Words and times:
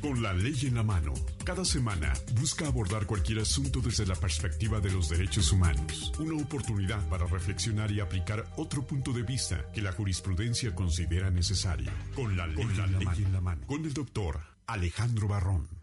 Con 0.00 0.22
la 0.22 0.32
ley 0.32 0.54
en 0.62 0.76
la 0.76 0.84
mano, 0.84 1.12
cada 1.44 1.64
semana 1.64 2.12
busca 2.40 2.68
abordar 2.68 3.04
cualquier 3.04 3.40
asunto 3.40 3.80
desde 3.80 4.06
la 4.06 4.14
perspectiva 4.14 4.78
de 4.78 4.92
los 4.92 5.08
derechos 5.08 5.50
humanos. 5.50 6.12
Una 6.20 6.40
oportunidad 6.40 7.04
para 7.08 7.26
reflexionar 7.26 7.90
y 7.90 7.98
aplicar 7.98 8.46
otro 8.56 8.86
punto 8.86 9.12
de 9.12 9.22
vista 9.22 9.64
que 9.72 9.82
la 9.82 9.90
jurisprudencia 9.90 10.72
considera 10.72 11.30
necesario. 11.30 11.90
Con 12.14 12.36
la 12.36 12.46
ley, 12.46 12.62
en, 12.62 12.76
la 12.76 12.84
en 13.12 13.32
la 13.32 13.40
mano. 13.40 13.66
Con 13.66 13.84
el 13.84 13.92
doctor 13.92 14.40
Alejandro 14.66 15.26
Barrón. 15.26 15.77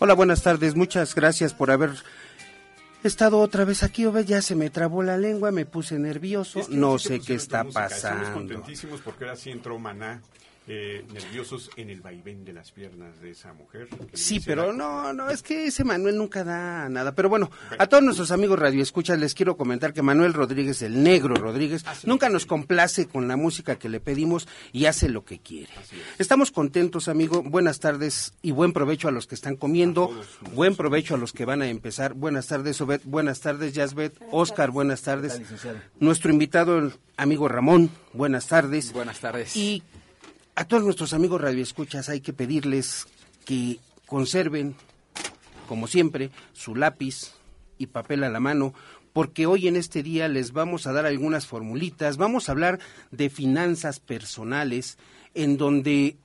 Hola, 0.00 0.14
buenas 0.14 0.42
tardes. 0.42 0.74
Muchas 0.74 1.14
gracias 1.14 1.52
por 1.52 1.70
haber 1.70 1.90
estado 3.04 3.38
otra 3.38 3.64
vez 3.64 3.82
aquí. 3.82 4.06
Obed, 4.06 4.24
ya 4.24 4.40
se 4.42 4.54
me 4.56 4.70
trabó 4.70 5.02
la 5.02 5.16
lengua, 5.18 5.50
me 5.52 5.66
puse 5.66 5.98
nervioso. 5.98 6.60
Es 6.60 6.68
que 6.68 6.74
no 6.74 6.98
sé 6.98 7.18
te 7.18 7.26
qué 7.26 7.34
está 7.34 7.64
música, 7.64 7.86
Estamos 7.86 8.18
pasando. 8.20 8.38
contentísimos 8.38 9.00
porque 9.02 9.24
ahora 9.24 9.36
sí 9.36 9.50
entró 9.50 9.78
Maná, 9.78 10.22
eh, 10.72 11.04
nerviosos 11.12 11.68
en 11.76 11.90
el 11.90 12.00
vaivén 12.00 12.44
de 12.44 12.52
las 12.52 12.70
piernas 12.70 13.20
de 13.20 13.30
esa 13.32 13.52
mujer. 13.52 13.88
Sí, 14.12 14.38
pero 14.38 14.68
la- 14.68 14.72
no, 14.72 15.12
no, 15.12 15.28
es 15.28 15.42
que 15.42 15.66
ese 15.66 15.82
Manuel 15.82 16.16
nunca 16.16 16.44
da 16.44 16.88
nada. 16.88 17.12
Pero 17.16 17.28
bueno, 17.28 17.50
a 17.76 17.88
todos 17.88 18.04
nuestros 18.04 18.30
amigos 18.30 18.56
radioescuchas 18.56 19.18
les 19.18 19.34
quiero 19.34 19.56
comentar 19.56 19.92
que 19.92 20.02
Manuel 20.02 20.32
Rodríguez, 20.32 20.80
el 20.82 21.02
negro 21.02 21.34
Rodríguez, 21.34 21.84
nunca 22.04 22.28
nos 22.28 22.46
complace 22.46 23.08
con 23.08 23.26
la 23.26 23.36
música 23.36 23.80
que 23.80 23.88
le 23.88 23.98
pedimos 23.98 24.46
y 24.72 24.84
hace 24.86 25.08
lo 25.08 25.24
que 25.24 25.40
quiere. 25.40 25.72
Estamos 26.18 26.52
contentos, 26.52 27.08
amigo. 27.08 27.42
Buenas 27.42 27.80
tardes 27.80 28.34
y 28.40 28.52
buen 28.52 28.72
provecho 28.72 29.08
a 29.08 29.10
los 29.10 29.26
que 29.26 29.34
están 29.34 29.56
comiendo. 29.56 30.14
Buen 30.54 30.76
provecho 30.76 31.16
a 31.16 31.18
los 31.18 31.32
que 31.32 31.44
van 31.46 31.62
a 31.62 31.68
empezar. 31.68 32.14
Buenas 32.14 32.46
tardes, 32.46 32.80
Obed. 32.80 33.00
Buenas 33.04 33.40
tardes, 33.40 33.74
Jasbet. 33.74 34.14
Oscar, 34.30 34.70
buenas 34.70 35.02
tardes. 35.02 35.40
Nuestro 35.98 36.30
invitado, 36.30 36.78
el 36.78 36.92
amigo 37.16 37.48
Ramón, 37.48 37.90
buenas 38.12 38.46
tardes. 38.46 38.92
Buenas 38.92 39.18
tardes. 39.18 39.56
Y 39.56 39.82
a 40.60 40.64
todos 40.66 40.84
nuestros 40.84 41.14
amigos 41.14 41.40
radioescuchas 41.40 42.10
hay 42.10 42.20
que 42.20 42.34
pedirles 42.34 43.06
que 43.46 43.78
conserven, 44.04 44.74
como 45.66 45.86
siempre, 45.86 46.30
su 46.52 46.76
lápiz 46.76 47.32
y 47.78 47.86
papel 47.86 48.24
a 48.24 48.28
la 48.28 48.40
mano, 48.40 48.74
porque 49.14 49.46
hoy 49.46 49.68
en 49.68 49.76
este 49.76 50.02
día 50.02 50.28
les 50.28 50.52
vamos 50.52 50.86
a 50.86 50.92
dar 50.92 51.06
algunas 51.06 51.46
formulitas, 51.46 52.18
vamos 52.18 52.46
a 52.46 52.52
hablar 52.52 52.78
de 53.10 53.30
finanzas 53.30 54.00
personales, 54.00 54.98
en 55.32 55.56
donde 55.56 56.18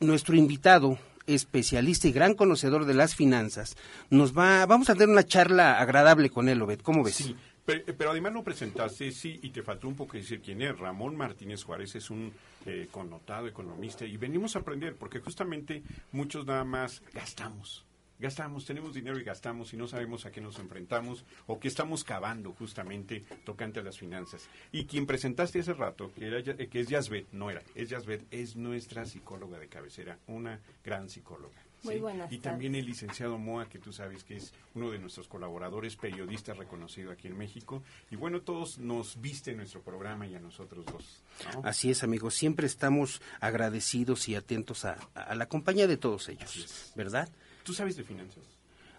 nuestro 0.00 0.36
invitado, 0.36 0.98
especialista 1.26 2.08
y 2.08 2.12
gran 2.12 2.32
conocedor 2.32 2.86
de 2.86 2.94
las 2.94 3.14
finanzas, 3.14 3.76
nos 4.08 4.34
va, 4.34 4.64
vamos 4.64 4.88
a 4.88 4.94
tener 4.94 5.10
una 5.10 5.26
charla 5.26 5.78
agradable 5.78 6.30
con 6.30 6.48
él, 6.48 6.62
Obed, 6.62 6.80
¿cómo 6.80 7.04
ves? 7.04 7.16
Sí, 7.16 7.36
pero, 7.66 7.84
pero 7.98 8.10
además 8.10 8.32
lo 8.32 8.42
presentaste, 8.42 9.10
sí, 9.12 9.38
y 9.42 9.50
te 9.50 9.62
faltó 9.62 9.88
un 9.88 9.96
poco 9.96 10.16
decir 10.16 10.40
quién 10.40 10.62
es. 10.62 10.78
Ramón 10.78 11.16
Martínez 11.16 11.64
Juárez 11.64 11.94
es 11.96 12.08
un 12.08 12.32
eh, 12.64 12.88
connotado 12.90 13.46
economista 13.46 14.04
y 14.04 14.16
venimos 14.16 14.56
a 14.56 14.60
aprender 14.60 14.96
porque 14.96 15.20
justamente 15.20 15.82
muchos 16.12 16.46
nada 16.46 16.64
más 16.64 17.02
gastamos. 17.12 17.84
Gastamos, 18.18 18.64
tenemos 18.64 18.94
dinero 18.94 19.20
y 19.20 19.24
gastamos 19.24 19.74
y 19.74 19.76
no 19.76 19.86
sabemos 19.86 20.24
a 20.24 20.32
qué 20.32 20.40
nos 20.40 20.58
enfrentamos 20.58 21.24
o 21.46 21.60
qué 21.60 21.68
estamos 21.68 22.02
cavando 22.02 22.52
justamente 22.54 23.24
tocante 23.44 23.80
a 23.80 23.82
las 23.82 23.98
finanzas. 23.98 24.48
Y 24.72 24.86
quien 24.86 25.06
presentaste 25.06 25.60
hace 25.60 25.74
rato, 25.74 26.10
que, 26.14 26.26
era, 26.26 26.38
eh, 26.38 26.68
que 26.68 26.80
es 26.80 26.88
Yasbet, 26.88 27.26
no 27.32 27.50
era, 27.50 27.62
es 27.74 27.90
Yasbet, 27.90 28.24
es 28.30 28.56
nuestra 28.56 29.04
psicóloga 29.04 29.58
de 29.58 29.68
cabecera, 29.68 30.18
una 30.26 30.60
gran 30.82 31.10
psicóloga. 31.10 31.65
Muy 31.82 31.94
¿sí? 31.94 32.00
buenas 32.00 32.32
Y 32.32 32.38
también 32.38 32.74
el 32.74 32.86
licenciado 32.86 33.38
Moa, 33.38 33.68
que 33.68 33.78
tú 33.78 33.92
sabes 33.92 34.24
que 34.24 34.36
es 34.36 34.52
uno 34.74 34.90
de 34.90 34.98
nuestros 34.98 35.28
colaboradores, 35.28 35.96
periodista 35.96 36.54
reconocido 36.54 37.10
aquí 37.10 37.28
en 37.28 37.38
México. 37.38 37.82
Y 38.10 38.16
bueno, 38.16 38.40
todos 38.40 38.78
nos 38.78 39.20
viste 39.20 39.52
en 39.52 39.58
nuestro 39.58 39.82
programa 39.82 40.26
y 40.26 40.34
a 40.34 40.40
nosotros 40.40 40.84
dos. 40.86 41.22
¿no? 41.54 41.62
Así 41.64 41.90
es, 41.90 42.02
amigos. 42.02 42.34
Siempre 42.34 42.66
estamos 42.66 43.20
agradecidos 43.40 44.28
y 44.28 44.34
atentos 44.34 44.84
a, 44.84 44.98
a 45.14 45.34
la 45.34 45.46
compañía 45.46 45.86
de 45.86 45.96
todos 45.96 46.28
ellos, 46.28 46.92
¿verdad? 46.96 47.28
¿Tú 47.62 47.72
sabes 47.72 47.96
de 47.96 48.04
finanzas? 48.04 48.44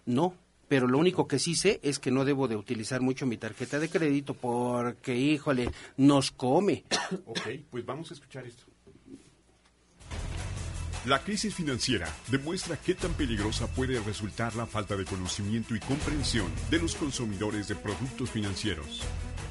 No, 0.06 0.36
pero 0.68 0.88
lo 0.88 0.98
único 0.98 1.28
que 1.28 1.40
sí 1.40 1.56
sé 1.56 1.80
es 1.84 2.00
que 2.00 2.12
no 2.12 2.26
debo 2.26 2.48
de 2.48 2.56
utilizar 2.56 3.02
mucho 3.02 3.26
mi 3.26 3.38
tarjeta 3.38 3.80
de 3.80 3.90
crédito 3.90 4.34
porque, 4.34 5.16
híjole, 5.16 5.72
nos 5.96 6.32
come. 6.32 6.84
Ok, 7.26 7.40
pues 7.72 7.86
vamos 7.86 8.12
a 8.12 8.14
escuchar 8.14 8.46
esto. 8.46 8.64
La 11.08 11.24
crisis 11.24 11.56
financiera 11.56 12.06
demuestra 12.30 12.76
qué 12.76 12.94
tan 12.94 13.14
peligrosa 13.14 13.66
puede 13.68 13.98
resultar 14.02 14.58
la 14.58 14.66
falta 14.66 14.98
de 14.98 15.06
conocimiento 15.06 15.74
y 15.74 15.80
comprensión 15.80 16.52
de 16.70 16.80
los 16.80 16.96
consumidores 16.96 17.70
de 17.70 17.76
productos 17.76 18.30
financieros. 18.30 19.06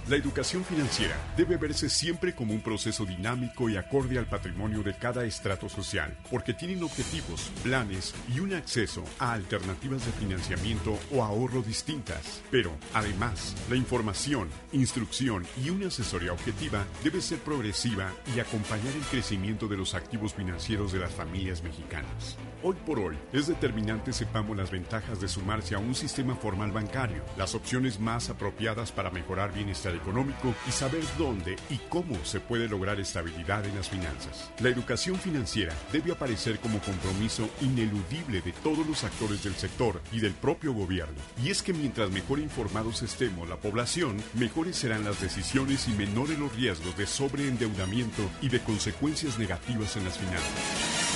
La 0.08 0.14
educación 0.14 0.64
financiera 0.64 1.16
debe 1.36 1.56
verse 1.56 1.88
siempre 1.88 2.32
como 2.32 2.54
un 2.54 2.60
proceso 2.60 3.04
dinámico 3.04 3.68
y 3.68 3.76
acorde 3.76 4.20
al 4.20 4.26
patrimonio 4.26 4.84
de 4.84 4.94
cada 4.94 5.24
estrato 5.24 5.68
social, 5.68 6.16
porque 6.30 6.54
tienen 6.54 6.84
objetivos, 6.84 7.50
planes 7.64 8.14
y 8.32 8.38
un 8.38 8.54
acceso 8.54 9.02
a 9.18 9.32
alternativas 9.32 10.06
de 10.06 10.12
financiamiento 10.12 10.96
o 11.12 11.24
ahorro 11.24 11.60
distintas. 11.60 12.40
Pero, 12.52 12.70
además, 12.94 13.56
la 13.68 13.74
información, 13.74 14.48
instrucción 14.70 15.44
y 15.60 15.70
una 15.70 15.88
asesoría 15.88 16.32
objetiva 16.32 16.84
debe 17.02 17.20
ser 17.20 17.40
progresiva 17.40 18.12
y 18.32 18.38
acompañar 18.38 18.94
el 18.94 19.02
crecimiento 19.10 19.66
de 19.66 19.76
los 19.76 19.94
activos 19.94 20.34
financieros 20.34 20.92
de 20.92 21.00
las 21.00 21.12
familias 21.12 21.64
mexicanas. 21.64 22.36
Hoy 22.62 22.76
por 22.86 23.00
hoy, 23.00 23.18
es 23.32 23.48
determinante 23.48 24.12
sepamos 24.12 24.56
las 24.56 24.70
ventajas 24.70 25.20
de 25.20 25.26
sumarse 25.26 25.74
a 25.74 25.78
un 25.78 25.96
sistema 25.96 26.36
formal 26.36 26.70
bancario, 26.70 27.24
las 27.36 27.56
opciones 27.56 27.98
más 27.98 28.30
apropiadas 28.30 28.92
para 28.92 29.10
mejorar 29.10 29.52
bienestar 29.52 29.95
económico 29.96 30.54
y 30.68 30.70
saber 30.70 31.02
dónde 31.18 31.56
y 31.70 31.78
cómo 31.88 32.16
se 32.24 32.40
puede 32.40 32.68
lograr 32.68 33.00
estabilidad 33.00 33.64
en 33.66 33.74
las 33.74 33.88
finanzas. 33.88 34.50
La 34.60 34.68
educación 34.68 35.16
financiera 35.16 35.74
debe 35.92 36.12
aparecer 36.12 36.58
como 36.58 36.78
compromiso 36.80 37.48
ineludible 37.60 38.40
de 38.40 38.52
todos 38.52 38.86
los 38.86 39.04
actores 39.04 39.42
del 39.44 39.54
sector 39.54 40.00
y 40.12 40.20
del 40.20 40.32
propio 40.32 40.72
gobierno. 40.72 41.16
Y 41.42 41.50
es 41.50 41.62
que 41.62 41.72
mientras 41.72 42.10
mejor 42.10 42.38
informados 42.38 43.02
estemos 43.02 43.48
la 43.48 43.56
población, 43.56 44.16
mejores 44.34 44.76
serán 44.76 45.04
las 45.04 45.20
decisiones 45.20 45.88
y 45.88 45.92
menores 45.92 46.38
los 46.38 46.54
riesgos 46.54 46.96
de 46.96 47.06
sobreendeudamiento 47.06 48.22
y 48.40 48.48
de 48.48 48.60
consecuencias 48.60 49.38
negativas 49.38 49.96
en 49.96 50.04
las 50.04 50.18
finanzas. 50.18 51.06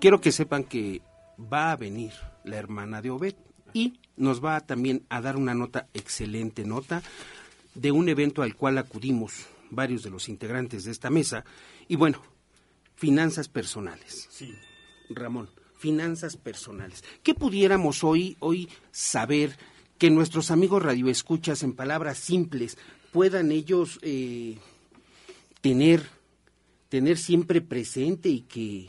Quiero 0.00 0.20
que 0.20 0.32
sepan 0.32 0.64
que 0.64 1.02
va 1.40 1.72
a 1.72 1.76
venir 1.76 2.12
la 2.44 2.56
hermana 2.56 3.00
de 3.02 3.10
Obed 3.10 3.34
y 3.72 4.00
nos 4.16 4.44
va 4.44 4.60
también 4.60 5.04
a 5.08 5.20
dar 5.20 5.36
una 5.36 5.54
nota, 5.54 5.88
excelente 5.94 6.64
nota, 6.64 7.02
de 7.74 7.92
un 7.92 8.08
evento 8.08 8.42
al 8.42 8.56
cual 8.56 8.78
acudimos 8.78 9.46
varios 9.70 10.02
de 10.02 10.10
los 10.10 10.28
integrantes 10.28 10.84
de 10.84 10.92
esta 10.92 11.10
mesa. 11.10 11.44
Y 11.88 11.96
bueno, 11.96 12.22
finanzas 12.94 13.48
personales. 13.48 14.28
Sí. 14.30 14.54
Ramón, 15.10 15.48
finanzas 15.78 16.36
personales. 16.36 17.04
¿Qué 17.22 17.34
pudiéramos 17.34 18.02
hoy, 18.02 18.36
hoy 18.40 18.68
saber 18.90 19.56
que 19.98 20.10
nuestros 20.10 20.50
amigos 20.50 20.82
radioescuchas, 20.82 21.62
en 21.62 21.74
palabras 21.74 22.18
simples, 22.18 22.76
puedan 23.12 23.52
ellos 23.52 23.98
eh, 24.02 24.58
tener, 25.60 26.02
tener 26.88 27.18
siempre 27.18 27.60
presente 27.60 28.28
y 28.28 28.40
que, 28.42 28.88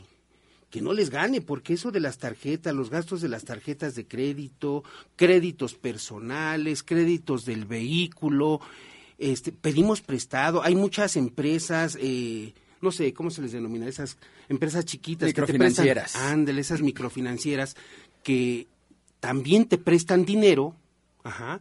que 0.70 0.82
no 0.82 0.92
les 0.92 1.10
gane, 1.10 1.40
porque 1.40 1.74
eso 1.74 1.90
de 1.90 2.00
las 2.00 2.18
tarjetas, 2.18 2.74
los 2.74 2.90
gastos 2.90 3.20
de 3.20 3.28
las 3.28 3.44
tarjetas 3.44 3.94
de 3.94 4.06
crédito, 4.06 4.84
créditos 5.16 5.74
personales, 5.74 6.82
créditos 6.82 7.44
del 7.44 7.64
vehículo, 7.64 8.60
este, 9.18 9.52
pedimos 9.52 10.00
prestado, 10.00 10.62
hay 10.62 10.74
muchas 10.74 11.16
empresas 11.16 11.98
eh, 12.00 12.52
no 12.80 12.92
sé, 12.92 13.12
¿cómo 13.12 13.30
se 13.30 13.42
les 13.42 13.52
denomina? 13.52 13.88
Esas 13.88 14.18
empresas 14.48 14.84
chiquitas. 14.84 15.28
Microfinancieras. 15.28 16.12
Que 16.12 16.18
te 16.18 16.18
prestan, 16.18 16.40
ándale, 16.40 16.60
esas 16.60 16.80
microfinancieras 16.80 17.76
que 18.22 18.66
también 19.20 19.66
te 19.66 19.78
prestan 19.78 20.24
dinero, 20.24 20.74
ajá, 21.24 21.60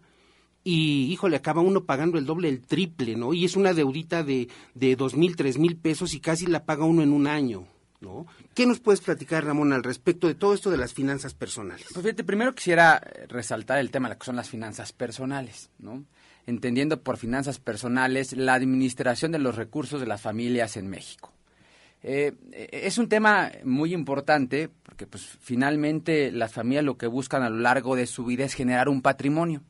y 0.63 1.05
híjole, 1.11 1.37
acaba 1.37 1.61
uno 1.61 1.85
pagando 1.85 2.17
el 2.17 2.25
doble, 2.25 2.49
el 2.49 2.61
triple, 2.61 3.15
¿no? 3.15 3.33
Y 3.33 3.45
es 3.45 3.55
una 3.55 3.73
deudita 3.73 4.23
de, 4.23 4.49
de 4.75 4.95
dos 4.95 5.15
mil, 5.15 5.35
tres 5.35 5.57
mil 5.57 5.77
pesos 5.77 6.13
y 6.13 6.19
casi 6.19 6.45
la 6.45 6.65
paga 6.65 6.83
uno 6.83 7.01
en 7.03 7.13
un 7.13 7.27
año, 7.27 7.67
¿no? 7.99 8.27
¿Qué 8.53 8.65
nos 8.65 8.79
puedes 8.79 9.01
platicar, 9.01 9.45
Ramón, 9.45 9.73
al 9.73 9.83
respecto 9.83 10.27
de 10.27 10.35
todo 10.35 10.53
esto 10.53 10.69
de 10.69 10.77
las 10.77 10.93
finanzas 10.93 11.33
personales? 11.33 11.87
Pues 11.93 12.03
fíjate, 12.03 12.23
primero 12.23 12.53
quisiera 12.53 13.01
resaltar 13.27 13.79
el 13.79 13.91
tema 13.91 14.07
de 14.07 14.15
lo 14.15 14.19
que 14.19 14.25
son 14.25 14.35
las 14.35 14.49
finanzas 14.49 14.93
personales, 14.93 15.69
¿no? 15.79 16.03
Entendiendo 16.45 17.01
por 17.01 17.17
finanzas 17.17 17.59
personales 17.59 18.33
la 18.33 18.53
administración 18.53 19.31
de 19.31 19.39
los 19.39 19.55
recursos 19.55 19.99
de 19.99 20.07
las 20.07 20.21
familias 20.21 20.77
en 20.77 20.89
México. 20.89 21.33
Eh, 22.03 22.33
es 22.71 22.97
un 22.99 23.09
tema 23.09 23.51
muy 23.63 23.93
importante 23.93 24.69
porque 24.83 25.07
pues 25.07 25.25
finalmente 25.41 26.31
las 26.31 26.53
familias 26.53 26.85
lo 26.85 26.97
que 26.97 27.07
buscan 27.07 27.43
a 27.43 27.49
lo 27.49 27.57
largo 27.57 27.95
de 27.95 28.07
su 28.07 28.25
vida 28.25 28.45
es 28.45 28.53
generar 28.53 28.87
un 28.87 29.01
patrimonio. 29.01 29.61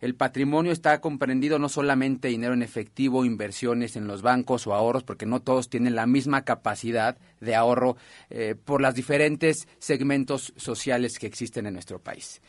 El 0.00 0.14
patrimonio 0.14 0.70
está 0.70 1.00
comprendido 1.00 1.58
no 1.58 1.68
solamente 1.68 2.28
dinero 2.28 2.54
en 2.54 2.62
efectivo, 2.62 3.24
inversiones 3.24 3.96
en 3.96 4.06
los 4.06 4.22
bancos 4.22 4.66
o 4.66 4.74
ahorros, 4.74 5.02
porque 5.02 5.26
no 5.26 5.40
todos 5.40 5.68
tienen 5.68 5.96
la 5.96 6.06
misma 6.06 6.44
capacidad 6.44 7.18
de 7.40 7.56
ahorro 7.56 7.96
eh, 8.30 8.54
por 8.54 8.80
los 8.80 8.94
diferentes 8.94 9.66
segmentos 9.78 10.52
sociales 10.56 11.18
que 11.18 11.26
existen 11.26 11.66
en 11.66 11.74
nuestro 11.74 11.98
país. 11.98 12.40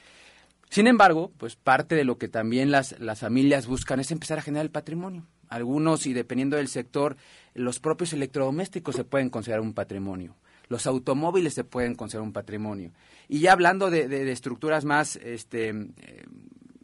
Sin 0.69 0.85
embargo, 0.85 1.31
pues 1.37 1.55
parte 1.55 1.95
de 1.95 2.03
lo 2.03 2.19
que 2.19 2.27
también 2.27 2.69
las, 2.69 2.99
las 2.99 3.19
familias 3.19 3.65
buscan 3.65 3.99
es 3.99 4.11
empezar 4.11 4.37
a 4.37 4.43
generar 4.43 4.65
el 4.65 4.71
patrimonio. 4.71 5.25
Algunos, 5.47 6.05
y 6.05 6.13
dependiendo 6.13 6.57
del 6.57 6.67
sector, 6.67 7.17
los 7.55 7.79
propios 7.79 8.13
electrodomésticos 8.13 8.95
se 8.95 9.03
pueden 9.03 9.31
considerar 9.31 9.61
un 9.61 9.73
patrimonio. 9.73 10.35
Los 10.67 10.85
automóviles 10.85 11.55
se 11.55 11.63
pueden 11.63 11.95
considerar 11.95 12.27
un 12.27 12.33
patrimonio. 12.33 12.91
Y 13.27 13.39
ya 13.39 13.53
hablando 13.53 13.89
de, 13.89 14.07
de, 14.07 14.23
de 14.23 14.31
estructuras 14.31 14.85
más 14.85 15.15
este, 15.15 15.69
eh, 15.69 16.25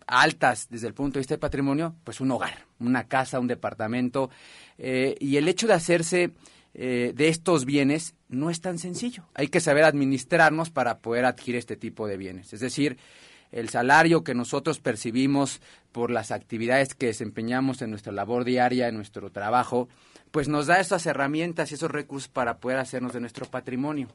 altas 0.08 0.68
desde 0.70 0.88
el 0.88 0.94
punto 0.94 1.16
de 1.16 1.22
vista 1.22 1.34
de 1.34 1.40
patrimonio, 1.40 1.96
pues 2.04 2.22
un 2.22 2.32
hogar, 2.32 2.66
una 2.80 3.08
casa, 3.08 3.40
un 3.40 3.48
departamento. 3.48 4.30
Eh, 4.78 5.16
y 5.20 5.38
el 5.38 5.48
hecho 5.48 5.68
de 5.68 5.74
hacerse 5.74 6.32
eh, 6.74 7.14
de 7.16 7.30
estos 7.30 7.66
bienes 7.66 8.16
no 8.28 8.50
es 8.50 8.62
tan 8.62 8.80
sencillo. 8.80 9.24
Hay 9.34 9.48
que 9.48 9.62
saber 9.62 9.84
administrarnos 9.84 10.70
para 10.70 11.00
poder 11.00 11.26
adquirir 11.26 11.58
este 11.58 11.78
tipo 11.78 12.08
de 12.08 12.18
bienes. 12.18 12.54
Es 12.54 12.60
decir, 12.60 12.98
el 13.52 13.70
salario 13.70 14.24
que 14.24 14.36
nosotros 14.36 14.80
percibimos 14.80 15.62
por 15.92 16.12
las 16.12 16.32
actividades 16.32 16.94
que 16.94 17.06
desempeñamos 17.08 17.82
en 17.82 17.92
nuestra 17.92 18.12
labor 18.12 18.44
diaria, 18.44 18.90
en 18.90 18.96
nuestro 18.96 19.32
trabajo, 19.32 19.88
pues 20.32 20.50
nos 20.50 20.68
da 20.68 20.82
esas 20.82 21.06
herramientas 21.06 21.72
y 21.72 21.76
esos 21.76 21.92
recursos 21.92 22.28
para 22.28 22.58
poder 22.58 22.80
hacernos 22.80 23.14
de 23.14 23.22
nuestro 23.22 23.46
patrimonio. 23.46 24.10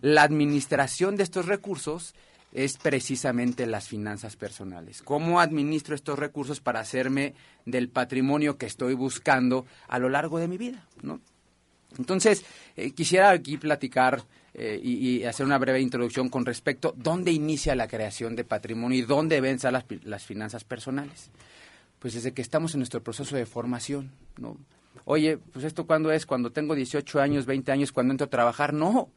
La 0.00 0.22
administración 0.22 1.16
de 1.16 1.24
estos 1.24 1.46
recursos 1.46 2.14
es 2.56 2.78
precisamente 2.78 3.66
las 3.66 3.86
finanzas 3.86 4.34
personales. 4.34 5.02
¿Cómo 5.02 5.40
administro 5.40 5.94
estos 5.94 6.18
recursos 6.18 6.58
para 6.58 6.80
hacerme 6.80 7.34
del 7.66 7.90
patrimonio 7.90 8.56
que 8.56 8.64
estoy 8.64 8.94
buscando 8.94 9.66
a 9.88 9.98
lo 9.98 10.08
largo 10.08 10.38
de 10.38 10.48
mi 10.48 10.56
vida? 10.56 10.86
¿no? 11.02 11.20
Entonces, 11.98 12.46
eh, 12.74 12.92
quisiera 12.92 13.28
aquí 13.28 13.58
platicar 13.58 14.24
eh, 14.54 14.80
y, 14.82 15.22
hacer 15.24 15.44
una 15.44 15.58
breve 15.58 15.82
introducción 15.82 16.30
con 16.30 16.46
respecto 16.46 16.94
dónde 16.96 17.30
inicia 17.30 17.74
la 17.74 17.88
creación 17.88 18.34
de 18.34 18.44
patrimonio 18.44 19.00
y 19.00 19.02
dónde 19.02 19.34
deben 19.34 19.58
las, 19.62 19.84
las 20.04 20.24
finanzas 20.24 20.64
personales. 20.64 21.30
Pues 21.98 22.14
desde 22.14 22.32
que 22.32 22.40
estamos 22.40 22.72
en 22.72 22.80
nuestro 22.80 23.02
proceso 23.02 23.36
de 23.36 23.44
formación, 23.44 24.12
¿no? 24.38 24.56
Oye, 25.04 25.36
pues 25.36 25.66
esto 25.66 25.86
cuándo 25.86 26.10
es, 26.10 26.24
cuando 26.24 26.52
tengo 26.52 26.74
18 26.74 27.20
años, 27.20 27.44
20 27.44 27.70
años, 27.70 27.92
cuando 27.92 28.14
entro 28.14 28.28
a 28.28 28.30
trabajar, 28.30 28.72
no. 28.72 29.10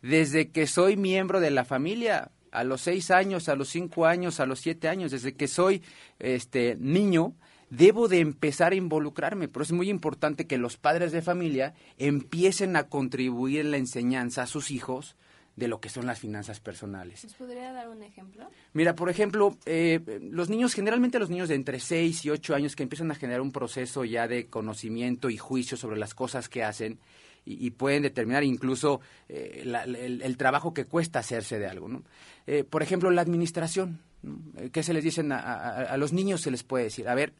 Desde 0.00 0.50
que 0.50 0.68
soy 0.68 0.96
miembro 0.96 1.40
de 1.40 1.50
la 1.50 1.64
familia, 1.64 2.30
a 2.54 2.64
los 2.64 2.80
6 2.82 3.10
años, 3.10 3.48
a 3.48 3.56
los 3.56 3.68
5 3.68 4.06
años, 4.06 4.40
a 4.40 4.46
los 4.46 4.60
7 4.60 4.88
años, 4.88 5.10
desde 5.10 5.34
que 5.34 5.48
soy 5.48 5.82
este 6.18 6.76
niño, 6.78 7.34
debo 7.68 8.08
de 8.08 8.20
empezar 8.20 8.72
a 8.72 8.76
involucrarme. 8.76 9.48
Pero 9.48 9.64
es 9.64 9.72
muy 9.72 9.90
importante 9.90 10.46
que 10.46 10.56
los 10.56 10.76
padres 10.76 11.12
de 11.12 11.20
familia 11.20 11.74
empiecen 11.98 12.76
a 12.76 12.84
contribuir 12.88 13.60
en 13.60 13.70
la 13.72 13.76
enseñanza 13.76 14.42
a 14.42 14.46
sus 14.46 14.70
hijos 14.70 15.16
de 15.56 15.68
lo 15.68 15.80
que 15.80 15.88
son 15.88 16.06
las 16.06 16.18
finanzas 16.18 16.60
personales. 16.60 17.24
¿Nos 17.24 17.34
podría 17.34 17.72
dar 17.72 17.88
un 17.88 18.02
ejemplo? 18.02 18.48
Mira, 18.72 18.94
por 18.94 19.08
ejemplo, 19.08 19.56
eh, 19.66 20.00
los 20.30 20.48
niños, 20.48 20.74
generalmente 20.74 21.18
los 21.18 21.30
niños 21.30 21.48
de 21.48 21.54
entre 21.54 21.78
6 21.78 22.24
y 22.24 22.30
8 22.30 22.54
años 22.54 22.74
que 22.74 22.82
empiezan 22.82 23.10
a 23.10 23.14
generar 23.14 23.40
un 23.40 23.52
proceso 23.52 24.04
ya 24.04 24.26
de 24.26 24.46
conocimiento 24.46 25.30
y 25.30 25.36
juicio 25.36 25.76
sobre 25.76 25.96
las 25.96 26.14
cosas 26.14 26.48
que 26.48 26.64
hacen 26.64 26.98
y, 27.44 27.66
y 27.66 27.70
pueden 27.70 28.02
determinar 28.02 28.42
incluso 28.42 29.00
eh, 29.28 29.62
la, 29.64 29.84
el, 29.84 30.22
el, 30.22 30.36
trabajo 30.36 30.74
que 30.74 30.86
cuesta 30.86 31.20
hacerse 31.20 31.58
de 31.58 31.66
algo. 31.66 31.88
¿no? 31.88 32.02
Eh, 32.46 32.64
por 32.64 32.82
ejemplo, 32.82 33.10
la 33.10 33.22
administración. 33.22 34.00
¿no? 34.22 34.38
¿Qué 34.72 34.82
se 34.82 34.94
les 34.94 35.04
dicen 35.04 35.32
a, 35.32 35.96
los 35.96 36.12
niños? 36.12 36.40
Se 36.40 36.50
les 36.50 36.62
puede 36.62 36.84
decir, 36.84 37.08
a 37.08 37.14
ver, 37.14 37.32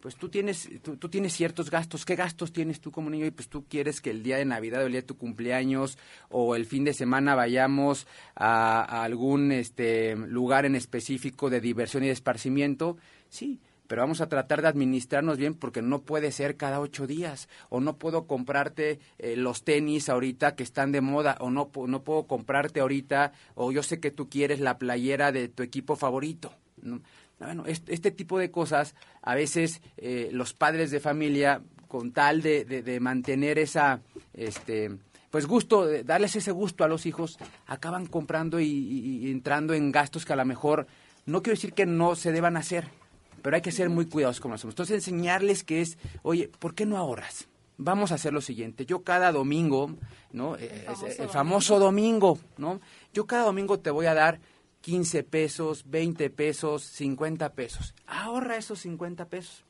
pues 0.00 0.16
tú 0.16 0.28
tienes, 0.28 0.68
tú, 0.82 0.96
tú, 0.96 1.08
tienes 1.08 1.32
ciertos 1.34 1.70
gastos. 1.70 2.04
¿Qué 2.04 2.16
gastos 2.16 2.52
tienes 2.52 2.80
tú 2.80 2.90
como 2.90 3.10
niño? 3.10 3.26
Y 3.26 3.30
pues 3.30 3.48
tú 3.48 3.64
quieres 3.68 4.00
que 4.00 4.10
el 4.10 4.22
día 4.22 4.38
de 4.38 4.44
Navidad 4.44 4.82
o 4.82 4.86
el 4.86 4.92
día 4.92 5.02
de 5.02 5.06
tu 5.06 5.16
cumpleaños 5.16 5.98
o 6.30 6.56
el 6.56 6.64
fin 6.64 6.84
de 6.84 6.94
semana 6.94 7.34
vayamos 7.34 8.06
a, 8.34 8.82
a 8.82 9.04
algún 9.04 9.52
este, 9.52 10.16
lugar 10.16 10.64
en 10.64 10.74
específico 10.74 11.50
de 11.50 11.60
diversión 11.60 12.02
y 12.02 12.06
de 12.06 12.12
esparcimiento. 12.12 12.96
Sí, 13.28 13.60
pero 13.90 14.02
vamos 14.02 14.20
a 14.20 14.28
tratar 14.28 14.62
de 14.62 14.68
administrarnos 14.68 15.36
bien 15.36 15.54
porque 15.54 15.82
no 15.82 16.02
puede 16.02 16.30
ser 16.30 16.56
cada 16.56 16.78
ocho 16.78 17.08
días 17.08 17.48
o 17.70 17.80
no 17.80 17.96
puedo 17.96 18.28
comprarte 18.28 19.00
eh, 19.18 19.34
los 19.34 19.64
tenis 19.64 20.08
ahorita 20.08 20.54
que 20.54 20.62
están 20.62 20.92
de 20.92 21.00
moda 21.00 21.36
o 21.40 21.50
no, 21.50 21.72
no 21.88 22.04
puedo 22.04 22.28
comprarte 22.28 22.78
ahorita 22.78 23.32
o 23.56 23.72
yo 23.72 23.82
sé 23.82 23.98
que 23.98 24.12
tú 24.12 24.28
quieres 24.28 24.60
la 24.60 24.78
playera 24.78 25.32
de 25.32 25.48
tu 25.48 25.64
equipo 25.64 25.96
favorito. 25.96 26.52
¿no? 26.80 27.00
Bueno, 27.40 27.64
este, 27.66 28.12
tipo 28.12 28.38
de 28.38 28.52
cosas, 28.52 28.94
a 29.22 29.34
veces 29.34 29.82
eh, 29.96 30.28
los 30.30 30.54
padres 30.54 30.92
de 30.92 31.00
familia, 31.00 31.60
con 31.88 32.12
tal 32.12 32.42
de, 32.42 32.64
de, 32.64 33.00
mantener 33.00 33.58
esa, 33.58 34.02
este, 34.34 34.92
pues 35.32 35.46
gusto, 35.46 35.88
darles 36.04 36.36
ese 36.36 36.52
gusto 36.52 36.84
a 36.84 36.88
los 36.88 37.06
hijos, 37.06 37.38
acaban 37.66 38.06
comprando 38.06 38.60
y, 38.60 38.66
y, 38.66 39.26
y, 39.26 39.30
entrando 39.32 39.74
en 39.74 39.90
gastos 39.90 40.24
que 40.24 40.32
a 40.32 40.36
lo 40.36 40.44
mejor, 40.44 40.86
no 41.26 41.42
quiero 41.42 41.56
decir 41.56 41.72
que 41.72 41.86
no 41.86 42.14
se 42.14 42.30
deban 42.30 42.56
hacer, 42.56 42.99
pero 43.42 43.56
hay 43.56 43.62
que 43.62 43.72
ser 43.72 43.88
muy 43.88 44.06
cuidadosos 44.06 44.40
con 44.40 44.50
nosotros. 44.50 44.74
Entonces 44.74 44.96
enseñarles 44.96 45.64
que 45.64 45.80
es, 45.80 45.98
oye, 46.22 46.50
¿por 46.58 46.74
qué 46.74 46.86
no 46.86 46.96
ahorras? 46.96 47.48
Vamos 47.76 48.12
a 48.12 48.16
hacer 48.16 48.32
lo 48.32 48.42
siguiente, 48.42 48.84
yo 48.84 49.02
cada 49.02 49.32
domingo, 49.32 49.94
¿no? 50.32 50.56
El 50.56 50.68
famoso, 50.68 51.06
el 51.06 51.28
famoso 51.30 51.78
domingo, 51.78 52.38
¿no? 52.58 52.80
Yo 53.14 53.26
cada 53.26 53.44
domingo 53.44 53.80
te 53.80 53.90
voy 53.90 54.04
a 54.06 54.12
dar 54.12 54.40
15 54.82 55.22
pesos, 55.24 55.84
20 55.86 56.30
pesos, 56.30 56.82
50 56.84 57.52
pesos. 57.54 57.94
Ahorra 58.06 58.56
esos 58.56 58.80
50 58.80 59.26
pesos. 59.26 59.64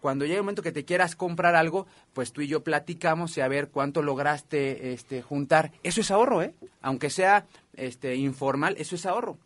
Cuando 0.00 0.24
llegue 0.24 0.36
el 0.36 0.42
momento 0.42 0.62
que 0.62 0.72
te 0.72 0.84
quieras 0.84 1.16
comprar 1.16 1.56
algo, 1.56 1.86
pues 2.12 2.32
tú 2.32 2.40
y 2.40 2.46
yo 2.46 2.62
platicamos 2.62 3.36
y 3.36 3.40
a 3.40 3.48
ver 3.48 3.70
cuánto 3.70 4.02
lograste 4.02 4.92
este, 4.92 5.22
juntar. 5.22 5.72
Eso 5.82 6.00
es 6.00 6.10
ahorro, 6.10 6.42
¿eh? 6.42 6.54
Aunque 6.80 7.10
sea 7.10 7.46
este, 7.74 8.14
informal, 8.16 8.76
eso 8.78 8.94
es 8.94 9.06
ahorro. 9.06 9.38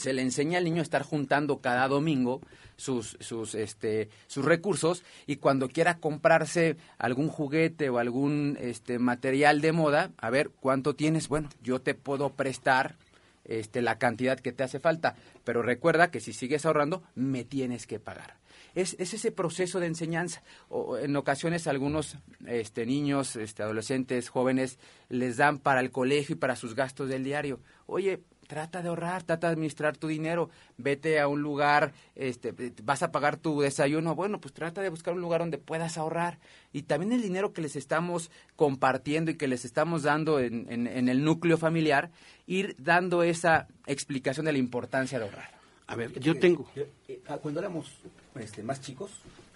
Se 0.00 0.12
le 0.12 0.22
enseña 0.22 0.58
al 0.58 0.64
niño 0.64 0.80
a 0.80 0.82
estar 0.82 1.02
juntando 1.02 1.58
cada 1.60 1.86
domingo 1.86 2.40
sus, 2.76 3.16
sus, 3.20 3.54
este, 3.54 4.08
sus 4.26 4.44
recursos 4.44 5.04
y 5.26 5.36
cuando 5.36 5.68
quiera 5.68 5.98
comprarse 5.98 6.76
algún 6.98 7.28
juguete 7.28 7.90
o 7.90 7.98
algún 7.98 8.56
este, 8.60 8.98
material 8.98 9.60
de 9.60 9.72
moda, 9.72 10.10
a 10.16 10.30
ver 10.30 10.50
cuánto 10.60 10.94
tienes. 10.94 11.28
Bueno, 11.28 11.50
yo 11.62 11.80
te 11.80 11.94
puedo 11.94 12.30
prestar 12.30 12.96
este, 13.44 13.82
la 13.82 13.98
cantidad 13.98 14.38
que 14.38 14.52
te 14.52 14.62
hace 14.62 14.80
falta. 14.80 15.16
Pero 15.44 15.62
recuerda 15.62 16.10
que 16.10 16.20
si 16.20 16.32
sigues 16.32 16.64
ahorrando, 16.64 17.02
me 17.14 17.44
tienes 17.44 17.86
que 17.86 18.00
pagar. 18.00 18.36
Es, 18.74 18.94
es 18.98 19.14
ese 19.14 19.32
proceso 19.32 19.80
de 19.80 19.86
enseñanza. 19.86 20.42
O, 20.68 20.96
en 20.96 21.16
ocasiones 21.16 21.66
algunos 21.66 22.16
este, 22.46 22.86
niños, 22.86 23.36
este, 23.36 23.62
adolescentes, 23.62 24.28
jóvenes, 24.28 24.78
les 25.08 25.36
dan 25.36 25.58
para 25.58 25.80
el 25.80 25.90
colegio 25.90 26.36
y 26.36 26.38
para 26.38 26.56
sus 26.56 26.74
gastos 26.74 27.08
del 27.08 27.24
diario. 27.24 27.60
Oye, 27.86 28.20
trata 28.50 28.82
de 28.82 28.88
ahorrar, 28.88 29.22
trata 29.22 29.46
de 29.46 29.52
administrar 29.52 29.96
tu 29.96 30.08
dinero, 30.08 30.50
vete 30.76 31.20
a 31.20 31.28
un 31.28 31.40
lugar, 31.40 31.92
este, 32.16 32.52
vas 32.82 33.00
a 33.04 33.12
pagar 33.12 33.36
tu 33.36 33.60
desayuno, 33.60 34.16
bueno, 34.16 34.40
pues 34.40 34.52
trata 34.52 34.82
de 34.82 34.88
buscar 34.88 35.14
un 35.14 35.20
lugar 35.20 35.42
donde 35.42 35.56
puedas 35.56 35.96
ahorrar. 35.96 36.40
Y 36.72 36.82
también 36.82 37.12
el 37.12 37.22
dinero 37.22 37.52
que 37.52 37.62
les 37.62 37.76
estamos 37.76 38.32
compartiendo 38.56 39.30
y 39.30 39.36
que 39.36 39.46
les 39.46 39.64
estamos 39.64 40.02
dando 40.02 40.40
en, 40.40 40.66
en, 40.68 40.88
en 40.88 41.08
el 41.08 41.22
núcleo 41.22 41.58
familiar, 41.58 42.10
ir 42.48 42.74
dando 42.80 43.22
esa 43.22 43.68
explicación 43.86 44.46
de 44.46 44.52
la 44.52 44.58
importancia 44.58 45.20
de 45.20 45.26
ahorrar. 45.26 45.50
A 45.86 45.94
ver, 45.94 46.18
yo 46.18 46.36
tengo... 46.36 46.68
Eh, 46.74 47.22
cuando 47.40 47.60
éramos 47.60 47.98
este, 48.34 48.64
más 48.64 48.80
chicos, 48.80 49.12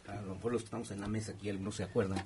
a 0.06 0.20
lo 0.20 0.36
mejor 0.36 0.52
los 0.52 0.62
que 0.62 0.66
estamos 0.66 0.92
en 0.92 1.00
la 1.00 1.08
mesa 1.08 1.32
aquí, 1.32 1.50
algunos 1.50 1.74
se 1.74 1.82
acuerdan, 1.82 2.24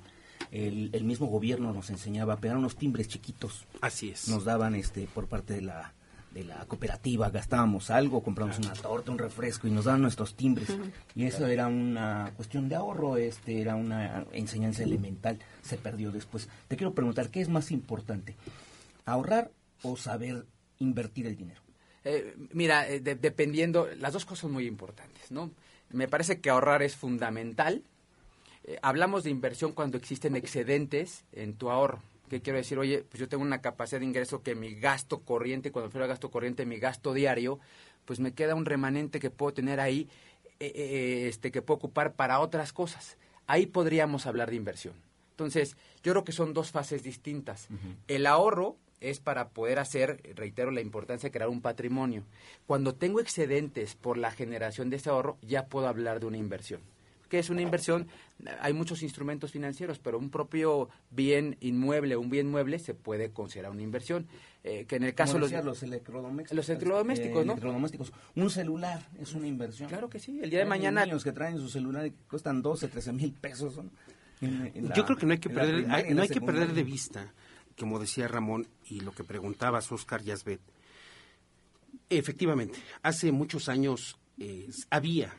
el, 0.51 0.91
el, 0.93 1.03
mismo 1.03 1.25
gobierno 1.25 1.73
nos 1.73 1.89
enseñaba 1.89 2.35
a 2.35 2.37
pegar 2.37 2.57
unos 2.57 2.75
timbres 2.75 3.07
chiquitos. 3.07 3.65
Así 3.81 4.11
es. 4.11 4.27
Nos 4.27 4.45
daban 4.45 4.75
este 4.75 5.07
por 5.07 5.25
parte 5.25 5.55
de 5.55 5.61
la 5.61 5.93
de 6.31 6.43
la 6.43 6.63
cooperativa, 6.65 7.29
gastábamos 7.31 7.89
algo, 7.89 8.21
compramos 8.21 8.59
una 8.59 8.73
torta, 8.73 9.11
un 9.11 9.17
refresco 9.17 9.67
y 9.67 9.71
nos 9.71 9.85
daban 9.85 10.01
nuestros 10.03 10.35
timbres. 10.35 10.69
Y 11.15 11.25
eso 11.25 11.47
era 11.47 11.67
una 11.67 12.31
cuestión 12.35 12.69
de 12.69 12.75
ahorro, 12.75 13.17
este 13.17 13.61
era 13.61 13.75
una 13.75 14.25
enseñanza 14.31 14.83
elemental, 14.83 15.39
se 15.63 15.77
perdió 15.77 16.11
después. 16.11 16.47
Te 16.67 16.77
quiero 16.77 16.93
preguntar, 16.93 17.29
¿qué 17.29 17.41
es 17.41 17.49
más 17.49 17.71
importante? 17.71 18.35
¿Ahorrar 19.05 19.51
o 19.81 19.97
saber 19.97 20.45
invertir 20.77 21.25
el 21.25 21.35
dinero? 21.35 21.61
Eh, 22.05 22.35
mira, 22.53 22.87
eh, 22.87 22.99
de- 22.99 23.15
dependiendo, 23.15 23.87
las 23.97 24.13
dos 24.13 24.23
cosas 24.25 24.39
son 24.41 24.51
muy 24.51 24.67
importantes, 24.67 25.31
¿no? 25.31 25.51
Me 25.91 26.07
parece 26.07 26.39
que 26.39 26.49
ahorrar 26.51 26.83
es 26.83 26.95
fundamental. 26.95 27.81
Eh, 28.65 28.77
hablamos 28.83 29.23
de 29.23 29.31
inversión 29.31 29.71
cuando 29.73 29.97
existen 29.97 30.35
excedentes 30.35 31.23
en 31.33 31.55
tu 31.55 31.71
ahorro. 31.71 32.01
¿Qué 32.29 32.41
quiero 32.41 32.57
decir? 32.57 32.77
Oye, 32.77 33.03
pues 33.09 33.19
yo 33.19 33.27
tengo 33.27 33.43
una 33.43 33.61
capacidad 33.61 33.99
de 33.99 34.05
ingreso 34.05 34.43
que 34.43 34.55
mi 34.55 34.75
gasto 34.75 35.21
corriente, 35.21 35.71
cuando 35.71 35.91
fuera 35.91 36.07
gasto 36.07 36.29
corriente, 36.29 36.65
mi 36.65 36.77
gasto 36.77 37.13
diario, 37.13 37.59
pues 38.05 38.19
me 38.19 38.33
queda 38.33 38.55
un 38.55 38.65
remanente 38.65 39.19
que 39.19 39.29
puedo 39.29 39.53
tener 39.53 39.79
ahí, 39.79 40.07
eh, 40.59 40.71
eh, 40.75 41.27
este, 41.27 41.51
que 41.51 41.61
puedo 41.61 41.77
ocupar 41.77 42.13
para 42.13 42.39
otras 42.39 42.71
cosas. 42.71 43.17
Ahí 43.47 43.65
podríamos 43.65 44.27
hablar 44.27 44.51
de 44.51 44.55
inversión. 44.55 44.93
Entonces, 45.31 45.75
yo 46.03 46.11
creo 46.13 46.23
que 46.23 46.31
son 46.31 46.53
dos 46.53 46.71
fases 46.71 47.01
distintas. 47.01 47.67
El 48.07 48.25
ahorro 48.25 48.77
es 48.99 49.19
para 49.19 49.49
poder 49.49 49.79
hacer, 49.79 50.21
reitero, 50.35 50.71
la 50.71 50.81
importancia 50.81 51.27
de 51.27 51.31
crear 51.31 51.49
un 51.49 51.61
patrimonio. 51.61 52.23
Cuando 52.67 52.93
tengo 52.93 53.19
excedentes 53.19 53.95
por 53.95 54.17
la 54.17 54.31
generación 54.31 54.89
de 54.89 54.97
ese 54.97 55.09
ahorro, 55.09 55.37
ya 55.41 55.65
puedo 55.65 55.87
hablar 55.87 56.19
de 56.19 56.25
una 56.25 56.37
inversión. 56.37 56.81
¿Qué 57.29 57.39
es 57.39 57.49
una 57.49 57.61
inversión? 57.61 58.07
Hay 58.59 58.73
muchos 58.73 59.03
instrumentos 59.03 59.51
financieros, 59.51 59.99
pero 59.99 60.17
un 60.17 60.29
propio 60.31 60.89
bien 61.11 61.57
inmueble, 61.61 62.17
un 62.17 62.29
bien 62.29 62.49
mueble, 62.49 62.79
se 62.79 62.93
puede 62.95 63.31
considerar 63.31 63.71
una 63.71 63.83
inversión. 63.83 64.27
Eh, 64.63 64.85
que 64.87 64.97
en 64.97 65.03
el 65.03 65.13
caso 65.15 65.35
de 65.35 65.39
los... 65.39 65.51
los 65.63 65.83
electrodomésticos. 65.83 66.55
Los 66.57 66.67
electrodomésticos, 66.69 67.45
¿no? 67.45 67.53
electrodomésticos. 67.53 68.11
Un 68.35 68.49
celular 68.49 69.07
es 69.21 69.33
una 69.33 69.47
inversión. 69.47 69.87
Claro 69.87 70.09
que 70.09 70.19
sí, 70.19 70.39
el 70.41 70.49
día 70.49 70.59
de 70.59 70.63
Hay 70.63 70.69
mañana... 70.69 71.05
niños 71.05 71.23
que 71.23 71.31
traen 71.31 71.57
su 71.59 71.69
celular 71.69 72.07
y 72.07 72.11
que 72.11 72.23
cuestan 72.29 72.61
12, 72.61 72.87
13 72.89 73.13
mil 73.13 73.31
pesos. 73.31 73.77
¿no? 73.77 73.89
En- 74.41 74.71
en 74.75 74.89
la- 74.89 74.95
Yo 74.95 75.05
creo 75.05 75.17
que 75.17 75.25
no 75.25 75.31
hay 75.33 75.39
que 75.39 75.49
perder, 75.49 75.75
primaria, 75.83 76.07
hay- 76.07 76.13
no 76.13 76.21
hay 76.23 76.27
que 76.29 76.41
perder 76.41 76.73
de 76.73 76.83
vista, 76.83 77.31
como 77.77 77.99
decía 77.99 78.27
Ramón 78.27 78.67
y 78.89 78.99
lo 79.01 79.11
que 79.13 79.23
preguntabas 79.23 79.89
Oscar 79.91 80.21
Yasbet. 80.23 80.59
Efectivamente, 82.09 82.79
hace 83.03 83.31
muchos 83.31 83.69
años 83.69 84.17
eh, 84.39 84.67
había, 84.89 85.35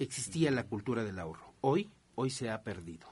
existía 0.00 0.50
la 0.50 0.64
cultura 0.64 1.04
del 1.04 1.18
ahorro. 1.18 1.52
Hoy, 1.60 1.88
hoy 2.16 2.30
se 2.30 2.50
ha 2.50 2.62
perdido. 2.62 3.06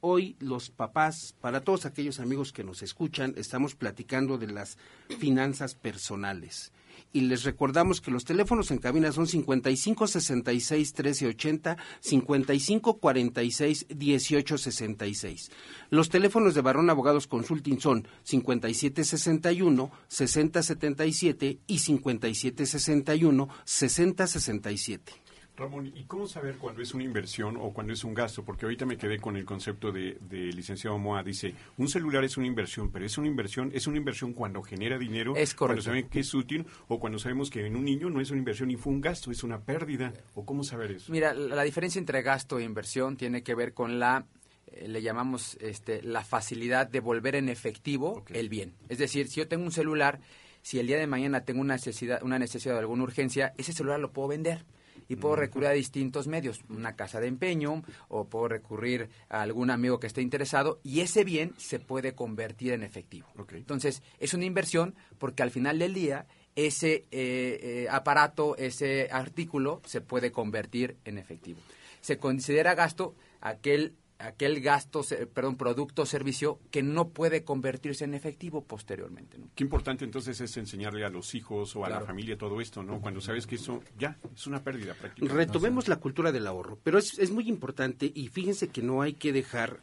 Hoy 0.00 0.36
los 0.38 0.70
papás, 0.70 1.34
para 1.42 1.60
todos 1.60 1.84
aquellos 1.84 2.20
amigos 2.20 2.52
que 2.52 2.64
nos 2.64 2.82
escuchan, 2.82 3.34
estamos 3.36 3.74
platicando 3.74 4.38
de 4.38 4.46
las 4.46 4.78
finanzas 5.18 5.74
personales. 5.74 6.72
Y 7.12 7.22
les 7.22 7.44
recordamos 7.44 8.00
que 8.00 8.10
los 8.10 8.24
teléfonos 8.24 8.70
en 8.70 8.78
cabina 8.78 9.12
son 9.12 9.26
55 9.26 10.06
66 10.06 10.92
13 10.94 11.26
80, 11.26 11.76
55 12.00 12.98
46 12.98 13.86
18 13.88 14.58
66. 14.58 15.50
Los 15.90 16.08
teléfonos 16.08 16.54
de 16.54 16.60
Barón 16.62 16.88
Abogados 16.88 17.26
Consulting 17.26 17.80
son 17.80 18.06
57 18.22 19.04
61 19.04 19.90
60 20.08 20.62
77 20.62 21.58
y 21.66 21.78
57 21.78 22.66
61 22.66 23.48
60 23.64 24.26
67. 24.26 25.29
Ramón, 25.60 25.92
¿y 25.94 26.04
cómo 26.04 26.26
saber 26.26 26.56
cuándo 26.56 26.80
es 26.80 26.94
una 26.94 27.04
inversión 27.04 27.56
o 27.58 27.72
cuándo 27.72 27.92
es 27.92 28.02
un 28.02 28.14
gasto? 28.14 28.42
Porque 28.42 28.64
ahorita 28.64 28.86
me 28.86 28.96
quedé 28.96 29.18
con 29.18 29.36
el 29.36 29.44
concepto 29.44 29.92
de, 29.92 30.16
de 30.20 30.52
licenciado 30.52 30.96
Moa. 30.98 31.22
Dice, 31.22 31.54
un 31.76 31.88
celular 31.88 32.24
es 32.24 32.38
una 32.38 32.46
inversión, 32.46 32.90
pero 32.90 33.04
es 33.04 33.18
una 33.18 33.26
inversión, 33.28 33.70
es 33.74 33.86
una 33.86 33.98
inversión 33.98 34.32
cuando 34.32 34.62
genera 34.62 34.98
dinero, 34.98 35.36
Es 35.36 35.54
cuando 35.54 35.82
saben 35.82 36.08
que 36.08 36.20
es 36.20 36.32
útil, 36.32 36.66
o 36.88 36.98
cuando 36.98 37.18
sabemos 37.18 37.50
que 37.50 37.66
en 37.66 37.76
un 37.76 37.84
niño 37.84 38.08
no 38.08 38.20
es 38.20 38.30
una 38.30 38.38
inversión 38.38 38.70
y 38.70 38.76
fue 38.76 38.92
un 38.92 39.02
gasto, 39.02 39.30
es 39.30 39.44
una 39.44 39.60
pérdida. 39.60 40.14
¿O 40.34 40.46
cómo 40.46 40.64
saber 40.64 40.92
eso? 40.92 41.12
Mira, 41.12 41.34
la, 41.34 41.62
diferencia 41.62 41.98
entre 41.98 42.22
gasto 42.22 42.58
e 42.58 42.64
inversión 42.64 43.18
tiene 43.18 43.42
que 43.42 43.54
ver 43.54 43.74
con 43.74 43.98
la, 43.98 44.24
eh, 44.66 44.88
le 44.88 45.02
llamamos 45.02 45.58
este, 45.60 46.02
la 46.02 46.24
facilidad 46.24 46.88
de 46.88 47.00
volver 47.00 47.34
en 47.34 47.50
efectivo 47.50 48.24
el 48.30 48.48
bien. 48.48 48.72
Es 48.88 48.96
decir, 48.96 49.28
si 49.28 49.40
yo 49.40 49.48
tengo 49.48 49.64
un 49.64 49.72
celular, 49.72 50.20
si 50.62 50.78
el 50.78 50.86
día 50.86 50.98
de 50.98 51.06
mañana 51.06 51.44
tengo 51.44 51.60
una 51.60 51.74
necesidad, 51.74 52.22
una 52.22 52.38
necesidad 52.38 52.74
de 52.74 52.80
alguna 52.80 53.02
urgencia, 53.02 53.52
ese 53.58 53.74
celular 53.74 54.00
lo 54.00 54.10
puedo 54.12 54.28
vender. 54.28 54.64
Y 55.08 55.16
puedo 55.16 55.36
recurrir 55.36 55.68
a 55.68 55.72
distintos 55.72 56.26
medios, 56.26 56.60
una 56.68 56.96
casa 56.96 57.20
de 57.20 57.26
empeño, 57.26 57.82
o 58.08 58.28
puedo 58.28 58.48
recurrir 58.48 59.08
a 59.28 59.42
algún 59.42 59.70
amigo 59.70 60.00
que 60.00 60.06
esté 60.06 60.22
interesado, 60.22 60.80
y 60.82 61.00
ese 61.00 61.24
bien 61.24 61.54
se 61.56 61.78
puede 61.78 62.14
convertir 62.14 62.72
en 62.72 62.82
efectivo. 62.82 63.28
Entonces, 63.52 64.02
es 64.18 64.34
una 64.34 64.44
inversión 64.44 64.94
porque 65.18 65.42
al 65.42 65.50
final 65.50 65.78
del 65.78 65.94
día 65.94 66.26
ese 66.56 67.06
eh, 67.10 67.60
eh, 67.62 67.86
aparato, 67.90 68.56
ese 68.56 69.08
artículo 69.10 69.80
se 69.84 70.00
puede 70.00 70.32
convertir 70.32 70.96
en 71.04 71.18
efectivo. 71.18 71.60
Se 72.00 72.18
considera 72.18 72.74
gasto 72.74 73.14
aquel 73.40 73.94
aquel 74.20 74.60
gasto, 74.60 75.04
perdón, 75.32 75.56
producto 75.56 76.02
o 76.02 76.06
servicio 76.06 76.60
que 76.70 76.82
no 76.82 77.08
puede 77.08 77.42
convertirse 77.44 78.04
en 78.04 78.14
efectivo 78.14 78.62
posteriormente. 78.62 79.38
¿no? 79.38 79.48
Qué 79.54 79.64
importante 79.64 80.04
entonces 80.04 80.40
es 80.40 80.56
enseñarle 80.56 81.04
a 81.04 81.08
los 81.08 81.34
hijos 81.34 81.74
o 81.76 81.84
a 81.84 81.88
la 81.88 82.00
familia 82.00 82.36
todo 82.36 82.60
esto, 82.60 82.82
¿no? 82.82 83.00
Cuando 83.00 83.20
sabes 83.20 83.46
que 83.46 83.56
eso 83.56 83.82
ya 83.98 84.18
es 84.34 84.46
una 84.46 84.62
pérdida 84.62 84.94
prácticamente. 84.94 85.34
Retomemos 85.34 85.88
la 85.88 85.96
cultura 85.96 86.32
del 86.32 86.46
ahorro, 86.46 86.78
pero 86.82 86.98
es, 86.98 87.18
es 87.18 87.30
muy 87.30 87.48
importante 87.48 88.10
y 88.14 88.28
fíjense 88.28 88.68
que 88.68 88.82
no 88.82 89.02
hay 89.02 89.14
que 89.14 89.32
dejar 89.32 89.80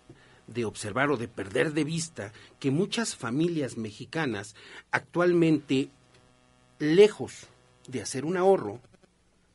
de 0.48 0.66
observar 0.66 1.10
o 1.10 1.18
de 1.18 1.28
perder 1.28 1.74
de 1.74 1.84
vista 1.84 2.32
que 2.60 2.72
muchas 2.72 3.16
familias 3.16 3.78
mexicanas 3.78 4.56
actualmente, 4.92 5.90
lejos 6.80 7.48
de 7.88 8.02
hacer 8.02 8.24
un 8.24 8.38
ahorro, 8.38 8.80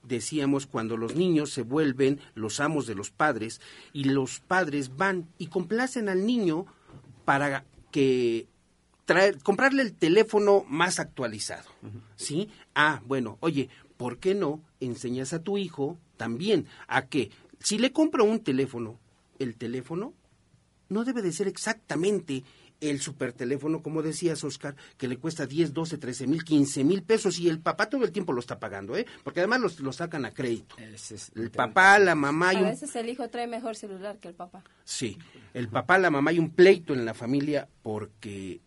decíamos 0.02 0.66
cuando 0.66 0.96
los 0.96 1.14
niños 1.14 1.50
se 1.50 1.62
vuelven 1.62 2.20
los 2.34 2.60
amos 2.60 2.86
de 2.86 2.94
los 2.94 3.10
padres 3.10 3.60
y 3.92 4.04
los 4.04 4.40
padres 4.40 4.96
van 4.96 5.28
y 5.38 5.46
complacen 5.46 6.08
al 6.08 6.26
niño 6.26 6.66
para 7.24 7.64
que 7.90 8.46
traer, 9.04 9.38
comprarle 9.38 9.82
el 9.82 9.92
teléfono 9.92 10.64
más 10.68 10.98
actualizado, 10.98 11.68
¿sí? 12.16 12.48
Ah, 12.74 13.02
bueno, 13.06 13.38
oye, 13.40 13.68
¿por 13.96 14.18
qué 14.18 14.34
no 14.34 14.60
enseñas 14.80 15.32
a 15.32 15.42
tu 15.42 15.58
hijo 15.58 15.98
también 16.16 16.66
a 16.88 17.06
que 17.06 17.30
si 17.60 17.78
le 17.78 17.92
compro 17.92 18.24
un 18.24 18.40
teléfono, 18.40 18.98
el 19.38 19.56
teléfono 19.56 20.14
no 20.88 21.04
debe 21.04 21.22
de 21.22 21.32
ser 21.32 21.48
exactamente 21.48 22.44
el 22.90 23.00
super 23.00 23.32
teléfono, 23.32 23.82
como 23.82 24.02
decías, 24.02 24.42
Oscar, 24.44 24.74
que 24.98 25.06
le 25.08 25.16
cuesta 25.16 25.46
10, 25.46 25.72
12, 25.72 25.98
13 25.98 26.26
mil, 26.26 26.42
15 26.44 26.82
mil 26.84 27.02
pesos 27.02 27.38
y 27.38 27.48
el 27.48 27.60
papá 27.60 27.88
todo 27.88 28.04
el 28.04 28.12
tiempo 28.12 28.32
lo 28.32 28.40
está 28.40 28.58
pagando, 28.58 28.96
¿eh? 28.96 29.06
Porque 29.22 29.40
además 29.40 29.60
los- 29.60 29.80
lo 29.80 29.92
sacan 29.92 30.24
a 30.24 30.32
crédito. 30.32 30.76
Es 30.78 31.30
El 31.34 31.50
papá, 31.50 31.98
la 31.98 32.14
mamá 32.14 32.52
y 32.54 32.56
A 32.56 32.62
veces 32.62 32.94
el 32.96 33.08
hijo 33.08 33.28
trae 33.28 33.46
mejor 33.46 33.76
celular 33.76 34.18
que 34.18 34.28
el 34.28 34.34
papá. 34.34 34.62
Sí, 34.84 35.16
el 35.54 35.68
papá, 35.68 35.98
la 35.98 36.10
mamá 36.10 36.32
y 36.32 36.38
un 36.38 36.50
pleito 36.50 36.92
en 36.92 37.04
la 37.04 37.14
familia 37.14 37.68
porque, 37.82 38.60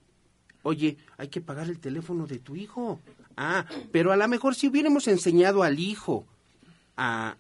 oye, 0.64 0.98
hay 1.18 1.28
que 1.28 1.42
pagar 1.42 1.68
el 1.68 1.80
teléfono 1.80 2.26
de 2.26 2.40
tu 2.40 2.56
hijo. 2.56 3.00
Ah, 3.38 3.66
pero 3.92 4.12
a 4.14 4.16
lo 4.18 4.28
mejor 4.30 4.56
si 4.56 4.68
hubiéramos 4.68 5.08
enseñado 5.10 5.62
al 5.64 5.78
hijo 5.80 6.26
a... 6.98 7.36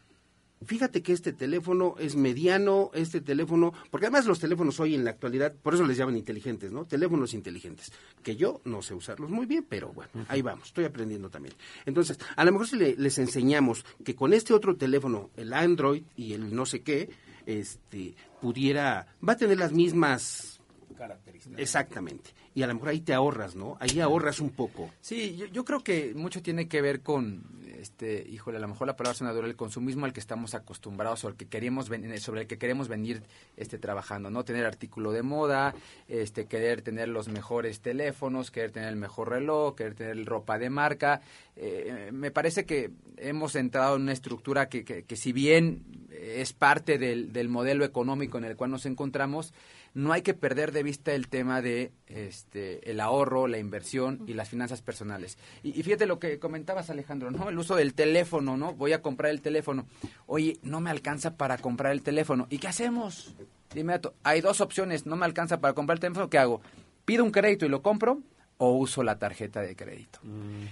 Fíjate 0.66 1.04
que 1.04 1.12
este 1.14 1.34
teléfono 1.34 1.96
es 2.00 2.16
mediano, 2.16 2.90
este 2.94 3.20
teléfono, 3.22 3.74
porque 3.92 4.08
además 4.08 4.26
los 4.26 4.40
teléfonos 4.40 4.80
hoy 4.80 4.96
en 4.96 5.04
la 5.04 5.12
actualidad, 5.12 5.54
por 5.54 5.74
eso 5.74 5.86
les 5.86 5.98
llaman 5.98 6.16
inteligentes, 6.18 6.72
¿no? 6.72 6.86
Teléfonos 6.86 7.34
inteligentes, 7.34 7.92
que 8.24 8.36
yo 8.36 8.62
no 8.64 8.82
sé 8.82 8.94
usarlos 8.94 9.30
muy 9.30 9.46
bien, 9.46 9.66
pero 9.68 9.92
bueno, 9.92 10.12
ahí 10.30 10.42
vamos, 10.42 10.68
estoy 10.68 10.86
aprendiendo 10.86 11.30
también. 11.30 11.54
Entonces, 11.86 12.18
a 12.36 12.46
lo 12.46 12.52
mejor 12.54 12.68
si 12.68 12.78
le- 12.78 12.96
les 12.96 13.18
enseñamos 13.20 13.86
que 14.04 14.16
con 14.16 14.34
este 14.34 14.54
otro 14.54 14.76
teléfono, 14.78 15.30
el 15.36 15.52
Android 15.54 16.04
y 16.16 16.34
el 16.34 16.56
no 16.56 16.66
sé 16.66 16.82
qué, 16.82 17.10
este, 17.46 18.16
pudiera, 18.42 19.08
va 19.28 19.34
a 19.34 19.38
tener 19.38 19.58
las 19.58 19.72
mismas 19.74 20.60
Características. 20.98 21.60
Exactamente. 21.60 22.30
Y 22.54 22.62
a 22.64 22.68
lo 22.68 22.74
mejor 22.76 22.90
ahí 22.90 23.02
te 23.02 23.14
ahorras, 23.14 23.54
¿no? 23.54 23.76
Ahí 23.82 24.00
ahorras 24.00 24.40
un 24.40 24.52
poco. 24.52 24.90
Sí, 25.02 25.36
yo, 25.36 25.46
yo 25.48 25.66
creo 25.66 25.84
que 25.84 26.14
mucho 26.16 26.42
tiene 26.42 26.70
que 26.70 26.82
ver 26.82 27.02
con, 27.02 27.44
este, 27.86 28.28
híjole, 28.28 28.58
a 28.58 28.60
lo 28.60 28.68
mejor 28.68 28.88
la 28.88 28.96
palabra 28.96 29.16
suena 29.16 29.32
dura, 29.32 29.48
el 29.48 29.56
consumismo 29.56 30.06
al 30.06 30.14
que 30.14 30.20
estamos 30.20 30.56
acostumbrados 30.56 31.24
o 31.24 31.28
al 31.28 31.36
que 31.36 31.46
queremos 31.48 31.88
ven- 31.88 32.20
sobre 32.20 32.42
el 32.42 32.48
que 32.48 32.58
queremos 32.58 32.88
venir 32.88 33.22
este, 33.58 33.78
trabajando, 33.78 34.32
¿no? 34.32 34.44
Tener 34.44 34.66
artículo 34.66 35.12
de 35.12 35.22
moda, 35.22 35.76
este, 36.08 36.46
querer 36.48 36.82
tener 36.82 37.08
los 37.10 37.28
mejores 37.28 37.82
teléfonos, 37.82 38.50
querer 38.50 38.72
tener 38.72 38.90
el 38.90 38.96
mejor 38.96 39.30
reloj, 39.30 39.76
querer 39.76 39.94
tener 39.94 40.26
ropa 40.26 40.58
de 40.58 40.70
marca. 40.72 41.22
Eh, 41.56 42.10
me 42.12 42.32
parece 42.32 42.66
que 42.66 42.90
hemos 43.18 43.56
entrado 43.56 43.96
en 43.96 44.02
una 44.02 44.14
estructura 44.14 44.68
que, 44.68 44.84
que, 44.84 45.04
que 45.04 45.16
si 45.16 45.32
bien 45.32 45.84
es 46.12 46.54
parte 46.54 46.98
del, 46.98 47.32
del 47.34 47.50
modelo 47.50 47.86
económico 47.86 48.38
en 48.40 48.46
el 48.46 48.56
cual 48.56 48.72
nos 48.72 48.86
encontramos, 48.86 49.54
no 49.96 50.12
hay 50.12 50.22
que 50.22 50.34
perder 50.34 50.74
de 50.74 50.84
vista 50.84 51.14
el 51.14 51.30
tema 51.30 51.62
de 51.62 51.92
este 52.06 52.92
el 52.92 53.00
ahorro, 53.00 53.48
la 53.48 53.58
inversión 53.58 54.24
y 54.28 54.34
las 54.34 54.50
finanzas 54.50 54.82
personales. 54.82 55.38
Y, 55.64 55.82
fíjate 55.82 56.06
lo 56.06 56.20
que 56.20 56.38
comentabas 56.38 56.90
Alejandro, 56.90 57.32
¿no? 57.32 57.50
El 57.50 57.58
uso 57.58 57.76
del 57.76 57.94
teléfono, 57.94 58.58
¿no? 58.58 58.74
Voy 58.74 58.92
a 58.92 59.02
comprar 59.02 59.32
el 59.32 59.42
teléfono. 59.42 59.88
Oye, 60.28 60.60
no 60.64 60.82
me 60.82 60.90
alcanza 60.90 61.38
para 61.38 61.58
comprar 61.58 61.94
el 61.94 62.04
teléfono. 62.04 62.46
¿Y 62.50 62.60
qué 62.60 62.68
hacemos? 62.68 63.36
Inmediato, 63.74 64.14
hay 64.24 64.42
dos 64.42 64.60
opciones, 64.60 65.06
no 65.06 65.16
me 65.16 65.26
alcanza 65.26 65.62
para 65.62 65.74
comprar 65.74 65.96
el 65.96 66.02
teléfono, 66.02 66.30
¿qué 66.30 66.38
hago? 66.38 66.62
¿Pido 67.06 67.24
un 67.24 67.32
crédito 67.32 67.66
y 67.66 67.70
lo 67.70 67.82
compro? 67.82 68.20
O 68.58 68.72
uso 68.72 69.04
la 69.04 69.20
tarjeta 69.20 69.62
de 69.62 69.76
crédito. 69.76 70.20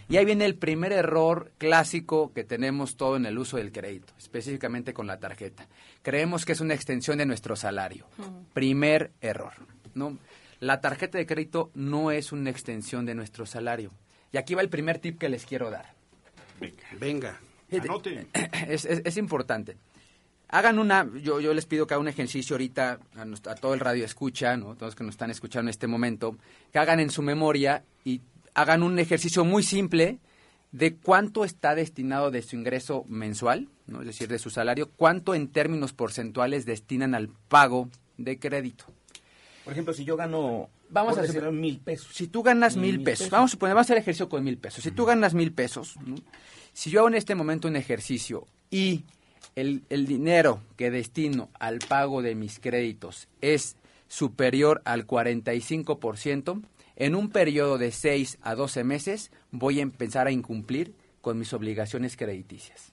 Y 0.09 0.17
ahí 0.17 0.25
viene 0.25 0.45
el 0.45 0.55
primer 0.55 0.91
error 0.93 1.51
clásico 1.57 2.31
que 2.33 2.43
tenemos 2.43 2.95
todo 2.95 3.17
en 3.17 3.25
el 3.25 3.37
uso 3.37 3.57
del 3.57 3.71
crédito, 3.71 4.13
específicamente 4.17 4.93
con 4.93 5.05
la 5.07 5.19
tarjeta. 5.19 5.67
Creemos 6.01 6.45
que 6.45 6.53
es 6.53 6.61
una 6.61 6.73
extensión 6.73 7.17
de 7.17 7.25
nuestro 7.25 7.55
salario. 7.55 8.05
Primer 8.53 9.11
error. 9.21 9.53
¿no? 9.95 10.17
La 10.59 10.79
tarjeta 10.79 11.17
de 11.17 11.25
crédito 11.25 11.71
no 11.73 12.11
es 12.11 12.31
una 12.31 12.49
extensión 12.49 13.05
de 13.05 13.15
nuestro 13.15 13.45
salario. 13.45 13.91
Y 14.31 14.37
aquí 14.37 14.55
va 14.55 14.61
el 14.61 14.69
primer 14.69 14.99
tip 14.99 15.19
que 15.19 15.27
les 15.29 15.45
quiero 15.45 15.69
dar. 15.69 15.93
Venga. 16.99 17.39
Anote. 17.89 18.27
Es, 18.67 18.85
es- 18.85 19.01
es 19.03 19.17
importante. 19.17 19.75
Hagan 20.55 20.77
una, 20.77 21.09
yo, 21.21 21.39
yo 21.39 21.51
les 21.55 21.65
pido 21.65 21.87
que 21.87 21.95
hagan 21.95 22.03
un 22.03 22.09
ejercicio 22.09 22.53
ahorita 22.53 22.99
a, 23.15 23.25
nos- 23.25 23.45
a 23.47 23.55
todo 23.55 23.73
el 23.73 23.79
radio 23.79 24.05
escucha, 24.05 24.55
¿no? 24.55 24.75
todos 24.75 24.93
que 24.93 25.03
nos 25.03 25.15
están 25.15 25.31
escuchando 25.31 25.67
en 25.67 25.71
este 25.71 25.87
momento, 25.87 26.37
que 26.71 26.77
hagan 26.77 26.99
en 26.99 27.09
su 27.09 27.23
memoria 27.23 27.83
y 28.05 28.21
hagan 28.53 28.83
un 28.83 28.99
ejercicio 28.99 29.43
muy 29.45 29.63
simple 29.63 30.19
de 30.71 30.93
cuánto 30.95 31.43
está 31.43 31.73
destinado 31.73 32.29
de 32.29 32.43
su 32.43 32.55
ingreso 32.55 33.03
mensual, 33.07 33.67
¿no? 33.87 34.01
es 34.01 34.05
decir, 34.07 34.27
de 34.27 34.37
su 34.37 34.51
salario, 34.51 34.91
cuánto 34.95 35.33
en 35.33 35.47
términos 35.47 35.91
porcentuales 35.93 36.65
destinan 36.67 37.15
al 37.15 37.29
pago 37.29 37.89
de 38.19 38.37
crédito. 38.37 38.85
Por 39.63 39.73
ejemplo, 39.73 39.93
si 39.95 40.03
yo 40.05 40.15
gano, 40.17 40.69
Vamos 40.89 41.17
a 41.17 41.23
decir, 41.23 41.41
suponer- 41.41 41.51
mil 41.59 41.79
pesos. 41.79 42.09
Si 42.13 42.27
tú 42.27 42.43
ganas 42.43 42.75
mil, 42.77 42.97
Mil 42.97 43.03
pesos, 43.03 43.21
pesos. 43.25 43.31
vamos 43.31 43.49
a 43.49 43.53
suponer, 43.53 43.73
vamos 43.73 43.85
a 43.85 43.87
hacer 43.87 43.97
ejercicio 43.97 44.29
con 44.29 44.43
mil 44.43 44.59
pesos. 44.59 44.83
Si 44.83 44.91
tú 44.91 45.05
ganas 45.05 45.33
mil 45.33 45.51
pesos, 45.51 45.95
¿no? 46.05 46.15
si 46.73 46.91
yo 46.91 46.99
hago 46.99 47.07
en 47.07 47.15
este 47.15 47.33
momento 47.33 47.67
un 47.67 47.75
ejercicio 47.75 48.45
y 48.69 49.03
el, 49.55 49.83
dinero 49.89 50.61
que 50.77 50.91
destino 50.91 51.49
al 51.59 51.79
pago 51.79 52.21
de 52.21 52.35
mis 52.35 52.59
créditos 52.59 53.27
es 53.41 53.75
superior 54.07 54.81
al 54.85 55.07
45%, 55.07 56.61
en 56.95 57.15
un 57.15 57.29
periodo 57.29 57.77
de 57.77 57.91
6 57.91 58.37
a 58.41 58.55
12 58.55 58.83
meses 58.83 59.31
voy 59.51 59.79
a 59.79 59.83
empezar 59.83 60.27
a 60.27 60.31
incumplir 60.31 60.93
con 61.21 61.39
mis 61.39 61.53
obligaciones 61.53 62.15
crediticias 62.17 62.92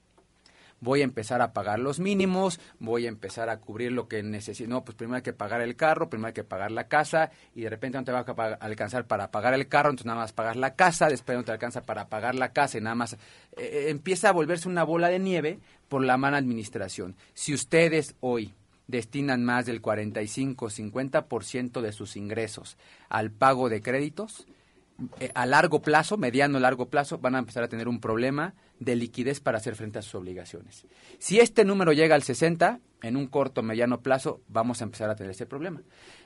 voy 0.80 1.02
a 1.02 1.04
empezar 1.04 1.40
a 1.42 1.52
pagar 1.52 1.78
los 1.78 2.00
mínimos, 2.00 2.58
voy 2.78 3.06
a 3.06 3.08
empezar 3.08 3.48
a 3.50 3.58
cubrir 3.58 3.92
lo 3.92 4.08
que 4.08 4.22
necesito. 4.22 4.68
No, 4.68 4.84
pues 4.84 4.96
primero 4.96 5.16
hay 5.16 5.22
que 5.22 5.32
pagar 5.32 5.60
el 5.60 5.76
carro, 5.76 6.08
primero 6.10 6.28
hay 6.28 6.32
que 6.34 6.44
pagar 6.44 6.70
la 6.72 6.88
casa 6.88 7.30
y 7.54 7.62
de 7.62 7.70
repente 7.70 7.98
no 7.98 8.04
te 8.04 8.12
va 8.12 8.20
a 8.20 8.54
alcanzar 8.54 9.06
para 9.06 9.30
pagar 9.30 9.54
el 9.54 9.68
carro, 9.68 9.90
entonces 9.90 10.06
nada 10.06 10.20
más 10.20 10.32
pagar 10.32 10.56
la 10.56 10.74
casa, 10.74 11.08
después 11.08 11.36
no 11.36 11.44
te 11.44 11.52
alcanza 11.52 11.82
para 11.82 12.08
pagar 12.08 12.34
la 12.34 12.52
casa 12.52 12.78
y 12.78 12.80
nada 12.80 12.94
más. 12.96 13.12
eh, 13.12 13.16
eh, 13.56 13.90
empieza 13.90 14.28
a 14.30 14.32
volverse 14.32 14.68
una 14.68 14.84
bola 14.84 15.08
de 15.08 15.18
nieve 15.18 15.58
por 15.88 16.04
la 16.04 16.16
mala 16.16 16.38
administración. 16.38 17.16
Si 17.34 17.52
ustedes 17.52 18.14
hoy 18.20 18.54
destinan 18.86 19.44
más 19.44 19.66
del 19.66 19.82
45-50% 19.82 21.80
de 21.80 21.92
sus 21.92 22.16
ingresos 22.16 22.76
al 23.08 23.30
pago 23.30 23.68
de 23.68 23.80
créditos, 23.80 24.46
eh, 25.18 25.30
a 25.34 25.46
largo 25.46 25.80
plazo, 25.80 26.16
mediano 26.16 26.58
largo 26.58 26.86
plazo, 26.90 27.18
van 27.18 27.34
a 27.34 27.38
empezar 27.38 27.62
a 27.62 27.68
tener 27.68 27.88
un 27.88 28.00
problema 28.00 28.54
de 28.80 28.96
liquidez 28.96 29.38
para 29.40 29.58
hacer 29.58 29.76
frente 29.76 29.98
a 29.98 30.02
sus 30.02 30.16
obligaciones. 30.16 30.84
Si 31.18 31.38
este 31.38 31.64
número 31.64 31.92
llega 31.92 32.14
al 32.16 32.22
60, 32.24 32.80
en 33.02 33.16
un 33.16 33.28
corto, 33.28 33.62
mediano 33.62 34.00
plazo, 34.00 34.40
vamos 34.48 34.80
a 34.80 34.84
empezar 34.84 35.08
a 35.10 35.14
tener 35.16 35.30
ese 35.30 35.46
problema. 35.46 35.82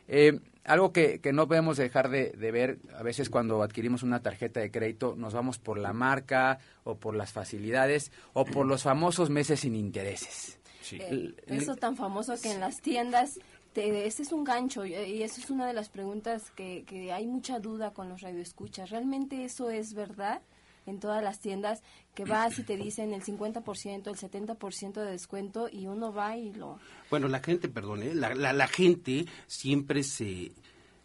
Eh, 0.09 0.41
algo 0.65 0.93
que, 0.93 1.21
que 1.21 1.33
no 1.33 1.47
podemos 1.47 1.77
dejar 1.77 2.09
de, 2.09 2.31
de 2.31 2.51
ver, 2.53 2.79
a 2.97 3.03
veces 3.03 3.29
cuando 3.29 3.63
adquirimos 3.63 4.03
una 4.03 4.23
tarjeta 4.23 4.61
de 4.61 4.71
crédito, 4.71 5.15
nos 5.17 5.35
vamos 5.35 5.59
por 5.59 5.79
la 5.79 5.93
marca 5.93 6.59
o 6.85 6.97
por 6.97 7.15
las 7.15 7.33
facilidades 7.33 8.11
o 8.33 8.45
por 8.45 8.67
los 8.67 8.83
famosos 8.83 9.29
meses 9.31 9.61
sin 9.61 9.75
intereses. 9.75 10.59
Eh, 10.93 11.07
El- 11.11 11.37
el- 11.47 11.59
eso 11.63 11.77
tan 11.77 11.97
famoso 11.97 12.35
que 12.41 12.51
en 12.53 12.61
las 12.61 12.81
tiendas, 12.81 13.39
te, 13.73 14.07
ese 14.07 14.23
es 14.23 14.33
un 14.33 14.45
gancho 14.45 14.85
y, 14.87 14.95
y 14.95 15.23
eso 15.23 15.41
es 15.41 15.51
una 15.51 15.67
de 15.67 15.73
las 15.73 15.89
preguntas 15.89 16.51
que, 16.53 16.85
que 16.87 17.13
hay 17.13 17.27
mucha 17.27 17.59
duda 17.59 17.91
con 17.93 18.09
los 18.09 18.21
radioescuchas. 18.21 18.91
¿Realmente 18.91 19.45
eso 19.45 19.71
es 19.71 19.95
verdad? 19.95 20.41
En 20.87 21.01
todas 21.01 21.23
las 21.23 21.41
tiendas 21.41 21.83
que 22.15 22.25
vas 22.25 22.59
y 22.59 22.63
te 22.63 22.77
dicen 22.77 23.15
el 23.15 23.23
50%, 23.23 24.09
el 24.09 24.17
70% 24.17 24.93
de 24.93 25.11
descuento 25.11 25.69
y 25.73 25.87
uno 25.87 26.13
va 26.13 26.37
y 26.37 26.53
lo... 26.53 26.79
Bueno, 27.11 27.29
la 27.29 27.41
gente, 27.41 27.69
perdón, 27.69 28.03
¿eh? 28.03 28.15
la, 28.15 28.35
la, 28.35 28.53
la 28.53 28.67
gente 28.69 29.25
siempre 29.47 30.03
se, 30.03 30.53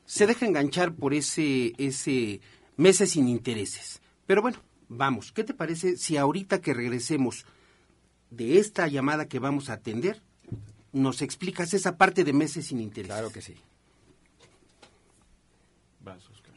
se 0.05 0.27
deja 0.27 0.45
enganchar 0.45 0.93
por 0.93 1.13
ese, 1.13 1.74
ese 1.77 2.41
meses 2.77 3.12
sin 3.12 3.27
intereses. 3.27 4.01
Pero 4.25 4.41
bueno, 4.41 4.57
vamos, 4.88 5.31
¿qué 5.31 5.43
te 5.43 5.53
parece 5.53 5.98
si 5.98 6.17
ahorita 6.17 6.62
que 6.62 6.74
regresemos 6.74 7.45
de 8.31 8.58
esta 8.58 8.88
llamada 8.88 9.27
que 9.27 9.39
vamos 9.39 9.69
a 9.69 9.73
atender, 9.73 10.21
nos 10.91 11.21
explicas 11.21 11.73
esa 11.73 11.97
parte 11.97 12.23
de 12.23 12.34
meses 12.34 12.67
sin 12.67 12.80
intereses? 12.80 13.15
Claro 13.15 13.32
que 13.32 13.41
sí. 13.41 13.56
Vas, 16.01 16.27
Oscar. 16.30 16.49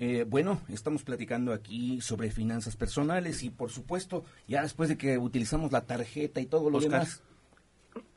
Eh, 0.00 0.24
bueno, 0.28 0.60
estamos 0.68 1.04
platicando 1.04 1.52
aquí 1.52 2.00
sobre 2.00 2.30
finanzas 2.30 2.76
personales 2.76 3.42
y 3.42 3.50
por 3.50 3.70
supuesto, 3.70 4.24
ya 4.48 4.62
después 4.62 4.88
de 4.88 4.96
que 4.96 5.16
utilizamos 5.16 5.70
la 5.70 5.82
tarjeta 5.82 6.40
y 6.40 6.46
todo 6.46 6.70
lo 6.70 6.78
Oscar. 6.78 6.92
demás, 7.04 7.22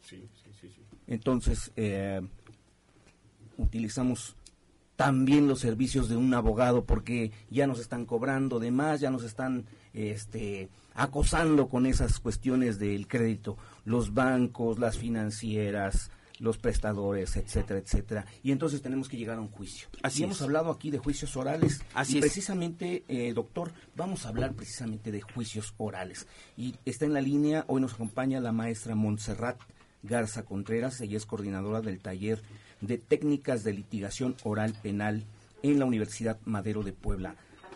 Sí, 0.02 0.28
sí, 0.44 0.52
sí, 0.60 0.68
sí. 0.76 0.82
entonces 1.08 1.72
eh, 1.76 2.22
utilizamos 3.58 4.36
también 4.96 5.48
los 5.48 5.60
servicios 5.60 6.10
de 6.10 6.18
un 6.18 6.34
abogado 6.34 6.84
porque 6.84 7.32
ya 7.50 7.68
nos 7.68 7.80
están 7.80 8.06
cobrando 8.06 8.60
de 8.60 8.72
más, 8.72 9.00
ya 9.00 9.10
nos 9.10 9.24
están 9.24 9.66
este, 9.94 10.70
acosando 10.94 11.70
con 11.70 11.86
esas 11.86 12.20
cuestiones 12.20 12.80
del 12.80 13.08
crédito, 13.08 13.58
los 13.86 14.14
bancos, 14.14 14.78
las 14.80 14.98
financieras, 14.98 16.12
los 16.40 16.58
prestadores, 16.58 17.36
etcétera, 17.36 17.80
etcétera. 17.80 18.26
Y 18.44 18.52
entonces 18.52 18.82
tenemos 18.82 19.08
que 19.08 19.18
llegar 19.18 19.38
a 19.38 19.42
un 19.42 19.50
juicio. 19.50 19.88
Así 20.02 20.22
y 20.22 20.24
hemos 20.24 20.42
hablado 20.42 20.72
aquí 20.72 20.90
de 20.92 20.98
juicios 20.98 21.36
orales. 21.38 21.82
Así 21.94 22.16
y 22.16 22.18
es. 22.18 22.22
precisamente, 22.22 23.04
eh, 23.08 23.34
doctor, 23.34 23.72
vamos 23.96 24.26
a 24.26 24.30
hablar 24.30 24.54
precisamente 24.54 25.12
de 25.12 25.22
juicios 25.22 25.74
orales. 25.78 26.28
Y 26.58 26.76
está 26.86 27.06
en 27.06 27.14
la 27.14 27.22
línea, 27.22 27.66
hoy 27.68 27.82
nos 27.82 27.94
acompaña 27.94 28.40
la 28.40 28.52
maestra 28.52 28.96
Montserrat 28.96 29.60
Garza 30.02 30.44
Contreras, 30.44 31.02
ella 31.02 31.18
es 31.18 31.26
coordinadora 31.26 31.82
del 31.82 32.00
taller 32.00 32.42
de 32.82 32.98
técnicas 32.98 33.64
de 33.64 33.74
litigación 33.74 34.36
oral 34.44 34.74
penal 34.82 35.26
en 35.62 35.80
la 35.80 35.86
Universidad 35.86 36.40
Madero 36.46 36.84
de 36.84 36.94
Puebla. 36.94 37.36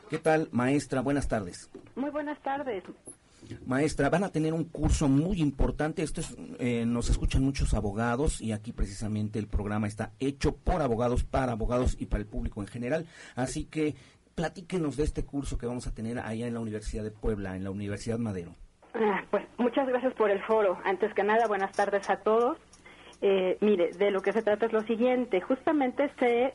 ¿Qué 0.09 0.19
tal, 0.19 0.47
maestra? 0.51 1.01
Buenas 1.01 1.27
tardes. 1.27 1.69
Muy 1.95 2.11
buenas 2.11 2.41
tardes. 2.41 2.83
Maestra, 3.65 4.09
van 4.09 4.23
a 4.23 4.29
tener 4.29 4.53
un 4.53 4.65
curso 4.65 5.07
muy 5.07 5.41
importante. 5.41 6.03
Esto 6.03 6.21
es, 6.21 6.35
eh, 6.59 6.85
nos 6.85 7.09
escuchan 7.09 7.43
muchos 7.43 7.73
abogados 7.73 8.41
y 8.41 8.51
aquí 8.51 8.73
precisamente 8.73 9.39
el 9.39 9.47
programa 9.47 9.87
está 9.87 10.11
hecho 10.19 10.55
por 10.55 10.81
abogados, 10.81 11.23
para 11.23 11.53
abogados 11.53 11.95
y 11.99 12.05
para 12.05 12.21
el 12.21 12.27
público 12.27 12.61
en 12.61 12.67
general. 12.67 13.05
Así 13.35 13.65
que 13.65 13.95
platíquenos 14.35 14.97
de 14.97 15.03
este 15.03 15.25
curso 15.25 15.57
que 15.57 15.65
vamos 15.65 15.87
a 15.87 15.93
tener 15.93 16.19
allá 16.19 16.47
en 16.47 16.53
la 16.53 16.59
Universidad 16.59 17.03
de 17.03 17.11
Puebla, 17.11 17.55
en 17.55 17.63
la 17.63 17.71
Universidad 17.71 18.17
Madero. 18.17 18.55
Pues 19.31 19.43
muchas 19.57 19.87
gracias 19.87 20.13
por 20.13 20.29
el 20.29 20.41
foro. 20.43 20.77
Antes 20.83 21.13
que 21.13 21.23
nada, 21.23 21.47
buenas 21.47 21.71
tardes 21.71 22.09
a 22.09 22.17
todos. 22.17 22.57
Eh, 23.21 23.57
mire, 23.61 23.91
de 23.91 24.11
lo 24.11 24.21
que 24.21 24.33
se 24.33 24.41
trata 24.41 24.65
es 24.65 24.73
lo 24.73 24.83
siguiente. 24.83 25.41
Justamente 25.41 26.11
se 26.19 26.53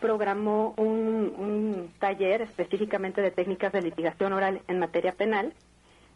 programó 0.00 0.74
un, 0.76 1.34
un 1.36 1.92
taller 1.98 2.42
específicamente 2.42 3.20
de 3.20 3.30
técnicas 3.30 3.72
de 3.72 3.82
litigación 3.82 4.32
oral 4.32 4.62
en 4.68 4.78
materia 4.78 5.12
penal 5.12 5.52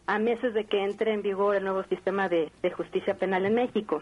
a 0.07 0.19
meses 0.19 0.53
de 0.53 0.65
que 0.65 0.83
entre 0.83 1.13
en 1.13 1.21
vigor 1.21 1.55
el 1.55 1.63
nuevo 1.63 1.83
sistema 1.83 2.29
de, 2.29 2.51
de 2.61 2.71
justicia 2.71 3.15
penal 3.15 3.45
en 3.45 3.55
México. 3.55 4.01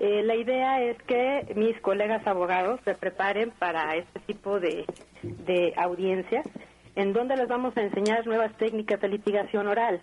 Eh, 0.00 0.22
la 0.22 0.36
idea 0.36 0.80
es 0.80 0.96
que 1.02 1.52
mis 1.56 1.78
colegas 1.80 2.24
abogados 2.24 2.78
se 2.84 2.94
preparen 2.94 3.50
para 3.50 3.96
este 3.96 4.20
tipo 4.20 4.60
de, 4.60 4.86
audiencias, 5.76 6.46
en 6.94 7.12
donde 7.12 7.36
les 7.36 7.48
vamos 7.48 7.76
a 7.76 7.82
enseñar 7.82 8.24
nuevas 8.24 8.56
técnicas 8.58 9.00
de 9.00 9.08
litigación 9.08 9.66
oral. 9.66 10.00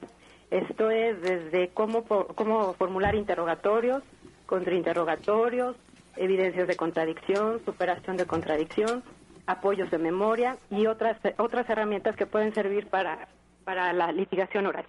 Esto 0.51 0.91
es 0.91 1.21
desde 1.21 1.69
cómo, 1.69 2.04
cómo 2.04 2.73
formular 2.73 3.15
interrogatorios, 3.15 4.04
contrainterrogatorios, 4.45 5.78
evidencias 6.17 6.67
de 6.67 6.75
contradicción, 6.75 7.63
superación 7.63 8.17
de 8.17 8.25
contradicción, 8.25 9.01
apoyos 9.47 9.89
de 9.91 9.97
memoria 9.97 10.58
y 10.69 10.88
otras, 10.88 11.17
otras 11.38 11.69
herramientas 11.69 12.17
que 12.17 12.25
pueden 12.25 12.54
servir 12.54 12.88
para, 12.88 13.30
para 13.63 13.93
la 13.93 14.12
litigación 14.12 14.65
oral. 14.65 14.86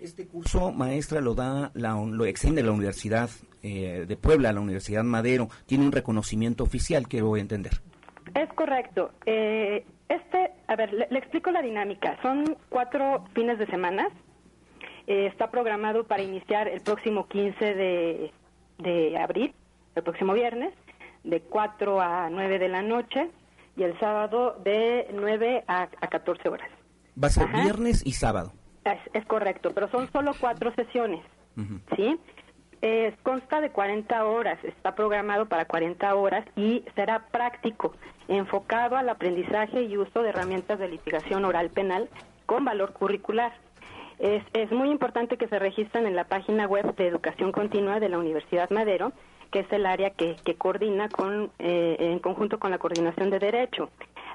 Este 0.00 0.26
curso, 0.26 0.72
maestra, 0.72 1.20
lo 1.20 1.34
da, 1.34 1.70
la, 1.74 1.92
lo 1.94 2.24
extiende 2.24 2.62
la 2.62 2.72
Universidad 2.72 3.28
eh, 3.62 4.06
de 4.08 4.16
Puebla, 4.16 4.52
la 4.52 4.60
Universidad 4.60 5.04
Madero. 5.04 5.48
Tiene 5.66 5.84
un 5.84 5.92
reconocimiento 5.92 6.64
oficial, 6.64 7.06
quiero 7.06 7.36
entender. 7.36 7.72
Es 8.34 8.48
correcto. 8.54 9.10
Eh, 9.26 9.84
este, 10.08 10.52
a 10.68 10.76
ver, 10.76 10.92
le, 10.92 11.06
le 11.10 11.18
explico 11.18 11.50
la 11.50 11.60
dinámica. 11.60 12.18
Son 12.22 12.56
cuatro 12.70 13.24
fines 13.34 13.58
de 13.58 13.66
semana. 13.66 14.08
Eh, 15.06 15.26
está 15.26 15.50
programado 15.50 16.04
para 16.04 16.22
iniciar 16.22 16.68
el 16.68 16.80
próximo 16.80 17.26
15 17.28 17.74
de, 17.74 18.32
de 18.78 19.18
abril, 19.18 19.52
el 19.96 20.02
próximo 20.02 20.32
viernes, 20.32 20.72
de 21.24 21.40
4 21.40 22.00
a 22.00 22.30
9 22.30 22.58
de 22.58 22.68
la 22.68 22.80
noche 22.82 23.28
y 23.76 23.82
el 23.82 23.98
sábado 23.98 24.58
de 24.64 25.08
9 25.12 25.64
a, 25.66 25.82
a 25.82 26.06
14 26.08 26.48
horas. 26.48 26.70
Va 27.22 27.28
a 27.28 27.30
ser 27.30 27.44
Ajá. 27.44 27.62
viernes 27.62 28.06
y 28.06 28.12
sábado. 28.12 28.52
Es, 28.92 29.00
es 29.14 29.24
correcto, 29.26 29.70
pero 29.74 29.88
son 29.88 30.10
solo 30.12 30.32
cuatro 30.38 30.72
sesiones. 30.74 31.24
¿sí? 31.96 32.18
Eh, 32.82 33.14
consta 33.22 33.60
de 33.60 33.70
40 33.70 34.24
horas, 34.24 34.58
está 34.64 34.94
programado 34.94 35.46
para 35.46 35.66
40 35.66 36.14
horas 36.14 36.46
y 36.56 36.82
será 36.94 37.26
práctico, 37.30 37.94
enfocado 38.28 38.96
al 38.96 39.08
aprendizaje 39.10 39.82
y 39.82 39.98
uso 39.98 40.22
de 40.22 40.30
herramientas 40.30 40.78
de 40.78 40.88
litigación 40.88 41.44
oral 41.44 41.68
penal 41.68 42.08
con 42.46 42.64
valor 42.64 42.94
curricular. 42.94 43.52
Es, 44.18 44.42
es 44.54 44.70
muy 44.72 44.90
importante 44.90 45.36
que 45.36 45.48
se 45.48 45.58
registren 45.58 46.06
en 46.06 46.16
la 46.16 46.24
página 46.24 46.66
web 46.66 46.94
de 46.96 47.06
Educación 47.06 47.52
Continua 47.52 48.00
de 48.00 48.08
la 48.08 48.18
Universidad 48.18 48.70
Madero, 48.70 49.12
que 49.50 49.60
es 49.60 49.72
el 49.72 49.86
área 49.86 50.10
que, 50.10 50.36
que 50.44 50.54
coordina 50.54 51.08
con, 51.08 51.50
eh, 51.58 51.96
en 51.98 52.18
conjunto 52.18 52.58
con 52.58 52.70
la 52.70 52.78
Coordinación 52.78 53.30
de 53.30 53.38
Derecho. 53.38 53.90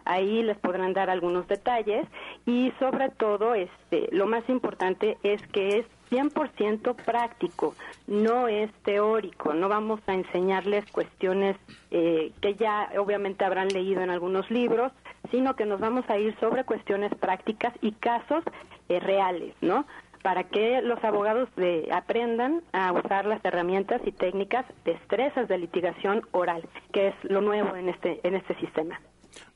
Ahí 0.06 0.43
les 0.43 0.58
podrán 0.58 0.93
dar 0.93 1.10
algunos 1.10 1.47
detalles 1.47 2.06
y 2.45 2.71
sobre 2.78 3.10
todo 3.10 3.56
este, 3.56 4.08
lo 4.12 4.28
más 4.28 4.47
importante 4.49 5.17
es 5.23 5.41
que 5.47 5.80
es 5.80 5.86
100% 6.12 6.95
práctico, 6.95 7.75
no 8.06 8.47
es 8.47 8.71
teórico, 8.84 9.54
no 9.54 9.67
vamos 9.67 9.99
a 10.06 10.13
enseñarles 10.13 10.86
cuestiones 10.91 11.58
eh, 11.89 12.32
que 12.41 12.54
ya 12.54 12.91
obviamente 12.99 13.43
habrán 13.43 13.69
leído 13.69 14.01
en 14.01 14.12
algunos 14.12 14.49
libros, 14.51 14.91
sino 15.32 15.56
que 15.56 15.65
nos 15.65 15.80
vamos 15.80 16.08
a 16.08 16.19
ir 16.19 16.36
sobre 16.39 16.63
cuestiones 16.63 17.13
prácticas 17.15 17.73
y 17.82 17.91
casos 17.93 18.43
eh, 18.88 18.99
reales, 18.99 19.56
¿no? 19.62 19.86
Para 20.25 20.45
que 20.45 20.81
los 20.81 21.03
abogados 21.03 21.47
de, 21.55 21.88
aprendan 21.93 22.63
a 22.73 22.91
usar 22.93 23.27
las 23.27 23.45
herramientas 23.45 24.01
y 24.07 24.11
técnicas, 24.11 24.65
destrezas 24.83 25.47
de 25.47 25.59
litigación 25.59 26.23
oral, 26.31 26.67
que 26.91 27.09
es 27.09 27.15
lo 27.25 27.41
nuevo 27.41 27.75
en 27.75 27.89
este, 27.89 28.21
en 28.27 28.33
este 28.33 28.55
sistema. 28.59 28.99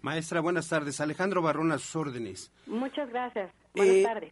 Maestra, 0.03 0.41
buenas 0.41 0.69
tardes. 0.69 1.01
Alejandro 1.01 1.41
Barrón 1.41 1.71
a 1.71 1.79
sus 1.79 1.95
órdenes. 1.95 2.51
Muchas 2.67 3.10
gracias. 3.10 3.51
Buenas 3.73 3.95
Eh, 3.95 4.03
tardes. 4.03 4.32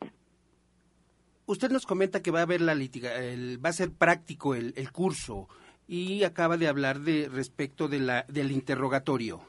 Usted 1.47 1.71
nos 1.71 1.87
comenta 1.87 2.21
que 2.21 2.29
va 2.29 2.41
a 2.41 2.43
haber 2.43 2.61
la 2.61 2.75
litiga, 2.75 3.15
el- 3.15 3.57
va 3.65 3.69
a 3.69 3.73
ser 3.73 3.89
práctico 3.91 4.53
el, 4.53 4.75
el 4.77 4.91
curso 4.91 5.49
y 5.87 6.23
acaba 6.23 6.57
de 6.57 6.67
hablar 6.67 6.99
de 6.99 7.29
respecto 7.33 7.87
de 7.87 7.97
la 7.97 8.25
del 8.27 8.51
interrogatorio. 8.51 9.39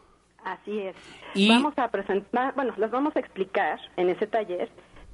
Así 0.43 0.79
es. 0.79 0.97
Y- 1.35 1.51
Vamos 1.51 1.75
a 1.77 1.89
presentar, 1.91 2.55
bueno, 2.55 2.73
les 2.79 2.91
vamos 2.91 3.15
a 3.15 3.21
explicar 3.21 3.79
en 3.99 4.09
ese 4.09 4.27
taller 4.27 4.71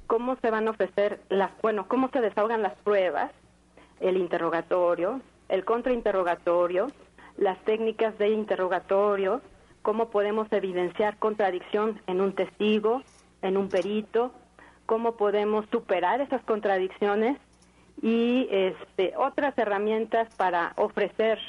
cómo 0.07 0.35
se 0.37 0.51
van 0.51 0.67
a 0.67 0.71
ofrecer 0.71 1.19
las, 1.29 1.51
bueno, 1.61 1.87
cómo 1.87 2.09
se 2.09 2.21
desahogan 2.21 2.61
las 2.61 2.75
pruebas, 2.79 3.31
el 3.99 4.17
interrogatorio, 4.17 5.21
el 5.49 5.65
contrainterrogatorio, 5.65 6.87
las 7.37 7.57
técnicas 7.65 8.17
de 8.17 8.29
interrogatorio, 8.29 9.41
cómo 9.81 10.09
podemos 10.09 10.51
evidenciar 10.51 11.17
contradicción 11.17 12.01
en 12.07 12.21
un 12.21 12.33
testigo, 12.33 13.03
en 13.41 13.57
un 13.57 13.69
perito, 13.69 14.31
cómo 14.85 15.15
podemos 15.15 15.65
superar 15.71 16.21
esas 16.21 16.43
contradicciones 16.43 17.37
y 18.01 18.47
este, 18.51 19.13
otras 19.17 19.57
herramientas 19.57 20.33
para 20.35 20.73
ofrecer 20.77 21.39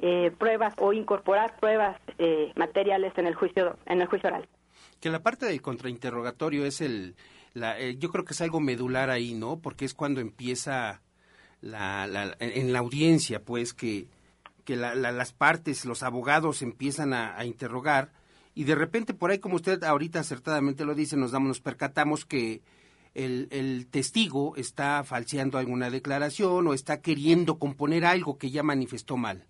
eh, 0.00 0.30
pruebas 0.38 0.74
o 0.78 0.92
incorporar 0.92 1.56
pruebas 1.58 1.96
eh, 2.18 2.52
materiales 2.54 3.12
en 3.16 3.26
el 3.26 3.34
juicio 3.34 3.78
en 3.86 4.00
el 4.00 4.08
juicio 4.08 4.28
oral. 4.28 4.48
Que 5.00 5.10
la 5.10 5.22
parte 5.22 5.46
del 5.46 5.62
contrainterrogatorio 5.62 6.66
es 6.66 6.80
el, 6.80 7.14
la, 7.56 7.78
eh, 7.80 7.96
yo 7.98 8.10
creo 8.10 8.24
que 8.24 8.34
es 8.34 8.40
algo 8.40 8.60
medular 8.60 9.08
ahí, 9.10 9.32
¿no? 9.34 9.58
Porque 9.60 9.84
es 9.84 9.94
cuando 9.94 10.20
empieza 10.20 11.00
la, 11.60 12.06
la- 12.06 12.36
en 12.38 12.72
la 12.72 12.80
audiencia, 12.80 13.40
pues, 13.42 13.72
que, 13.72 14.08
que 14.64 14.76
la- 14.76 14.94
las 14.94 15.32
partes, 15.32 15.84
los 15.86 16.02
abogados 16.02 16.60
empiezan 16.62 17.12
a, 17.14 17.36
a 17.38 17.44
interrogar 17.46 18.10
y 18.54 18.64
de 18.64 18.74
repente 18.74 19.14
por 19.14 19.30
ahí, 19.30 19.38
como 19.38 19.56
usted 19.56 19.82
ahorita 19.84 20.20
acertadamente 20.20 20.84
lo 20.84 20.94
dice, 20.94 21.16
nos 21.16 21.32
damos, 21.32 21.48
nos 21.48 21.60
percatamos 21.60 22.24
que 22.24 22.60
el, 23.14 23.48
el 23.50 23.86
testigo 23.86 24.54
está 24.56 25.02
falseando 25.04 25.56
alguna 25.58 25.88
declaración 25.90 26.66
o 26.66 26.74
está 26.74 27.00
queriendo 27.00 27.58
componer 27.58 28.04
algo 28.04 28.36
que 28.38 28.50
ya 28.50 28.62
manifestó 28.62 29.16
mal. 29.16 29.44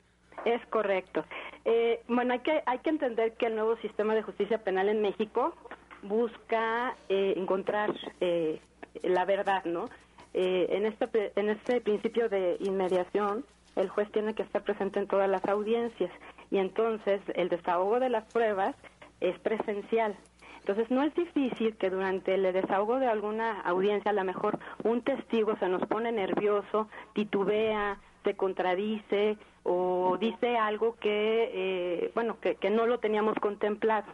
Es 0.44 0.64
correcto. 0.70 1.24
Eh, 1.64 2.00
bueno, 2.06 2.34
hay 2.34 2.40
que, 2.40 2.62
hay 2.66 2.78
que 2.78 2.90
entender 2.90 3.34
que 3.36 3.46
el 3.46 3.56
nuevo 3.56 3.76
sistema 3.78 4.14
de 4.14 4.22
justicia 4.22 4.58
penal 4.62 4.88
en 4.88 5.02
México 5.02 5.54
busca 6.02 6.96
eh, 7.08 7.34
encontrar 7.36 7.94
eh, 8.20 8.60
la 9.02 9.24
verdad, 9.24 9.64
¿no? 9.64 9.86
Eh, 10.34 10.66
en, 10.70 10.86
este, 10.86 11.32
en 11.36 11.48
este 11.48 11.80
principio 11.80 12.28
de 12.28 12.56
inmediación, 12.60 13.44
el 13.74 13.88
juez 13.88 14.10
tiene 14.12 14.34
que 14.34 14.42
estar 14.42 14.62
presente 14.62 14.98
en 14.98 15.06
todas 15.06 15.28
las 15.28 15.44
audiencias 15.46 16.10
y 16.50 16.58
entonces 16.58 17.20
el 17.34 17.48
desahogo 17.48 18.00
de 18.00 18.10
las 18.10 18.24
pruebas 18.32 18.74
es 19.20 19.38
presencial. 19.40 20.16
Entonces 20.60 20.90
no 20.90 21.02
es 21.02 21.14
difícil 21.14 21.76
que 21.76 21.90
durante 21.90 22.34
el 22.34 22.42
desahogo 22.52 22.98
de 22.98 23.06
alguna 23.06 23.60
audiencia 23.60 24.10
a 24.10 24.14
lo 24.14 24.24
mejor 24.24 24.58
un 24.82 25.00
testigo 25.02 25.56
se 25.58 25.68
nos 25.68 25.86
pone 25.86 26.10
nervioso, 26.10 26.88
titubea, 27.12 27.98
se 28.24 28.34
contradice 28.34 29.38
o 29.62 30.16
dice 30.18 30.56
algo 30.56 30.96
que, 30.96 31.50
eh, 31.54 32.10
bueno, 32.14 32.38
que, 32.40 32.56
que 32.56 32.70
no 32.70 32.86
lo 32.86 32.98
teníamos 32.98 33.36
contemplado. 33.36 34.06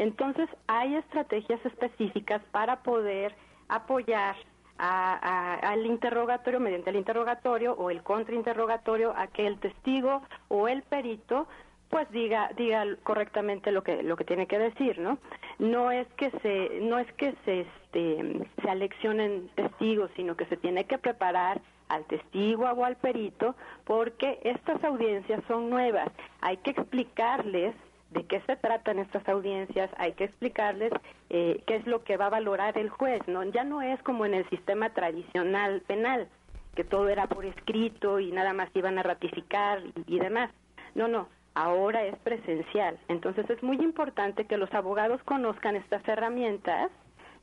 Entonces 0.00 0.48
hay 0.66 0.94
estrategias 0.96 1.60
específicas 1.66 2.40
para 2.52 2.82
poder 2.82 3.34
apoyar 3.68 4.34
a- 4.78 5.12
a- 5.32 5.72
al 5.72 5.84
interrogatorio, 5.84 6.58
mediante 6.58 6.88
el 6.88 6.96
interrogatorio 6.96 7.74
o 7.74 7.90
el 7.90 8.02
contrainterrogatorio, 8.02 9.12
a 9.14 9.26
que 9.26 9.46
el 9.46 9.58
testigo 9.60 10.22
o 10.48 10.68
el 10.68 10.82
perito 10.84 11.46
pues 11.90 12.08
diga 12.12 12.48
diga 12.56 12.84
correctamente 13.02 13.72
lo 13.72 13.82
que 13.82 14.02
lo 14.04 14.16
que 14.16 14.24
tiene 14.24 14.46
que 14.46 14.60
decir 14.60 15.00
no 15.00 15.18
no 15.58 15.90
es 15.90 16.06
que 16.16 16.30
se 16.40 16.78
no 16.82 16.98
es 17.00 17.12
que 17.14 17.34
se 17.44 17.62
este 17.62 18.46
se 18.62 18.70
aleccionen 18.70 19.48
testigos 19.56 20.08
sino 20.14 20.36
que 20.36 20.46
se 20.46 20.56
tiene 20.56 20.84
que 20.84 20.98
preparar 20.98 21.60
al 21.88 22.04
testigo 22.04 22.64
o 22.70 22.84
al 22.84 22.96
perito 22.96 23.56
porque 23.84 24.38
estas 24.44 24.82
audiencias 24.84 25.42
son 25.48 25.68
nuevas. 25.68 26.08
Hay 26.40 26.56
que 26.58 26.70
explicarles 26.70 27.74
de 28.10 28.24
qué 28.24 28.40
se 28.42 28.56
tratan 28.56 28.98
estas 28.98 29.28
audiencias, 29.28 29.90
hay 29.96 30.12
que 30.12 30.24
explicarles 30.24 30.92
eh, 31.28 31.62
qué 31.66 31.76
es 31.76 31.86
lo 31.86 32.02
que 32.02 32.16
va 32.16 32.26
a 32.26 32.30
valorar 32.30 32.76
el 32.76 32.90
juez, 32.90 33.20
¿no? 33.28 33.44
Ya 33.44 33.64
no 33.64 33.82
es 33.82 34.02
como 34.02 34.26
en 34.26 34.34
el 34.34 34.48
sistema 34.50 34.90
tradicional 34.90 35.82
penal, 35.86 36.28
que 36.74 36.84
todo 36.84 37.08
era 37.08 37.26
por 37.26 37.44
escrito 37.44 38.18
y 38.20 38.32
nada 38.32 38.52
más 38.52 38.68
iban 38.74 38.98
a 38.98 39.02
ratificar 39.02 39.80
y, 39.84 40.16
y 40.16 40.18
demás. 40.18 40.50
No, 40.94 41.06
no, 41.08 41.28
ahora 41.54 42.04
es 42.04 42.16
presencial. 42.18 42.98
Entonces 43.08 43.48
es 43.48 43.62
muy 43.62 43.76
importante 43.76 44.44
que 44.46 44.56
los 44.56 44.72
abogados 44.74 45.22
conozcan 45.24 45.76
estas 45.76 46.06
herramientas 46.08 46.90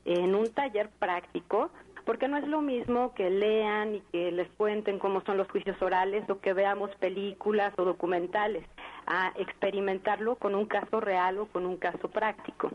en 0.04 0.34
un 0.34 0.52
taller 0.52 0.88
práctico, 0.98 1.70
porque 2.08 2.26
no 2.26 2.38
es 2.38 2.48
lo 2.48 2.62
mismo 2.62 3.12
que 3.12 3.28
lean 3.28 3.96
y 3.96 4.00
que 4.10 4.32
les 4.32 4.48
cuenten 4.52 4.98
cómo 4.98 5.20
son 5.26 5.36
los 5.36 5.46
juicios 5.50 5.76
orales 5.82 6.24
o 6.30 6.40
que 6.40 6.54
veamos 6.54 6.90
películas 6.98 7.74
o 7.76 7.84
documentales, 7.84 8.64
a 9.06 9.34
experimentarlo 9.36 10.36
con 10.36 10.54
un 10.54 10.64
caso 10.64 11.00
real 11.00 11.36
o 11.36 11.48
con 11.48 11.66
un 11.66 11.76
caso 11.76 12.08
práctico. 12.08 12.72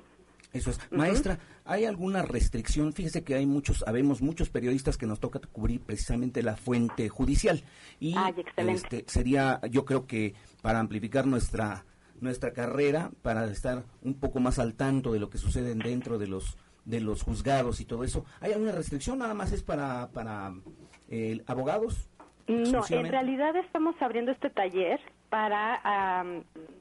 Eso 0.52 0.70
es. 0.70 0.80
Maestra, 0.92 1.40
¿hay 1.66 1.86
alguna 1.86 2.22
restricción? 2.22 2.94
Fíjese 2.94 3.24
que 3.24 3.34
hay 3.34 3.48
muchos, 3.48 3.84
habemos 3.88 4.22
muchos 4.22 4.52
periodistas 4.52 5.00
que 5.00 5.08
nos 5.08 5.20
toca 5.20 5.42
cubrir 5.52 5.82
precisamente 5.82 6.44
la 6.44 6.56
fuente 6.56 7.10
judicial. 7.10 7.64
Y 8.00 8.14
Ay, 8.16 8.36
excelente. 8.38 8.98
este, 9.00 9.12
sería, 9.12 9.60
yo 9.72 9.84
creo 9.84 10.06
que 10.06 10.36
para 10.62 10.80
amplificar 10.80 11.26
nuestra 11.26 11.86
nuestra 12.22 12.54
carrera, 12.54 13.10
para 13.24 13.46
estar 13.46 13.84
un 14.04 14.14
poco 14.14 14.40
más 14.40 14.60
al 14.60 14.76
tanto 14.76 15.12
de 15.12 15.20
lo 15.20 15.32
que 15.32 15.40
sucede 15.40 15.74
dentro 15.74 16.20
de 16.20 16.28
los 16.28 16.56
de 16.86 17.00
los 17.00 17.24
juzgados 17.24 17.80
y 17.80 17.86
todo 17.86 18.04
eso, 18.04 18.26
¿hay 18.42 18.52
alguna 18.54 18.72
restricción? 18.72 19.20
Nada 19.20 19.34
más 19.34 19.52
es 19.52 19.64
para 19.64 20.10
para 20.12 20.54
eh, 21.10 21.42
abogados. 21.48 22.10
No, 22.48 22.84
en 22.90 23.08
realidad 23.08 23.56
estamos 23.56 23.96
abriendo 24.02 24.32
este 24.32 24.50
taller 24.50 25.00
para 25.30 26.26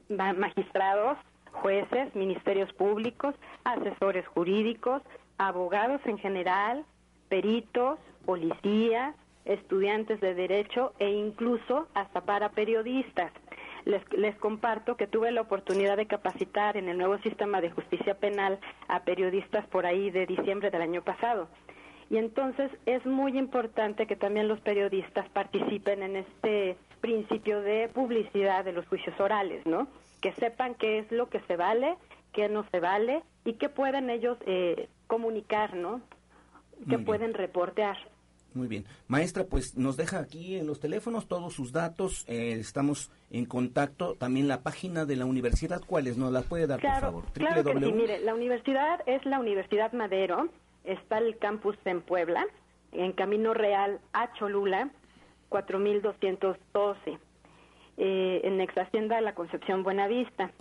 magistrados, 0.09 1.17
jueces, 1.51 2.13
ministerios 2.15 2.71
públicos, 2.73 3.33
asesores 3.63 4.27
jurídicos, 4.27 5.01
abogados 5.37 6.01
en 6.05 6.17
general, 6.17 6.85
peritos, 7.29 7.97
policías, 8.25 9.15
estudiantes 9.45 10.19
de 10.21 10.33
derecho 10.33 10.93
e 10.99 11.09
incluso 11.09 11.87
hasta 11.93 12.21
para 12.21 12.49
periodistas. 12.49 13.31
Les, 13.85 14.01
les 14.13 14.35
comparto 14.37 14.95
que 14.95 15.07
tuve 15.07 15.31
la 15.31 15.41
oportunidad 15.41 15.97
de 15.97 16.07
capacitar 16.07 16.77
en 16.77 16.87
el 16.89 16.97
nuevo 16.97 17.17
sistema 17.19 17.61
de 17.61 17.71
justicia 17.71 18.15
penal 18.15 18.59
a 18.87 19.01
periodistas 19.01 19.65
por 19.67 19.85
ahí 19.85 20.09
de 20.09 20.25
diciembre 20.25 20.71
del 20.71 20.81
año 20.81 21.01
pasado. 21.03 21.49
Y 22.09 22.17
entonces 22.17 22.71
es 22.85 23.05
muy 23.05 23.37
importante 23.37 24.05
que 24.05 24.15
también 24.15 24.47
los 24.47 24.59
periodistas 24.59 25.27
participen 25.29 26.03
en 26.03 26.17
este 26.17 26.77
principio 27.01 27.61
de 27.61 27.89
publicidad 27.89 28.63
de 28.63 28.71
los 28.71 28.87
juicios 28.87 29.19
orales, 29.19 29.65
¿no? 29.65 29.87
Que 30.21 30.31
sepan 30.33 30.75
qué 30.75 30.99
es 30.99 31.11
lo 31.11 31.29
que 31.29 31.39
se 31.41 31.57
vale, 31.57 31.95
qué 32.31 32.49
no 32.49 32.65
se 32.71 32.79
vale 32.79 33.23
y 33.45 33.53
qué 33.53 33.67
pueden 33.67 34.09
ellos 34.09 34.37
eh, 34.45 34.89
comunicar, 35.07 35.75
¿no? 35.75 36.01
Que 36.87 36.99
pueden 36.99 37.33
reportear. 37.33 37.97
Muy 38.53 38.67
bien. 38.67 38.85
Maestra, 39.07 39.45
pues 39.45 39.75
nos 39.77 39.97
deja 39.97 40.19
aquí 40.19 40.57
en 40.57 40.67
los 40.67 40.79
teléfonos 40.79 41.27
todos 41.27 41.53
sus 41.53 41.71
datos. 41.71 42.23
eh, 42.27 42.53
estamos 42.59 43.11
en 43.31 43.45
contacto. 43.45 44.15
También 44.15 44.47
la 44.47 44.61
página 44.61 45.05
de 45.05 45.15
la 45.15 45.25
universidad, 45.25 45.81
¿cuál 45.85 46.07
es? 46.07 46.17
¿Nos 46.17 46.31
la 46.31 46.41
puede 46.41 46.67
dar, 46.67 46.79
Claro, 46.79 47.11
por 47.13 47.23
favor? 47.23 47.23
claro 47.33 47.63
que 47.63 47.85
sí. 47.85 47.93
Mire, 47.93 48.19
la 48.19 48.33
universidad 48.35 49.01
es 49.07 49.25
la 49.25 49.39
Universidad 49.39 49.91
Madero, 49.93 50.49
está 50.83 51.17
el 51.17 51.37
campus 51.37 51.75
en 51.85 52.01
Puebla, 52.01 52.45
en 52.91 53.11
Camino 53.13 53.53
Real 53.53 53.99
a 54.13 54.31
Cholula, 54.33 54.89
4212, 55.49 57.17
eh, 57.97 58.41
en 58.43 58.61
ex 58.61 58.75
Hacienda 58.77 59.19
La 59.21 59.33
Concepción 59.35 59.83
Buenavista. 59.83 60.51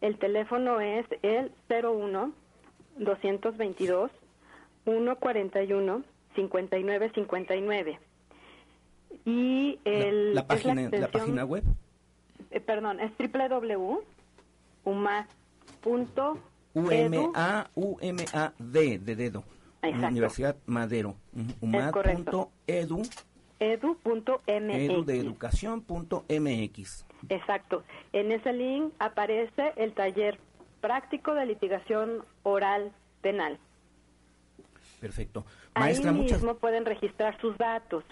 El 0.00 0.18
teléfono 0.18 0.80
es 0.80 1.06
el 1.22 1.52
01 1.68 2.32
222 2.98 4.10
141 4.84 6.02
5959. 6.34 7.98
Y 9.24 9.78
el, 9.84 10.34
la, 10.34 10.40
es 10.42 10.46
página, 10.46 10.74
la, 10.74 10.82
extensión- 10.88 11.10
página 11.10 11.44
web. 11.44 11.64
eh, 12.50 12.60
perdón, 12.60 13.00
es 13.00 13.12
www.umas.edu 13.18 14.04
UMA, 16.76 17.70
UMAD 17.74 18.52
de 18.58 18.98
dedo. 18.98 19.44
Exacto. 19.82 20.08
Universidad 20.08 20.56
Madero. 20.66 21.14
Es 21.36 21.54
umad.edu, 21.62 23.02
edu.mx. 23.60 24.40
edu 24.48 25.04
de 25.04 25.18
educación.mx. 25.18 27.06
Exacto. 27.28 27.84
En 28.12 28.32
ese 28.32 28.52
link 28.52 28.92
aparece 28.98 29.72
el 29.76 29.92
taller 29.92 30.38
práctico 30.80 31.34
de 31.34 31.46
litigación 31.46 32.24
oral 32.42 32.92
penal. 33.22 33.58
Perfecto. 35.04 35.44
Maestra, 35.74 36.12
Ahí 36.12 36.16
muchas. 36.16 36.38
mismo 36.38 36.54
pueden 36.56 36.86
registrar 36.86 37.38
sus 37.38 37.58
datos. 37.58 38.04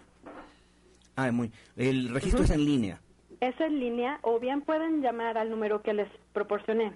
Ah, 1.16 1.33
muy. 1.33 1.50
El 1.74 2.11
registro 2.11 2.44
es 2.44 2.50
en 2.50 2.66
línea. 2.66 3.00
Es 3.40 3.59
en 3.62 3.81
línea 3.81 4.18
o 4.20 4.38
bien 4.38 4.61
pueden 4.61 5.00
llamar 5.00 5.38
al 5.38 5.48
número 5.48 5.81
que 5.81 5.94
les 5.94 6.09
proporcioné. 6.35 6.92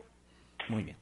Muy 0.68 0.84
bien. 0.84 0.98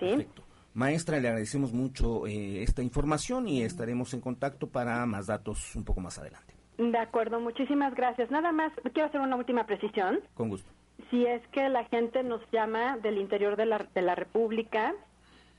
¿Sí? 0.00 0.06
Perfecto. 0.08 0.42
Maestra, 0.74 1.20
le 1.20 1.28
agradecemos 1.28 1.72
mucho 1.72 2.26
eh, 2.26 2.64
esta 2.64 2.82
información 2.82 3.46
y 3.46 3.62
estaremos 3.62 4.12
en 4.12 4.20
contacto 4.20 4.66
para 4.66 5.06
más 5.06 5.28
datos 5.28 5.76
un 5.76 5.84
poco 5.84 6.00
más 6.00 6.18
adelante. 6.18 6.52
De 6.78 6.98
acuerdo, 6.98 7.38
muchísimas 7.38 7.94
gracias. 7.94 8.28
Nada 8.32 8.50
más, 8.50 8.72
quiero 8.92 9.08
hacer 9.08 9.20
una 9.20 9.36
última 9.36 9.66
precisión. 9.66 10.18
Con 10.34 10.48
gusto. 10.48 10.68
Si 11.10 11.24
es 11.24 11.46
que 11.52 11.68
la 11.68 11.84
gente 11.84 12.24
nos 12.24 12.40
llama 12.50 12.96
del 12.98 13.18
interior 13.18 13.54
de 13.54 13.66
la, 13.66 13.86
de 13.94 14.02
la 14.02 14.16
República, 14.16 14.94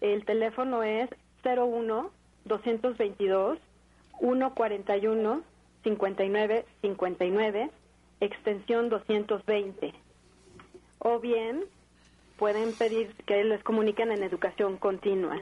el 0.01 0.25
teléfono 0.25 0.83
es 0.83 1.09
01 1.45 2.16
222 2.47 3.59
141 4.19 5.41
59 5.83 6.65
59 6.81 7.71
extensión 8.19 8.89
220. 8.89 9.93
O 10.99 11.19
bien 11.19 11.63
pueden 12.37 12.73
pedir 12.73 13.13
que 13.25 13.43
les 13.43 13.63
comuniquen 13.63 14.11
en 14.11 14.23
educación 14.23 14.77
continua. 14.77 15.41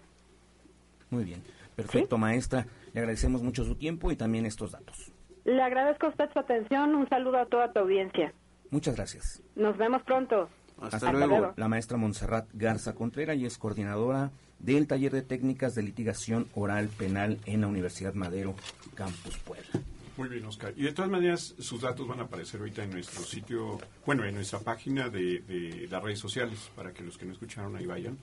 Muy 1.10 1.24
bien. 1.24 1.44
Perfecto, 1.76 2.18
maestra. 2.18 2.68
Le 2.94 3.02
agradecemos 3.02 3.44
mucho 3.44 3.64
su 3.66 3.76
tiempo 3.76 4.12
y 4.12 4.16
también 4.16 4.46
estos 4.46 4.72
datos. 4.72 5.12
Le 5.44 5.62
agradezco 5.62 6.08
a 6.08 6.10
usted 6.10 6.30
su 6.32 6.40
atención. 6.40 6.96
Un 6.96 7.08
saludo 7.10 7.38
a 7.38 7.46
toda 7.46 7.72
tu 7.72 7.80
audiencia. 7.80 8.34
Muchas 8.72 8.96
gracias. 8.96 9.44
Nos 9.56 9.78
vemos 9.78 10.02
pronto. 10.04 10.50
Hasta, 10.82 11.12
luego. 11.12 11.54
La 11.56 11.68
maestra 11.68 11.98
Montserrat 11.98 12.48
Garza 12.54 12.96
Contreras 12.96 13.38
y 13.38 13.46
es 13.46 13.58
coordinadora 13.58 14.32
del 14.66 14.88
taller 14.88 15.12
de 15.12 15.22
técnicas 15.22 15.76
de 15.76 15.84
litigación 15.84 16.48
oral 16.56 16.90
penal 16.90 17.40
en 17.46 17.62
la 17.62 17.68
Universidad 17.68 18.14
Madero, 18.16 18.56
Campus 18.96 19.38
Puebla. 19.38 19.70
Muy 20.18 20.30
bien, 20.30 20.46
Oscar. 20.46 20.74
Y 20.78 20.84
de 20.84 20.94
todas 20.94 21.12
maneras, 21.12 21.56
sus 21.60 21.82
datos 21.82 22.08
van 22.08 22.22
a 22.22 22.24
aparecer 22.24 22.62
ahorita 22.62 22.84
en 22.84 22.92
nuestro 22.92 23.24
sitio, 23.24 23.80
bueno, 24.06 24.24
en 24.26 24.34
nuestra 24.34 24.60
página 24.60 25.10
de, 25.10 25.40
de 25.42 25.88
las 25.90 26.02
redes 26.02 26.20
sociales, 26.20 26.72
para 26.76 26.94
que 26.94 27.04
los 27.04 27.18
que 27.18 27.26
no 27.26 27.34
escucharon 27.34 27.76
ahí 27.76 27.86
vayan 27.86 28.18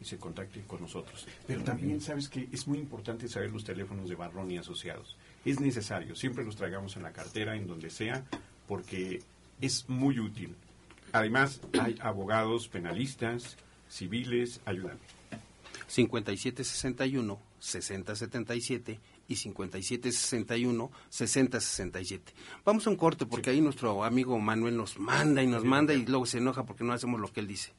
y 0.00 0.04
se 0.04 0.18
contacten 0.18 0.64
con 0.64 0.80
nosotros. 0.80 1.26
Pero 1.46 1.62
también, 1.62 2.00
¿sabes 2.00 2.28
que 2.28 2.48
Es 2.52 2.66
muy 2.66 2.78
importante 2.78 3.28
saber 3.28 3.50
los 3.50 3.64
teléfonos 3.64 4.08
de 4.08 4.16
Barrón 4.16 4.50
y 4.50 4.58
Asociados. 4.58 5.16
Es 5.44 5.60
necesario, 5.60 6.16
siempre 6.16 6.44
los 6.44 6.56
traigamos 6.56 6.96
en 6.96 7.04
la 7.04 7.12
cartera, 7.12 7.56
en 7.56 7.66
donde 7.66 7.90
sea, 7.90 8.24
porque 8.66 9.22
es 9.60 9.88
muy 9.88 10.18
útil. 10.18 10.54
Además, 11.12 11.60
hay 11.80 11.96
abogados 12.00 12.68
penalistas, 12.68 13.56
civiles, 13.88 14.60
ayudan. 14.64 14.98
5761 15.86 17.38
6077 17.58 19.00
y 19.28 19.36
5761 19.36 20.90
6067. 21.08 22.32
Vamos 22.64 22.86
a 22.86 22.90
un 22.90 22.96
corte 22.96 23.26
porque 23.26 23.50
ahí 23.50 23.60
nuestro 23.60 24.04
amigo 24.04 24.38
Manuel 24.38 24.76
nos 24.76 24.98
manda 24.98 25.42
y 25.42 25.46
nos 25.46 25.64
manda 25.64 25.94
y 25.94 26.04
luego 26.04 26.26
se 26.26 26.38
enoja 26.38 26.64
porque 26.64 26.84
no 26.84 26.92
hacemos 26.92 27.20
lo 27.20 27.32
que 27.32 27.40
él 27.40 27.48
dice. 27.48 27.72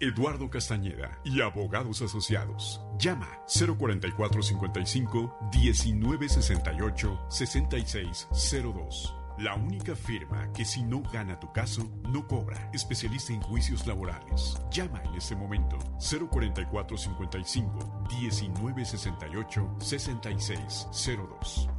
Eduardo 0.00 0.48
Castañeda 0.48 1.20
y 1.24 1.42
abogados 1.42 2.00
asociados. 2.00 2.80
Llama 2.98 3.28
04455 3.48 5.50
1968 5.52 7.20
6602. 7.28 9.19
La 9.40 9.54
única 9.54 9.96
firma 9.96 10.52
que 10.52 10.66
si 10.66 10.82
no 10.82 11.02
gana 11.10 11.40
tu 11.40 11.50
caso, 11.50 11.90
no 12.02 12.28
cobra. 12.28 12.68
Especialista 12.74 13.32
en 13.32 13.40
juicios 13.40 13.86
laborales. 13.86 14.60
Llama 14.70 15.00
en 15.02 15.14
este 15.14 15.34
momento 15.34 15.78
04455 15.98 18.04
1968 18.10 19.76
6602. 19.80 21.70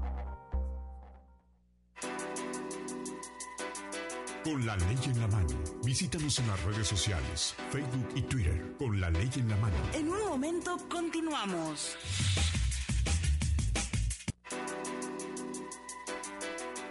Con 4.44 4.66
la 4.66 4.76
ley 4.76 4.98
en 5.06 5.20
la 5.20 5.28
mano. 5.28 5.60
Visítanos 5.84 6.40
en 6.40 6.48
las 6.48 6.64
redes 6.64 6.88
sociales, 6.88 7.56
Facebook 7.70 8.10
y 8.16 8.24
Twitter. 8.24 8.76
Con 8.80 9.00
la 9.00 9.12
ley 9.12 9.30
en 9.36 9.48
la 9.48 9.58
mano. 9.58 9.76
En 9.94 10.10
un 10.10 10.30
momento 10.30 10.80
continuamos. 10.90 11.96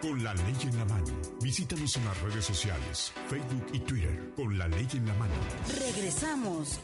Con 0.00 0.24
la 0.24 0.32
ley 0.32 0.56
en 0.62 0.78
la 0.78 0.84
mano. 0.86 1.04
Visítanos 1.42 1.94
en 1.96 2.04
las 2.06 2.20
redes 2.22 2.44
sociales, 2.46 3.12
Facebook 3.28 3.66
y 3.74 3.80
Twitter. 3.80 4.32
Con 4.34 4.56
la 4.56 4.66
ley 4.66 4.88
en 4.94 5.06
la 5.06 5.14
mano. 5.14 5.34
Regresamos. 5.78 6.80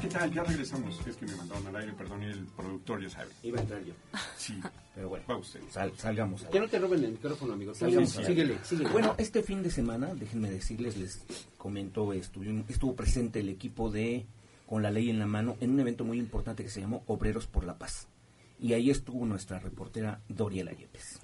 ¿Qué 0.00 0.08
tal? 0.08 0.32
Ya 0.32 0.42
regresamos. 0.44 1.06
Es 1.06 1.16
que 1.16 1.26
me 1.26 1.34
mandaron 1.36 1.66
al 1.68 1.76
aire, 1.76 1.92
perdón, 1.92 2.22
y 2.22 2.26
el 2.26 2.44
productor 2.46 3.02
ya 3.02 3.10
sabe. 3.10 3.30
Iba 3.42 3.58
a 3.58 3.62
entrar 3.62 3.84
yo. 3.84 3.94
Sí, 4.36 4.60
Pero 4.94 5.08
bueno, 5.08 5.24
va 5.28 5.36
usted. 5.36 5.60
sal- 5.70 5.92
salgamos. 5.96 6.42
Que 6.44 6.60
no 6.60 6.68
te 6.68 6.78
roben 6.78 7.04
el 7.04 7.12
micrófono, 7.12 7.52
amigo. 7.54 7.74
Salgamos 7.74 8.10
Sí, 8.10 8.24
síguele, 8.24 8.58
síguele. 8.64 8.90
Bueno, 8.90 9.14
este 9.18 9.42
fin 9.42 9.62
de 9.62 9.70
semana, 9.70 10.14
déjenme 10.14 10.50
decirles, 10.50 10.96
les 10.96 11.22
comento, 11.58 12.12
estuvo, 12.12 12.44
estuvo 12.68 12.94
presente 12.96 13.40
el 13.40 13.48
equipo 13.48 13.90
de 13.90 14.26
Con 14.66 14.82
la 14.82 14.90
Ley 14.90 15.10
en 15.10 15.18
la 15.18 15.26
Mano 15.26 15.56
en 15.60 15.70
un 15.70 15.80
evento 15.80 16.04
muy 16.04 16.18
importante 16.18 16.62
que 16.62 16.70
se 16.70 16.80
llamó 16.80 17.02
Obreros 17.06 17.46
por 17.46 17.64
la 17.64 17.78
Paz. 17.78 18.08
Y 18.58 18.74
ahí 18.74 18.90
estuvo 18.90 19.24
nuestra 19.26 19.58
reportera 19.58 20.20
Doriela 20.28 20.72
Yepes. 20.72 21.20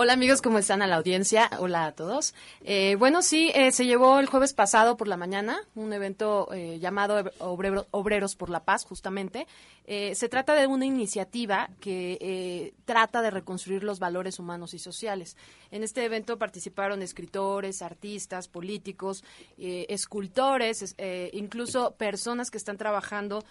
Hola 0.00 0.12
amigos, 0.12 0.42
¿cómo 0.42 0.58
están 0.60 0.80
a 0.80 0.86
la 0.86 0.94
audiencia? 0.94 1.50
Hola 1.58 1.86
a 1.86 1.90
todos. 1.92 2.32
Eh, 2.62 2.94
bueno, 3.00 3.20
sí, 3.20 3.50
eh, 3.52 3.72
se 3.72 3.84
llevó 3.84 4.20
el 4.20 4.26
jueves 4.26 4.52
pasado 4.54 4.96
por 4.96 5.08
la 5.08 5.16
mañana 5.16 5.58
un 5.74 5.92
evento 5.92 6.48
eh, 6.52 6.78
llamado 6.78 7.28
Obrero- 7.40 7.88
Obreros 7.90 8.36
por 8.36 8.48
la 8.48 8.62
Paz, 8.62 8.84
justamente. 8.84 9.48
Eh, 9.86 10.14
se 10.14 10.28
trata 10.28 10.54
de 10.54 10.68
una 10.68 10.86
iniciativa 10.86 11.68
que 11.80 12.72
trata 12.84 13.22
de 13.22 13.32
reconstruir 13.32 13.82
los 13.82 13.98
valores 13.98 14.38
humanos 14.38 14.72
y 14.72 14.78
sociales. 14.78 15.36
En 15.72 15.82
este 15.82 16.04
evento 16.04 16.38
participaron 16.38 17.02
escritores, 17.02 17.82
artistas, 17.82 18.46
políticos, 18.46 19.24
escultores, 19.58 20.82
es- 20.82 20.94
incluso 21.32 21.96
personas 21.96 22.52
que 22.52 22.58
están 22.58 22.76
trabajando 22.76 23.44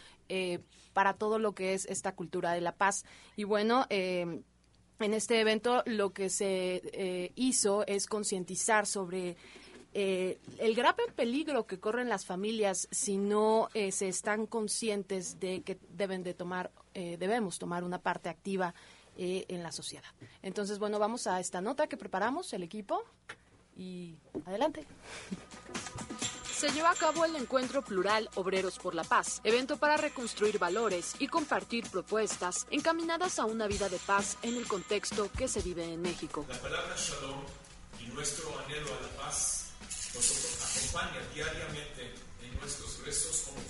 para 0.94 1.14
todo 1.14 1.40
lo 1.40 1.52
que 1.52 1.74
es 1.74 1.84
esta 1.88 2.14
cultura 2.14 2.54
de 2.54 2.62
la 2.62 2.72
paz. 2.72 3.04
Y 3.36 3.44
bueno, 3.44 3.86
en 5.00 5.14
este 5.14 5.40
evento 5.40 5.84
lo 5.86 6.12
que 6.12 6.30
se 6.30 6.82
eh, 6.94 7.32
hizo 7.36 7.86
es 7.88 8.08
concientizar 8.08 8.86
sobre 8.86 9.38
eh, 9.94 10.40
el 10.60 10.76
grave 10.76 11.04
peligro 11.16 11.66
que 11.66 11.80
corren 11.80 12.08
las 12.08 12.26
familias 12.26 12.88
si 12.92 13.18
no 13.18 13.70
eh, 13.74 13.92
se 13.92 14.08
están 14.08 14.46
conscientes 14.46 15.40
de 15.40 15.62
que 15.62 15.80
deben 15.90 16.24
de 16.24 16.34
tomar, 16.34 16.72
eh, 16.94 17.18
debemos 17.18 17.58
tomar 17.58 17.84
una 17.84 18.00
parte 18.00 18.30
activa 18.30 18.76
eh, 19.18 19.46
en 19.48 19.64
la 19.64 19.72
sociedad. 19.72 20.04
Entonces, 20.44 20.78
bueno, 20.78 21.00
vamos 21.00 21.26
a 21.26 21.40
esta 21.40 21.62
nota 21.62 21.88
que 21.88 21.98
preparamos 21.98 22.54
el 22.54 22.62
equipo 22.62 23.04
y 23.76 24.16
adelante. 24.46 24.86
Se 26.58 26.72
llevó 26.72 26.88
a 26.88 26.96
cabo 26.96 27.24
el 27.24 27.36
encuentro 27.36 27.84
plural 27.84 28.32
Obreros 28.34 28.80
por 28.80 28.96
la 28.96 29.04
Paz, 29.04 29.42
evento 29.44 29.78
para 29.78 29.96
reconstruir 29.96 30.58
valores 30.58 31.14
y 31.20 31.28
compartir 31.28 31.88
propuestas 31.88 32.66
encaminadas 32.72 33.38
a 33.38 33.46
una 33.46 33.68
vida 33.68 33.90
de 33.90 34.00
paz 34.00 34.40
en 34.42 34.58
el 34.58 34.68
contexto 34.68 35.30
que 35.38 35.48
se 35.48 35.62
vive 35.62 35.84
en 35.84 36.02
México. 36.02 36.48
La 36.50 36.60
palabra 36.60 36.96
shalom 36.98 37.44
y 38.00 38.08
nuestro 38.08 38.58
anhelo 38.58 38.88
a 38.88 39.02
la 39.02 39.24
paz 39.24 39.68
nos 40.16 40.92
acompaña 40.92 41.22
diariamente 41.32 42.16
en 42.42 42.60
nuestros 42.60 43.06
restos 43.06 43.44
como. 43.46 43.67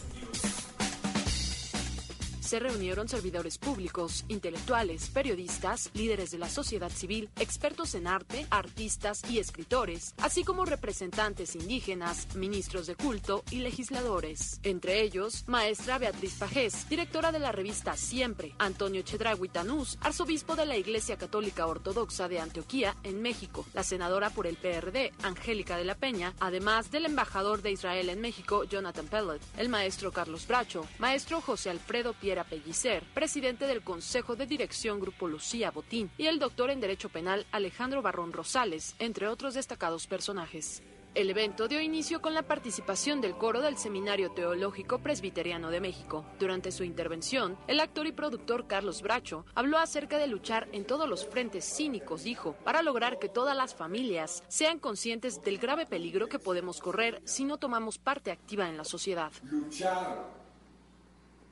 Se 2.47 2.59
reunieron 2.59 3.09
servidores 3.09 3.57
públicos, 3.57 4.23
intelectuales, 4.29 5.09
periodistas, 5.09 5.91
líderes 5.93 6.31
de 6.31 6.37
la 6.37 6.47
sociedad 6.49 6.89
civil, 6.89 7.29
expertos 7.39 7.93
en 7.93 8.07
arte, 8.07 8.47
artistas 8.49 9.21
y 9.29 9.39
escritores, 9.39 10.15
así 10.19 10.45
como 10.45 10.63
representantes 10.63 11.55
indígenas, 11.55 12.35
ministros 12.35 12.87
de 12.87 12.95
culto 12.95 13.43
y 13.51 13.59
legisladores. 13.59 14.61
Entre 14.63 15.01
ellos, 15.01 15.43
maestra 15.47 15.97
Beatriz 15.97 16.35
Pajés, 16.35 16.87
directora 16.87 17.33
de 17.33 17.39
la 17.39 17.51
revista 17.51 17.97
Siempre, 17.97 18.55
Antonio 18.59 19.01
Chedragui 19.01 19.49
Tanús, 19.49 19.97
arzobispo 19.99 20.55
de 20.55 20.65
la 20.65 20.77
Iglesia 20.77 21.17
Católica 21.17 21.67
Ortodoxa 21.67 22.29
de 22.29 22.39
Antioquía, 22.39 22.95
en 23.03 23.21
México, 23.21 23.65
la 23.73 23.83
senadora 23.83 24.29
por 24.29 24.47
el 24.47 24.55
PRD, 24.55 25.11
Angélica 25.21 25.75
de 25.75 25.83
la 25.83 25.95
Peña, 25.95 26.33
además 26.39 26.91
del 26.91 27.07
embajador 27.07 27.61
de 27.61 27.71
Israel 27.71 28.09
en 28.09 28.21
México, 28.21 28.63
Jonathan 28.63 29.07
Pellet, 29.07 29.41
el 29.57 29.67
maestro 29.67 30.13
Carlos 30.13 30.47
Bracho, 30.47 30.85
maestro 30.99 31.41
José 31.41 31.69
Alfredo 31.69 32.13
Piera 32.37 32.49
Pellicer, 32.49 33.03
presidente 33.15 33.65
del 33.65 33.81
Consejo 33.81 34.35
de 34.35 34.45
Dirección 34.45 34.99
Grupo 34.99 35.27
Lucía 35.27 35.71
Botín, 35.71 36.11
y 36.19 36.27
el 36.27 36.37
doctor 36.37 36.69
en 36.69 36.79
Derecho 36.79 37.09
Penal 37.09 37.47
Alejandro 37.51 38.03
Barrón 38.03 38.31
Rosales, 38.31 38.95
entre 38.99 39.27
otros 39.27 39.55
destacados 39.55 40.05
personajes. 40.05 40.83
El 41.15 41.31
evento 41.31 41.67
dio 41.67 41.81
inicio 41.81 42.21
con 42.21 42.35
la 42.35 42.43
participación 42.43 43.21
del 43.21 43.35
coro 43.35 43.61
del 43.61 43.75
Seminario 43.75 44.29
Teológico 44.33 44.99
Presbiteriano 44.99 45.71
de 45.71 45.81
México. 45.81 46.27
Durante 46.39 46.71
su 46.71 46.83
intervención, 46.83 47.57
el 47.65 47.79
actor 47.79 48.05
y 48.05 48.11
productor 48.11 48.67
Carlos 48.67 49.01
Bracho 49.01 49.43
habló 49.55 49.79
acerca 49.79 50.19
de 50.19 50.27
luchar 50.27 50.67
en 50.73 50.85
todos 50.85 51.09
los 51.09 51.25
frentes 51.25 51.65
cínicos, 51.65 52.23
dijo, 52.23 52.55
para 52.63 52.83
lograr 52.83 53.17
que 53.17 53.29
todas 53.29 53.57
las 53.57 53.73
familias 53.73 54.43
sean 54.47 54.77
conscientes 54.77 55.41
del 55.41 55.57
grave 55.57 55.87
peligro 55.87 56.27
que 56.27 56.37
podemos 56.37 56.81
correr 56.81 57.19
si 57.25 57.45
no 57.45 57.57
tomamos 57.57 57.97
parte 57.97 58.29
activa 58.29 58.69
en 58.69 58.77
la 58.77 58.83
sociedad. 58.83 59.31
Luchar 59.41 60.36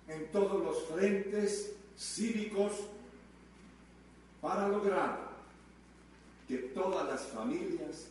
en 0.08 0.28
todos 0.32 0.64
los 0.64 0.84
frentes 0.84 1.74
cívicos 1.98 2.74
para 4.42 4.68
lograr 4.68 5.30
que 6.48 6.58
todas 6.58 7.08
las 7.08 7.24
familias 7.28 8.08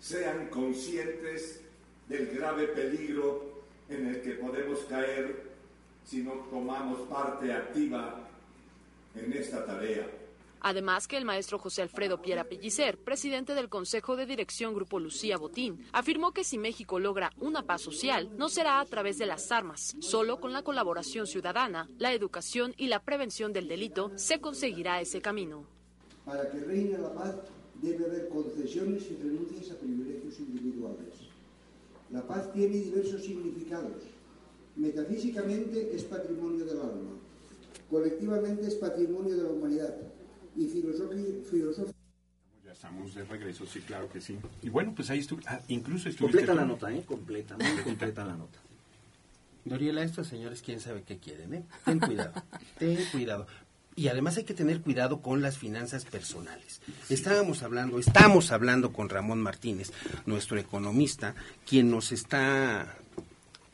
sean 0.00 0.48
conscientes 0.48 1.60
del 2.08 2.26
grave 2.36 2.68
peligro 2.68 3.62
en 3.88 4.08
el 4.08 4.22
que 4.22 4.32
podemos 4.32 4.80
caer 4.80 5.52
si 6.04 6.22
no 6.22 6.32
tomamos 6.50 7.08
parte 7.08 7.52
activa 7.52 8.28
en 9.14 9.32
esta 9.32 9.64
tarea. 9.64 10.06
Además 10.64 11.08
que 11.08 11.16
el 11.16 11.24
maestro 11.24 11.58
José 11.58 11.82
Alfredo 11.82 12.22
Piera 12.22 12.44
Pellicer, 12.44 12.96
presidente 12.96 13.56
del 13.56 13.68
Consejo 13.68 14.14
de 14.14 14.26
Dirección 14.26 14.74
Grupo 14.74 15.00
Lucía 15.00 15.36
Botín, 15.36 15.84
afirmó 15.92 16.30
que 16.30 16.44
si 16.44 16.56
México 16.56 17.00
logra 17.00 17.32
una 17.40 17.66
paz 17.66 17.82
social, 17.82 18.30
no 18.38 18.48
será 18.48 18.78
a 18.78 18.84
través 18.84 19.18
de 19.18 19.26
las 19.26 19.50
armas, 19.50 19.96
solo 19.98 20.40
con 20.40 20.52
la 20.52 20.62
colaboración 20.62 21.26
ciudadana, 21.26 21.88
la 21.98 22.12
educación 22.12 22.74
y 22.76 22.86
la 22.86 23.02
prevención 23.02 23.52
del 23.52 23.66
delito 23.66 24.12
se 24.14 24.40
conseguirá 24.40 25.00
ese 25.00 25.20
camino. 25.20 25.66
Para 26.24 26.48
que 26.48 26.60
reine 26.60 26.96
la 26.96 27.12
paz 27.12 27.34
debe 27.80 28.04
haber 28.04 28.28
concesiones 28.28 29.02
y 29.10 29.16
renuncias 29.16 29.72
a 29.72 29.80
privilegios 29.80 30.38
individuales. 30.38 31.14
La 32.10 32.24
paz 32.24 32.52
tiene 32.52 32.76
diversos 32.76 33.24
significados. 33.24 34.04
Metafísicamente 34.76 35.92
es 35.92 36.04
patrimonio 36.04 36.64
del 36.64 36.80
alma, 36.80 37.10
colectivamente 37.90 38.68
es 38.68 38.76
patrimonio 38.76 39.36
de 39.36 39.42
la 39.42 39.48
humanidad 39.50 40.11
y 40.56 40.66
filosóficamente 40.68 41.42
Ya 42.64 42.72
estamos 42.72 43.14
de 43.14 43.24
regreso, 43.24 43.66
sí, 43.66 43.80
claro 43.80 44.08
que 44.08 44.20
sí. 44.20 44.38
Y 44.62 44.68
bueno, 44.68 44.92
pues 44.94 45.10
ahí 45.10 45.20
estuve, 45.20 45.42
ah, 45.46 45.60
incluso 45.68 46.08
estuviste 46.08 46.38
Completa 46.38 46.54
la 46.54 46.66
nota, 46.66 46.92
¿eh? 46.92 47.02
Completa, 47.06 47.56
muy 47.56 47.82
completa 47.82 48.24
la 48.24 48.36
nota. 48.36 48.58
Doriela, 49.64 50.02
estos 50.02 50.26
señores 50.26 50.62
quién 50.62 50.80
sabe 50.80 51.02
qué 51.02 51.18
quieren, 51.18 51.54
¿eh? 51.54 51.64
Ten 51.84 52.00
cuidado, 52.00 52.32
ten 52.78 52.98
cuidado. 53.12 53.46
Y 53.94 54.08
además 54.08 54.38
hay 54.38 54.44
que 54.44 54.54
tener 54.54 54.80
cuidado 54.80 55.20
con 55.20 55.42
las 55.42 55.58
finanzas 55.58 56.04
personales. 56.06 56.80
Estábamos 57.10 57.62
hablando, 57.62 57.98
estamos 57.98 58.50
hablando 58.50 58.92
con 58.92 59.10
Ramón 59.10 59.40
Martínez, 59.40 59.92
nuestro 60.24 60.58
economista, 60.58 61.34
quien 61.66 61.90
nos 61.90 62.10
está 62.10 62.96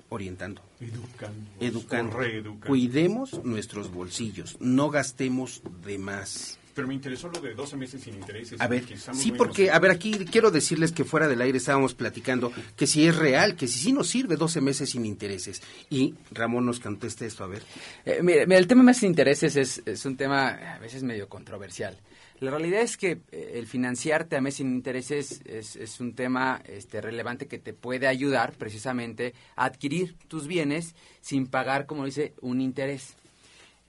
orientando, 0.08 0.62
Educando. 0.80 1.50
educando. 1.60 2.16
Reeducando. 2.16 2.66
Cuidemos 2.66 3.44
nuestros 3.44 3.92
bolsillos, 3.92 4.56
no 4.60 4.90
gastemos 4.90 5.62
de 5.84 5.98
más. 5.98 6.58
Pero 6.78 6.86
me 6.86 6.94
interesó 6.94 7.26
lo 7.26 7.40
de 7.40 7.54
12 7.54 7.76
meses 7.76 8.00
sin 8.00 8.14
intereses. 8.14 8.60
A 8.60 8.68
ver, 8.68 8.84
sí, 9.12 9.32
porque, 9.32 9.68
a 9.68 9.80
ver, 9.80 9.90
aquí 9.90 10.12
quiero 10.30 10.52
decirles 10.52 10.92
que 10.92 11.02
fuera 11.02 11.26
del 11.26 11.40
aire 11.40 11.58
estábamos 11.58 11.92
platicando 11.92 12.52
que 12.76 12.86
si 12.86 13.04
es 13.04 13.16
real, 13.16 13.56
que 13.56 13.66
si 13.66 13.80
sí 13.80 13.92
nos 13.92 14.06
sirve 14.06 14.36
12 14.36 14.60
meses 14.60 14.90
sin 14.90 15.04
intereses. 15.04 15.60
Y 15.90 16.14
Ramón 16.30 16.66
nos 16.66 16.78
contesta 16.78 17.26
esto, 17.26 17.42
a 17.42 17.48
ver. 17.48 17.64
Eh, 18.04 18.20
mire, 18.22 18.46
mire, 18.46 18.60
el 18.60 18.68
tema 18.68 18.84
más 18.84 18.98
sin 18.98 19.08
intereses 19.08 19.56
es, 19.56 19.82
es 19.86 20.06
un 20.06 20.16
tema 20.16 20.50
a 20.50 20.78
veces 20.78 21.02
medio 21.02 21.28
controversial. 21.28 21.98
La 22.38 22.52
realidad 22.52 22.82
es 22.82 22.96
que 22.96 23.22
eh, 23.32 23.54
el 23.54 23.66
financiarte 23.66 24.36
a 24.36 24.40
mes 24.40 24.54
sin 24.54 24.68
intereses 24.68 25.40
es, 25.46 25.74
es 25.74 25.98
un 25.98 26.14
tema 26.14 26.62
este, 26.64 27.00
relevante 27.00 27.48
que 27.48 27.58
te 27.58 27.72
puede 27.72 28.06
ayudar 28.06 28.52
precisamente 28.52 29.34
a 29.56 29.64
adquirir 29.64 30.14
tus 30.28 30.46
bienes 30.46 30.94
sin 31.22 31.48
pagar, 31.48 31.86
como 31.86 32.04
dice, 32.04 32.34
un 32.40 32.60
interés. 32.60 33.16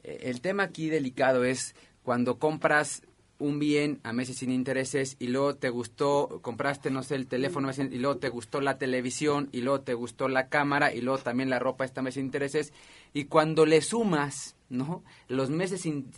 Eh, 0.03 0.21
el 0.23 0.41
tema 0.41 0.63
aquí 0.63 0.89
delicado 0.89 1.43
es 1.43 1.75
cuando 2.03 2.39
compras 2.39 3.03
un 3.39 3.57
bien 3.57 4.01
a 4.03 4.11
meses 4.11 4.37
sin 4.37 4.51
intereses 4.51 5.15
y 5.17 5.27
luego 5.27 5.55
te 5.55 5.69
gustó, 5.69 6.39
compraste, 6.41 6.91
no 6.91 7.03
sé, 7.03 7.15
el 7.15 7.27
teléfono 7.27 7.71
y 7.77 7.97
luego 7.97 8.17
te 8.17 8.27
gustó 8.27 8.59
la 8.59 8.77
televisión 8.77 9.47
y 9.53 9.61
luego 9.61 9.79
te 9.81 9.93
gustó 9.93 10.27
la 10.27 10.49
cámara 10.49 10.93
y 10.93 10.99
luego 11.01 11.19
también 11.19 11.49
la 11.49 11.57
ropa 11.57 11.85
esta 11.85 12.01
mes 12.01 12.15
sin 12.15 12.25
intereses 12.25 12.73
y 13.13 13.25
cuando 13.25 13.65
le 13.65 13.81
sumas, 13.81 14.55
¿no? 14.69 15.03
Los 15.29 15.49
meses 15.49 15.81
sin, 15.81 16.11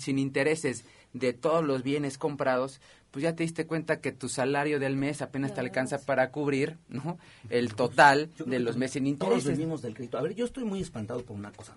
sin 0.00 0.18
intereses 0.18 0.86
de 1.12 1.34
todos 1.34 1.62
los 1.62 1.82
bienes 1.82 2.16
comprados, 2.16 2.80
pues 3.10 3.22
ya 3.22 3.36
te 3.36 3.42
diste 3.42 3.66
cuenta 3.66 4.00
que 4.00 4.10
tu 4.12 4.30
salario 4.30 4.80
del 4.80 4.96
mes 4.96 5.20
apenas 5.20 5.52
te 5.52 5.60
alcanza 5.60 5.98
para 5.98 6.30
cubrir, 6.30 6.78
¿no? 6.88 7.18
El 7.50 7.74
total 7.74 8.30
de 8.46 8.60
los 8.60 8.78
meses 8.78 8.94
sin 8.94 9.18
Todos 9.18 9.32
intereses. 9.34 9.58
vivimos 9.58 9.82
del 9.82 9.92
crédito. 9.92 10.16
A 10.16 10.22
ver, 10.22 10.34
yo 10.34 10.46
estoy 10.46 10.64
muy 10.64 10.80
espantado 10.80 11.22
por 11.22 11.36
una 11.36 11.52
cosa. 11.52 11.76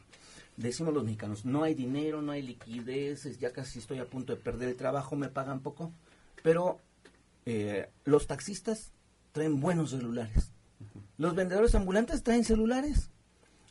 Decimos 0.57 0.93
los 0.93 1.03
mexicanos, 1.03 1.43
no 1.45 1.63
hay 1.63 1.73
dinero, 1.73 2.21
no 2.21 2.31
hay 2.31 2.41
liquidez, 2.41 3.37
ya 3.39 3.51
casi 3.51 3.79
estoy 3.79 3.99
a 3.99 4.05
punto 4.05 4.33
de 4.33 4.41
perder 4.41 4.69
el 4.69 4.77
trabajo, 4.77 5.15
me 5.15 5.27
pagan 5.27 5.59
poco. 5.59 5.91
Pero 6.43 6.79
eh, 7.45 7.89
los 8.05 8.27
taxistas 8.27 8.91
traen 9.33 9.59
buenos 9.59 9.91
celulares. 9.91 10.51
Los 11.17 11.35
vendedores 11.35 11.75
ambulantes 11.75 12.23
traen 12.23 12.43
celulares. 12.45 13.09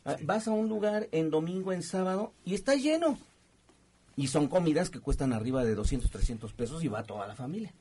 Ah, 0.05 0.17
Vas 0.21 0.47
a 0.47 0.51
un 0.51 0.69
lugar 0.69 1.09
en 1.11 1.31
domingo, 1.31 1.73
en 1.73 1.81
sábado, 1.81 2.33
y 2.43 2.53
está 2.53 2.75
lleno. 2.75 3.17
Y 4.15 4.27
son 4.27 4.47
comidas 4.47 4.89
que 4.89 4.99
cuestan 4.99 5.33
arriba 5.33 5.65
de 5.65 5.75
200, 5.75 6.09
300 6.11 6.53
pesos 6.53 6.83
y 6.83 6.87
va 6.87 7.03
toda 7.03 7.27
la 7.27 7.35
familia. 7.35 7.73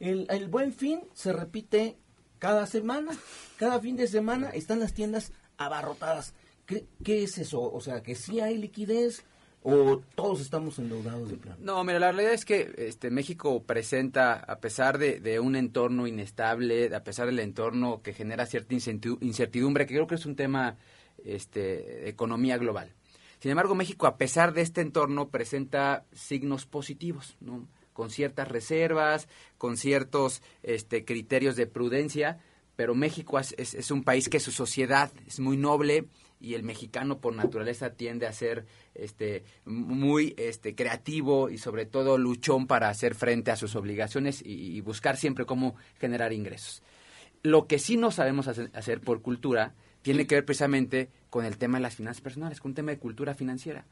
El, 0.00 0.26
el 0.28 0.48
buen 0.48 0.72
fin 0.72 1.00
se 1.14 1.32
repite 1.32 1.96
cada 2.38 2.66
semana. 2.66 3.12
Cada 3.56 3.78
fin 3.78 3.96
de 3.96 4.08
semana 4.08 4.50
están 4.50 4.80
las 4.80 4.92
tiendas 4.92 5.32
abarrotadas. 5.56 6.34
¿Qué, 7.04 7.22
es 7.22 7.38
eso? 7.38 7.60
O 7.60 7.80
sea, 7.80 8.02
que 8.02 8.14
sí 8.14 8.40
hay 8.40 8.56
liquidez 8.58 9.24
o 9.62 10.00
todos 10.14 10.40
estamos 10.40 10.78
endeudados 10.78 11.28
de 11.28 11.36
plano. 11.36 11.58
No, 11.60 11.84
mira, 11.84 11.98
la 11.98 12.12
realidad 12.12 12.32
es 12.32 12.44
que 12.46 12.72
este 12.78 13.10
México 13.10 13.62
presenta, 13.64 14.34
a 14.34 14.58
pesar 14.58 14.96
de, 14.98 15.40
un 15.40 15.54
entorno 15.54 16.06
inestable, 16.06 16.94
a 16.94 17.04
pesar 17.04 17.26
del 17.26 17.40
entorno 17.40 18.00
que 18.02 18.14
genera 18.14 18.46
cierta 18.46 18.74
incertidumbre, 18.74 19.86
que 19.86 19.94
creo 19.94 20.06
que 20.06 20.14
es 20.14 20.24
un 20.24 20.36
tema 20.36 20.78
este, 21.24 22.08
economía 22.08 22.56
global. 22.56 22.94
Sin 23.40 23.50
embargo, 23.50 23.74
México, 23.74 24.06
a 24.06 24.16
pesar 24.16 24.54
de 24.54 24.62
este 24.62 24.80
entorno, 24.80 25.28
presenta 25.28 26.04
signos 26.12 26.66
positivos, 26.66 27.36
¿no? 27.40 27.66
con 27.92 28.08
ciertas 28.08 28.48
reservas, 28.48 29.28
con 29.58 29.76
ciertos 29.76 30.42
este, 30.62 31.04
criterios 31.04 31.56
de 31.56 31.66
prudencia, 31.66 32.38
pero 32.76 32.94
México 32.94 33.38
es 33.38 33.90
un 33.90 34.04
país 34.04 34.30
que 34.30 34.40
su 34.40 34.52
sociedad 34.52 35.12
es 35.26 35.38
muy 35.38 35.58
noble 35.58 36.06
y 36.40 36.54
el 36.54 36.62
mexicano 36.62 37.20
por 37.20 37.34
naturaleza 37.34 37.90
tiende 37.90 38.26
a 38.26 38.32
ser 38.32 38.66
este 38.94 39.44
muy 39.64 40.34
este 40.38 40.74
creativo 40.74 41.50
y 41.50 41.58
sobre 41.58 41.86
todo 41.86 42.18
luchón 42.18 42.66
para 42.66 42.88
hacer 42.88 43.14
frente 43.14 43.50
a 43.50 43.56
sus 43.56 43.76
obligaciones 43.76 44.42
y, 44.44 44.80
buscar 44.80 45.16
siempre 45.16 45.44
cómo 45.44 45.76
generar 45.98 46.32
ingresos. 46.32 46.82
Lo 47.42 47.66
que 47.66 47.78
sí 47.78 47.96
no 47.96 48.10
sabemos 48.10 48.48
hacer, 48.48 48.70
hacer 48.74 49.00
por 49.00 49.22
cultura 49.22 49.74
tiene 50.02 50.26
que 50.26 50.36
ver 50.36 50.44
precisamente 50.44 51.10
con 51.28 51.44
el 51.44 51.58
tema 51.58 51.78
de 51.78 51.82
las 51.82 51.96
finanzas 51.96 52.22
personales, 52.22 52.60
con 52.60 52.70
un 52.70 52.74
tema 52.74 52.90
de 52.90 52.98
cultura 52.98 53.34
financiera. 53.34 53.84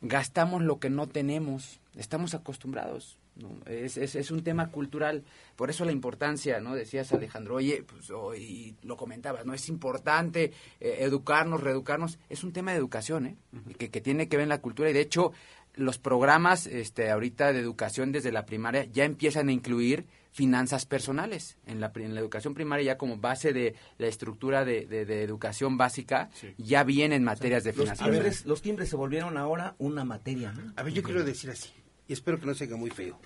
Gastamos 0.00 0.62
lo 0.62 0.80
que 0.80 0.90
no 0.90 1.06
tenemos, 1.06 1.80
estamos 1.96 2.34
acostumbrados. 2.34 3.16
¿No? 3.36 3.58
Es, 3.66 3.96
es, 3.96 4.14
es 4.14 4.30
un 4.30 4.42
tema 4.42 4.70
cultural, 4.70 5.24
por 5.56 5.70
eso 5.70 5.84
la 5.84 5.92
importancia, 5.92 6.60
¿no? 6.60 6.74
Decías 6.74 7.12
Alejandro, 7.12 7.56
oye, 7.56 7.82
pues, 7.86 8.10
oh, 8.10 8.34
y 8.34 8.76
lo 8.82 8.96
comentabas, 8.96 9.44
¿no? 9.46 9.54
Es 9.54 9.68
importante 9.68 10.52
eh, 10.80 10.96
educarnos, 11.00 11.60
reeducarnos, 11.62 12.18
es 12.28 12.44
un 12.44 12.52
tema 12.52 12.72
de 12.72 12.78
educación, 12.78 13.26
¿eh? 13.26 13.36
Que, 13.78 13.90
que 13.90 14.00
tiene 14.00 14.28
que 14.28 14.36
ver 14.36 14.44
en 14.44 14.48
la 14.50 14.60
cultura 14.60 14.90
y 14.90 14.92
de 14.92 15.00
hecho 15.00 15.32
los 15.76 15.98
programas 15.98 16.66
este, 16.68 17.10
ahorita 17.10 17.52
de 17.52 17.58
educación 17.58 18.12
desde 18.12 18.30
la 18.30 18.46
primaria 18.46 18.84
ya 18.84 19.04
empiezan 19.04 19.48
a 19.48 19.52
incluir 19.52 20.06
finanzas 20.30 20.86
personales. 20.86 21.58
En 21.66 21.80
la, 21.80 21.90
en 21.96 22.14
la 22.14 22.20
educación 22.20 22.54
primaria 22.54 22.84
ya 22.86 22.98
como 22.98 23.18
base 23.18 23.52
de 23.52 23.74
la 23.98 24.06
estructura 24.06 24.64
de, 24.64 24.86
de- 24.86 25.04
de 25.04 25.22
educación 25.22 25.76
básica 25.76 26.28
ya 26.58 26.84
vienen 26.84 27.24
materias 27.24 27.64
de 27.64 27.70
Los 27.70 27.76
finanzas 27.82 27.98
timbres, 28.04 28.22
personales. 28.22 28.46
los 28.46 28.62
timbres 28.62 28.88
se 28.88 28.96
volvieron 28.96 29.36
ahora 29.36 29.74
una 29.78 30.04
materia, 30.04 30.52
¿no? 30.52 30.72
A 30.76 30.82
ver, 30.84 30.92
yo 30.92 31.02
quiero 31.02 31.24
decir 31.24 31.50
así, 31.50 31.70
y 32.08 32.12
espero 32.12 32.38
que 32.40 32.46
no 32.46 32.54
se 32.54 32.64
haga 32.64 32.76
muy 32.76 32.90
feo. 32.90 33.18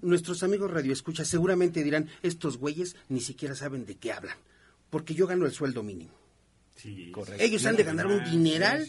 Nuestros 0.00 0.42
amigos 0.42 0.70
radioescuchas 0.70 1.28
seguramente 1.28 1.82
dirán, 1.82 2.08
estos 2.22 2.56
güeyes 2.58 2.96
ni 3.08 3.20
siquiera 3.20 3.54
saben 3.54 3.84
de 3.86 3.96
qué 3.96 4.12
hablan, 4.12 4.36
porque 4.90 5.14
yo 5.14 5.26
gano 5.26 5.46
el 5.46 5.52
sueldo 5.52 5.82
mínimo. 5.82 6.12
Ellos 7.38 7.66
han 7.66 7.76
de 7.76 7.84
ganar 7.84 8.06
un 8.06 8.24
dineral, 8.24 8.86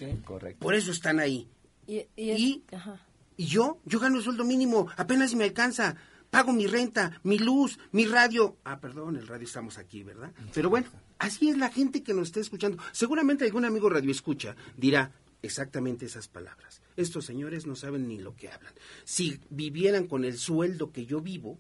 por 0.60 0.74
eso 0.76 0.92
están 0.92 1.20
ahí. 1.20 1.48
Y, 1.88 2.06
y 2.16 2.30
es- 2.32 2.40
Y- 2.40 2.64
ajá. 2.72 3.00
Y 3.36 3.46
yo, 3.48 3.80
yo 3.86 4.00
gano 4.00 4.18
el 4.18 4.24
sueldo 4.24 4.44
mínimo, 4.46 4.88
apenas 4.96 5.32
si 5.32 5.36
me 5.36 5.44
alcanza. 5.46 5.96
Pago 6.30 6.52
mi 6.52 6.66
renta, 6.68 7.20
mi 7.24 7.38
luz, 7.38 7.78
mi 7.92 8.06
radio. 8.06 8.58
Ah, 8.64 8.80
perdón, 8.80 9.18
el 9.18 9.28
radio 9.28 9.46
estamos 9.46 9.78
aquí, 9.78 10.02
¿verdad? 10.04 10.32
Pero 10.54 10.70
bueno, 10.70 10.88
así 11.20 11.50
es 11.50 11.58
la 11.58 11.70
gente 11.70 12.02
que 12.04 12.14
nos 12.14 12.30
está 12.30 12.40
escuchando. 12.40 12.78
Seguramente 12.92 13.46
algún 13.46 13.66
amigo 13.66 13.90
radio 13.90 14.10
escucha 14.12 14.56
dirá 14.78 15.12
exactamente 15.44 16.06
esas 16.06 16.28
palabras. 16.28 16.82
Estos 16.96 17.26
señores 17.26 17.68
no 17.68 17.76
saben 17.76 18.08
ni 18.08 18.18
lo 18.18 18.36
que 18.36 18.50
hablan. 18.50 18.74
Si 19.04 19.40
vivieran 19.50 20.08
con 20.08 20.26
el 20.26 20.38
sueldo 20.38 20.92
que 20.92 21.06
yo 21.06 21.22
vivo, 21.22 21.60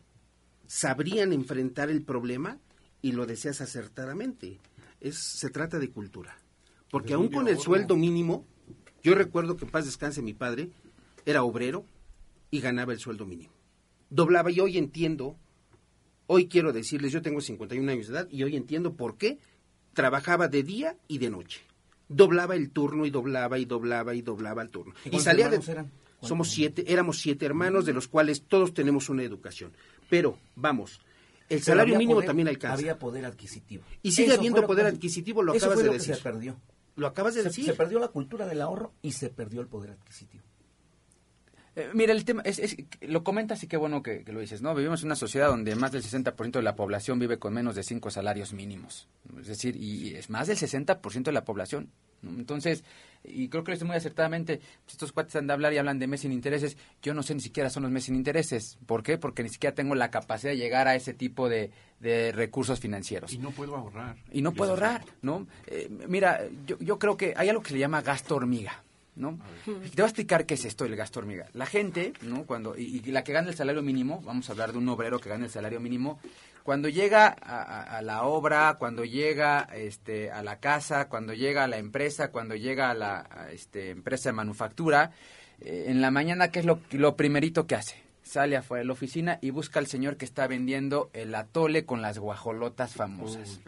sabrían 0.65 1.33
enfrentar 1.33 1.91
el 1.91 2.01
problema 2.01 2.59
y 3.01 3.11
lo 3.11 3.27
deseas 3.27 3.61
acertadamente. 3.61 4.59
Es, 5.01 5.17
se 5.17 5.49
trata 5.49 5.77
de 5.77 5.91
cultura. 5.91 6.35
Porque 6.89 7.13
aún 7.13 7.29
con 7.29 7.47
el 7.47 7.59
sueldo 7.59 7.95
mínimo, 7.95 8.45
yo 9.03 9.15
recuerdo 9.15 9.57
que 9.57 9.65
en 9.65 9.71
paz 9.71 9.85
descanse 9.85 10.21
mi 10.21 10.33
padre, 10.33 10.71
era 11.25 11.43
obrero 11.43 11.85
y 12.49 12.61
ganaba 12.61 12.93
el 12.93 12.99
sueldo 12.99 13.25
mínimo. 13.25 13.53
Doblaba 14.09 14.51
y 14.51 14.59
hoy 14.59 14.77
entiendo, 14.77 15.35
hoy 16.27 16.47
quiero 16.47 16.71
decirles, 16.71 17.11
yo 17.11 17.21
tengo 17.21 17.41
51 17.41 17.91
años 17.91 18.07
de 18.07 18.13
edad 18.13 18.27
y 18.29 18.43
hoy 18.43 18.55
entiendo 18.55 18.93
por 18.93 19.17
qué 19.17 19.39
trabajaba 19.93 20.47
de 20.47 20.63
día 20.63 20.97
y 21.07 21.17
de 21.17 21.31
noche. 21.31 21.61
Doblaba 22.09 22.55
el 22.55 22.69
turno 22.71 23.05
y 23.05 23.09
doblaba 23.09 23.57
y 23.57 23.65
doblaba 23.65 24.13
y 24.13 24.21
doblaba 24.21 24.61
el 24.61 24.69
turno. 24.69 24.93
¿Y 25.09 25.19
salía 25.19 25.49
de... 25.49 25.59
eran? 25.71 25.91
Somos 26.21 26.49
siete, 26.51 26.85
éramos 26.91 27.19
siete 27.19 27.45
hermanos, 27.45 27.85
de 27.85 27.93
los 27.93 28.07
cuales 28.07 28.43
todos 28.43 28.73
tenemos 28.73 29.09
una 29.09 29.23
educación. 29.23 29.73
Pero, 30.09 30.37
vamos, 30.55 31.01
el 31.49 31.57
Pero 31.59 31.63
salario 31.63 31.97
mínimo 31.97 32.15
poder- 32.15 32.27
también 32.27 32.47
alcanza. 32.47 32.75
Había 32.75 32.97
poder 32.97 33.25
adquisitivo. 33.25 33.83
Y 34.01 34.11
sigue 34.13 34.27
Eso 34.29 34.37
habiendo 34.39 34.65
poder 34.65 34.85
que- 34.89 34.95
adquisitivo, 34.95 35.41
lo 35.43 35.53
eso 35.53 35.65
acabas 35.65 35.73
fue 35.75 35.83
de 35.83 35.87
lo 35.87 35.91
que 35.93 35.99
decir. 35.99 36.15
se 36.15 36.21
perdió. 36.21 36.55
Lo 36.95 37.07
acabas 37.07 37.33
de 37.35 37.41
Se- 37.41 37.47
decir. 37.49 37.65
Se 37.65 37.73
perdió 37.73 37.99
la 37.99 38.07
cultura 38.09 38.45
del 38.45 38.61
ahorro 38.61 38.93
y 39.01 39.11
se 39.11 39.29
perdió 39.29 39.59
el 39.61 39.67
poder 39.67 39.91
adquisitivo. 39.91 40.43
Eh, 41.75 41.89
mira, 41.93 42.13
el 42.13 42.23
tema 42.23 42.41
es, 42.45 42.59
es- 42.59 42.77
lo 43.01 43.23
comentas 43.23 43.63
y 43.63 43.67
qué 43.67 43.77
bueno 43.77 44.03
que, 44.03 44.23
que 44.23 44.31
lo 44.31 44.39
dices, 44.41 44.61
¿no? 44.61 44.75
Vivimos 44.75 45.01
en 45.01 45.07
una 45.07 45.15
sociedad 45.15 45.47
donde 45.47 45.75
más 45.75 45.91
del 45.91 46.03
60% 46.03 46.51
de 46.51 46.61
la 46.61 46.75
población 46.75 47.17
vive 47.19 47.39
con 47.39 47.53
menos 47.53 47.75
de 47.75 47.83
cinco 47.83 48.11
salarios 48.11 48.53
mínimos. 48.53 49.07
Es 49.39 49.47
decir, 49.47 49.75
y, 49.75 50.13
es 50.15 50.29
más 50.29 50.47
del 50.47 50.57
60% 50.57 51.23
de 51.23 51.31
la 51.31 51.43
población. 51.45 51.89
¿no? 52.21 52.29
Entonces, 52.31 52.83
y 53.23 53.49
creo 53.49 53.63
que 53.63 53.71
lo 53.71 53.75
dice 53.75 53.85
muy 53.85 53.95
acertadamente, 53.95 54.57
pues, 54.57 54.93
estos 54.93 55.11
cuates 55.11 55.35
han 55.35 55.47
de 55.47 55.53
hablar 55.53 55.73
y 55.73 55.77
hablan 55.79 55.97
de 55.97 56.05
mes 56.07 56.21
sin 56.21 56.31
intereses. 56.31 56.77
Yo 57.01 57.13
no 57.15 57.23
sé 57.23 57.33
ni 57.33 57.41
siquiera 57.41 57.69
son 57.71 57.83
los 57.83 57.91
mes 57.91 58.03
sin 58.05 58.15
intereses. 58.15 58.77
¿Por 58.85 59.01
qué? 59.01 59.17
Porque 59.17 59.41
ni 59.43 59.49
siquiera 59.49 59.73
tengo 59.75 59.95
la 59.95 60.11
capacidad 60.11 60.51
de 60.51 60.57
llegar 60.57 60.87
a 60.87 60.95
ese 60.95 61.13
tipo 61.15 61.49
de, 61.49 61.71
de 61.99 62.31
recursos 62.33 62.79
financieros. 62.79 63.33
Y 63.33 63.39
no 63.39 63.49
puedo 63.51 63.75
ahorrar. 63.75 64.15
Y 64.31 64.41
no 64.43 64.51
puedo 64.53 64.71
ahorrar, 64.71 65.03
¿no? 65.23 65.47
Eh, 65.67 65.89
mira, 66.07 66.41
yo, 66.67 66.77
yo 66.79 66.99
creo 66.99 67.17
que 67.17 67.33
hay 67.35 67.49
algo 67.49 67.61
que 67.63 67.69
se 67.69 67.73
le 67.73 67.79
llama 67.79 68.01
gasto 68.03 68.35
hormiga, 68.35 68.83
¿no? 69.15 69.37
Te 69.65 69.71
voy 69.71 70.01
a 70.01 70.05
explicar 70.05 70.45
qué 70.45 70.55
es 70.55 70.65
esto, 70.65 70.85
el 70.85 70.95
gasto 70.95 71.19
hormiga. 71.19 71.47
La 71.53 71.65
gente, 71.65 72.13
¿no? 72.21 72.45
Cuando, 72.45 72.77
y, 72.77 73.01
y 73.05 73.11
la 73.11 73.23
que 73.23 73.33
gana 73.33 73.49
el 73.49 73.55
salario 73.55 73.81
mínimo, 73.81 74.21
vamos 74.23 74.49
a 74.49 74.53
hablar 74.53 74.71
de 74.71 74.77
un 74.79 74.89
obrero 74.89 75.19
que 75.19 75.29
gana 75.29 75.45
el 75.45 75.51
salario 75.51 75.79
mínimo, 75.79 76.19
cuando 76.63 76.87
llega 76.89 77.27
a, 77.27 77.61
a- 77.61 77.97
a 77.97 78.01
la 78.01 78.23
obra, 78.23 78.75
cuando 78.79 79.03
llega 79.03 79.67
este, 79.75 80.31
a 80.31 80.41
la 80.43 80.59
casa, 80.59 81.09
cuando 81.09 81.33
llega 81.33 81.63
a 81.65 81.67
la 81.67 81.77
empresa, 81.77 82.31
cuando 82.31 82.55
llega 82.55 82.89
a 82.89 82.93
la 82.93 83.27
a, 83.29 83.51
este, 83.51 83.89
empresa 83.91 84.29
de 84.29 84.33
manufactura, 84.33 85.11
eh, 85.59 85.85
en 85.87 86.01
la 86.01 86.09
mañana, 86.11 86.49
¿qué 86.49 86.59
es 86.59 86.65
lo, 86.65 86.79
lo 86.91 87.15
primerito 87.15 87.67
que 87.67 87.75
hace? 87.75 88.02
Sale 88.33 88.57
afuera 88.57 88.79
de 88.79 88.87
la 88.87 88.93
oficina 88.93 89.37
y 89.41 89.51
busca 89.51 89.77
al 89.77 89.85
señor 89.85 90.17
que 90.17 90.25
está 90.25 90.47
vendiendo 90.47 91.11
el 91.13 91.35
atole 91.35 91.85
con 91.85 92.01
las 92.01 92.17
guajolotas 92.17 92.95
famosas. 92.95 93.61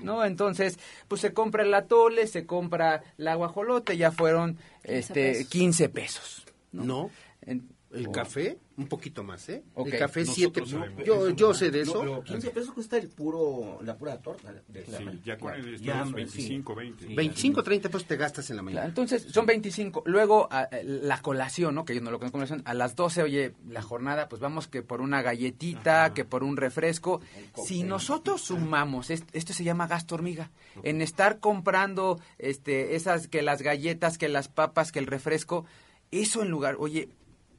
¿no? 0.00 0.24
Entonces, 0.24 0.78
pues 1.08 1.20
se 1.20 1.32
compra 1.32 1.64
el 1.64 1.74
atole, 1.74 2.28
se 2.28 2.46
compra 2.46 3.02
la 3.16 3.34
guajolote, 3.34 3.96
ya 3.96 4.12
fueron 4.12 4.58
15 4.84 4.98
este 4.98 5.32
pesos. 5.32 5.46
15 5.48 5.88
pesos. 5.88 6.46
No. 6.70 7.10
En- 7.42 7.68
El 7.92 8.06
Oh. 8.06 8.12
café, 8.12 8.56
un 8.76 8.86
poquito 8.86 9.24
más, 9.24 9.48
¿eh? 9.48 9.64
El 9.76 9.98
café 9.98 10.20
Nosotros 10.20 10.68
7. 10.68 10.70
sabemos. 10.70 11.04
Yo, 11.04 11.30
yo 11.30 11.48
no. 11.48 11.54
sé 11.54 11.72
de 11.72 11.78
No, 11.84 11.90
eso. 11.90 12.00
pero 12.00 12.22
15 12.22 12.50
pesos 12.50 12.72
cuesta 12.72 12.96
el 12.98 13.08
puro, 13.08 13.80
la 13.82 13.96
pura 13.98 14.16
torta. 14.22 14.52
de 14.68 14.84
Sí, 14.84 14.92
la- 15.04 15.12
ya 15.24 15.36
con 15.36 15.54
el 15.54 15.76
ya, 15.80 15.94
estos 15.94 16.08
sí. 16.10 16.14
25, 16.14 16.74
20. 16.76 17.06
Sí, 17.08 17.14
25, 17.16 17.62
30 17.64 17.88
pesos 17.88 18.06
te 18.06 18.16
gastas 18.16 18.48
en 18.50 18.56
la 18.56 18.62
Claro, 18.62 18.74
mañana. 18.74 18.88
entonces, 18.88 19.26
son 19.32 19.44
25. 19.44 20.04
Luego, 20.06 20.46
a- 20.52 20.68
eh, 20.70 20.84
la 20.84 21.20
colación, 21.20 21.74
¿no? 21.74 21.84
Que 21.84 21.96
yo 21.96 22.00
no 22.00 22.12
lo 22.12 22.18
conozco 22.20 22.32
como 22.38 22.44
colación. 22.46 22.62
A 22.64 22.74
las 22.74 22.94
12, 22.94 23.24
oye, 23.24 23.54
la 23.68 23.82
jornada, 23.82 24.28
pues 24.28 24.40
vamos 24.40 24.68
que 24.68 24.82
por 24.82 25.00
una 25.00 25.20
galletita, 25.22 26.14
que 26.14 26.24
por 26.24 26.44
un 26.44 26.56
refresco. 26.56 27.20
Si 27.66 27.82
nosotros 27.82 28.40
sumamos, 28.40 29.10
est- 29.10 29.28
esto 29.32 29.52
se 29.52 29.64
llama 29.64 29.88
gasto 29.88 30.14
hormiga, 30.14 30.50
en 30.84 31.02
estar 31.02 31.40
comprando 31.40 32.20
este, 32.38 32.94
esas, 32.94 33.26
que 33.26 33.42
las 33.42 33.62
galletas, 33.62 34.16
que 34.16 34.28
las 34.28 34.46
papas, 34.46 34.92
que 34.92 35.00
el 35.00 35.06
refresco, 35.08 35.64
eso 36.12 36.42
en 36.42 36.50
lugar, 36.50 36.76
oye, 36.78 37.08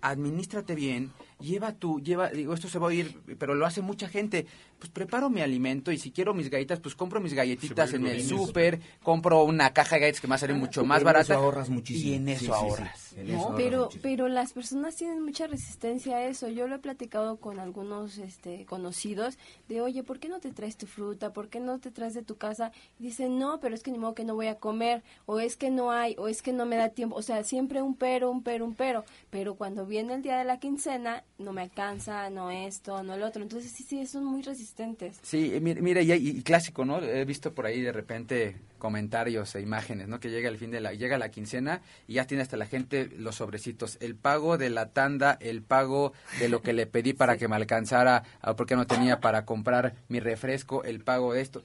administrate 0.01 0.75
bien, 0.75 1.11
lleva 1.41 1.73
tu, 1.73 1.99
lleva, 1.99 2.29
digo, 2.29 2.53
esto 2.53 2.67
se 2.67 2.79
va 2.79 2.85
a 2.85 2.89
oír, 2.89 3.19
pero 3.37 3.55
lo 3.55 3.65
hace 3.65 3.81
mucha 3.81 4.07
gente, 4.07 4.45
pues 4.79 4.91
preparo 4.91 5.29
mi 5.29 5.41
alimento 5.41 5.91
y 5.91 5.97
si 5.97 6.11
quiero 6.11 6.33
mis 6.33 6.49
galletas, 6.49 6.79
pues 6.79 6.95
compro 6.95 7.19
mis 7.19 7.33
galletitas 7.33 7.93
en 7.93 8.07
el 8.07 8.23
súper, 8.23 8.79
compro 9.03 9.43
una 9.43 9.73
caja 9.73 9.95
de 9.95 10.01
galletas 10.01 10.21
que 10.21 10.27
me 10.27 10.31
va 10.31 10.35
a 10.35 10.39
salir 10.39 10.55
mucho 10.55 10.83
más 10.85 11.03
barata. 11.03 11.33
eso 11.33 11.41
ahorras 11.43 11.69
muchísimo. 11.69 12.11
Y 12.11 12.15
en 12.15 12.29
eso 12.29 12.39
Sí, 12.39 12.45
sí, 12.45 12.51
sí. 12.51 12.53
ahorras. 12.53 13.15
¿no? 13.25 13.53
Pero, 13.55 13.89
pero 14.01 14.27
las 14.27 14.53
personas 14.53 14.95
tienen 14.95 15.23
mucha 15.23 15.47
resistencia 15.47 16.17
a 16.17 16.25
eso. 16.25 16.47
Yo 16.47 16.67
lo 16.67 16.75
he 16.75 16.79
platicado 16.79 17.37
con 17.37 17.59
algunos 17.59 18.17
este, 18.17 18.65
conocidos 18.65 19.37
de, 19.67 19.81
oye, 19.81 20.03
¿por 20.03 20.19
qué 20.19 20.29
no 20.29 20.39
te 20.39 20.51
traes 20.51 20.77
tu 20.77 20.87
fruta? 20.87 21.33
¿Por 21.33 21.49
qué 21.49 21.59
no 21.59 21.79
te 21.79 21.91
traes 21.91 22.13
de 22.13 22.23
tu 22.23 22.35
casa? 22.37 22.71
Y 22.99 23.03
dicen, 23.03 23.37
no, 23.39 23.59
pero 23.59 23.75
es 23.75 23.83
que 23.83 23.91
ni 23.91 23.97
modo 23.97 24.13
que 24.15 24.23
no 24.23 24.35
voy 24.35 24.47
a 24.47 24.55
comer, 24.55 25.03
o 25.25 25.39
es 25.39 25.57
que 25.57 25.69
no 25.69 25.91
hay, 25.91 26.15
o 26.17 26.27
es 26.27 26.41
que 26.41 26.53
no 26.53 26.65
me 26.65 26.75
da 26.77 26.89
tiempo. 26.89 27.15
O 27.15 27.21
sea, 27.21 27.43
siempre 27.43 27.81
un 27.81 27.95
pero, 27.95 28.31
un 28.31 28.43
pero, 28.43 28.65
un 28.65 28.75
pero. 28.75 29.05
Pero 29.29 29.55
cuando 29.55 29.85
viene 29.85 30.13
el 30.13 30.21
día 30.21 30.37
de 30.37 30.43
la 30.45 30.59
quincena, 30.59 31.23
no 31.37 31.53
me 31.53 31.61
alcanza, 31.63 32.29
no 32.29 32.51
esto, 32.51 33.01
no 33.03 33.15
el 33.15 33.23
otro. 33.23 33.41
Entonces, 33.41 33.71
sí, 33.71 33.83
sí, 33.83 34.05
son 34.05 34.25
muy 34.25 34.41
resistentes. 34.43 35.17
Sí, 35.23 35.51
eh, 35.55 35.59
mi- 35.59 35.73
mira, 35.75 36.01
y, 36.01 36.11
y 36.11 36.41
clásico, 36.43 36.85
¿no? 36.85 36.99
He 37.01 37.25
visto 37.25 37.53
por 37.53 37.65
ahí 37.65 37.81
de 37.81 37.91
repente 37.91 38.57
comentarios 38.77 39.55
e 39.55 39.61
imágenes, 39.61 40.07
¿no? 40.07 40.19
Que 40.19 40.29
llega 40.29 40.49
el 40.49 40.57
fin 40.57 40.69
de 40.71 40.81
la, 40.81 40.93
llega 40.93 41.17
la 41.17 41.29
quincena 41.31 41.81
y 42.07 42.13
ya 42.15 42.27
tiene 42.27 42.43
hasta 42.43 42.57
la 42.57 42.65
gente 42.67 43.07
los 43.17 43.35
sobrecitos, 43.35 43.97
el 44.01 44.15
pago 44.15 44.57
de 44.57 44.69
la 44.69 44.89
tanda, 44.93 45.37
el 45.41 45.61
pago 45.63 46.13
de 46.39 46.49
lo 46.49 46.61
que 46.61 46.73
le 46.73 46.85
pedí 46.85 47.13
para 47.13 47.37
que 47.39 47.47
me 47.47 47.55
alcanzara, 47.55 48.23
ah, 48.41 48.55
porque 48.55 48.75
no 48.75 48.85
tenía 48.85 49.19
para 49.19 49.45
comprar 49.45 49.95
mi 50.09 50.19
refresco, 50.19 50.83
el 50.83 51.03
pago 51.03 51.33
de 51.33 51.41
esto. 51.41 51.63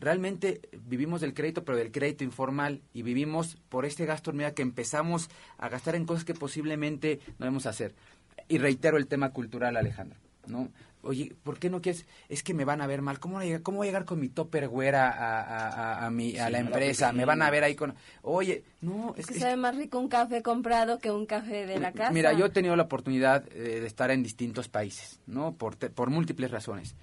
Realmente 0.00 0.60
vivimos 0.86 1.20
del 1.20 1.34
crédito, 1.34 1.64
pero 1.64 1.76
del 1.76 1.90
crédito 1.90 2.22
informal 2.22 2.82
y 2.94 3.02
vivimos 3.02 3.56
por 3.68 3.84
este 3.84 4.06
gasto 4.06 4.30
hormiga 4.30 4.52
que 4.52 4.62
empezamos 4.62 5.28
a 5.56 5.68
gastar 5.68 5.96
en 5.96 6.06
cosas 6.06 6.24
que 6.24 6.34
posiblemente 6.34 7.18
no 7.38 7.46
debemos 7.46 7.66
hacer. 7.66 7.94
Y 8.48 8.58
reitero 8.58 8.96
el 8.96 9.06
tema 9.06 9.30
cultural, 9.30 9.76
Alejandro, 9.76 10.18
¿no? 10.46 10.68
Oye, 11.02 11.36
¿por 11.44 11.58
qué 11.60 11.70
no 11.70 11.80
quieres? 11.80 12.06
Es 12.28 12.42
que 12.42 12.54
me 12.54 12.64
van 12.64 12.80
a 12.80 12.86
ver 12.88 13.02
mal. 13.02 13.20
¿Cómo 13.20 13.34
voy 13.36 13.44
a 13.44 13.46
llegar, 13.46 13.62
cómo 13.62 13.78
voy 13.78 13.86
a, 13.86 13.90
llegar 13.90 14.04
con 14.04 14.18
mi 14.18 14.28
topper 14.28 14.68
güera 14.68 15.08
a, 15.08 15.40
a, 15.42 15.68
a, 16.02 16.06
a 16.06 16.10
mi, 16.10 16.32
Sí, 16.32 16.36
la 16.36 16.46
a 16.46 16.50
la 16.50 16.58
empresa? 16.58 17.12
Me 17.12 17.24
van 17.24 17.40
a 17.40 17.50
ver 17.50 17.62
ahí 17.62 17.76
con... 17.76 17.94
Oye, 18.22 18.64
no, 18.80 19.12
Es 19.14 19.20
es 19.20 19.26
que 19.26 19.34
que... 19.34 19.40
sabe 19.40 19.56
más 19.56 19.76
rico 19.76 19.98
un 20.00 20.08
café 20.08 20.42
comprado 20.42 20.98
que 20.98 21.12
un 21.12 21.24
café 21.24 21.66
de 21.66 21.78
la 21.78 21.92
casa. 21.92 22.10
Mira, 22.10 22.32
yo 22.32 22.46
he 22.46 22.50
tenido 22.50 22.74
la 22.74 22.82
oportunidad 22.82 23.46
eh, 23.52 23.80
de 23.80 23.86
estar 23.86 24.10
en 24.10 24.24
distintos 24.24 24.68
países, 24.68 25.20
¿no? 25.26 25.54
Por, 25.54 25.76
te- 25.76 25.88
por 25.90 26.10
múltiples 26.10 26.50
razones. 26.50 26.96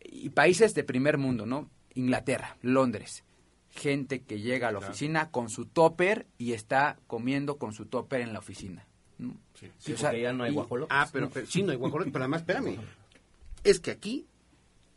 Y 0.00 0.30
países 0.30 0.72
de 0.74 0.84
primer 0.84 1.18
mundo, 1.18 1.44
¿no? 1.44 1.68
Inglaterra, 1.94 2.56
Londres. 2.62 3.24
Gente 3.70 4.20
que 4.22 4.38
llega 4.40 4.68
a 4.68 4.72
la 4.72 4.78
oficina 4.78 5.30
con 5.30 5.48
su 5.50 5.66
topper 5.66 6.26
y 6.38 6.52
está 6.52 6.98
comiendo 7.08 7.56
con 7.58 7.72
su 7.72 7.86
topper 7.86 8.20
en 8.20 8.32
la 8.34 8.38
oficina. 8.38 8.86
¿No? 9.22 9.34
Sí, 9.78 9.94
O 9.94 9.98
sea, 9.98 10.10
porque 10.10 10.22
ya 10.22 10.32
no 10.32 10.44
hay 10.44 10.50
y- 10.50 10.54
guajolotes. 10.54 10.96
Ah, 10.96 11.08
pero, 11.12 11.30
pero- 11.30 11.46
sí, 11.46 11.62
no 11.62 11.72
hay 11.72 11.78
guajolote, 11.78 12.10
pero 12.10 12.24
además, 12.24 12.40
espérame. 12.42 12.76
Es 13.64 13.80
que 13.80 13.90
aquí 13.92 14.26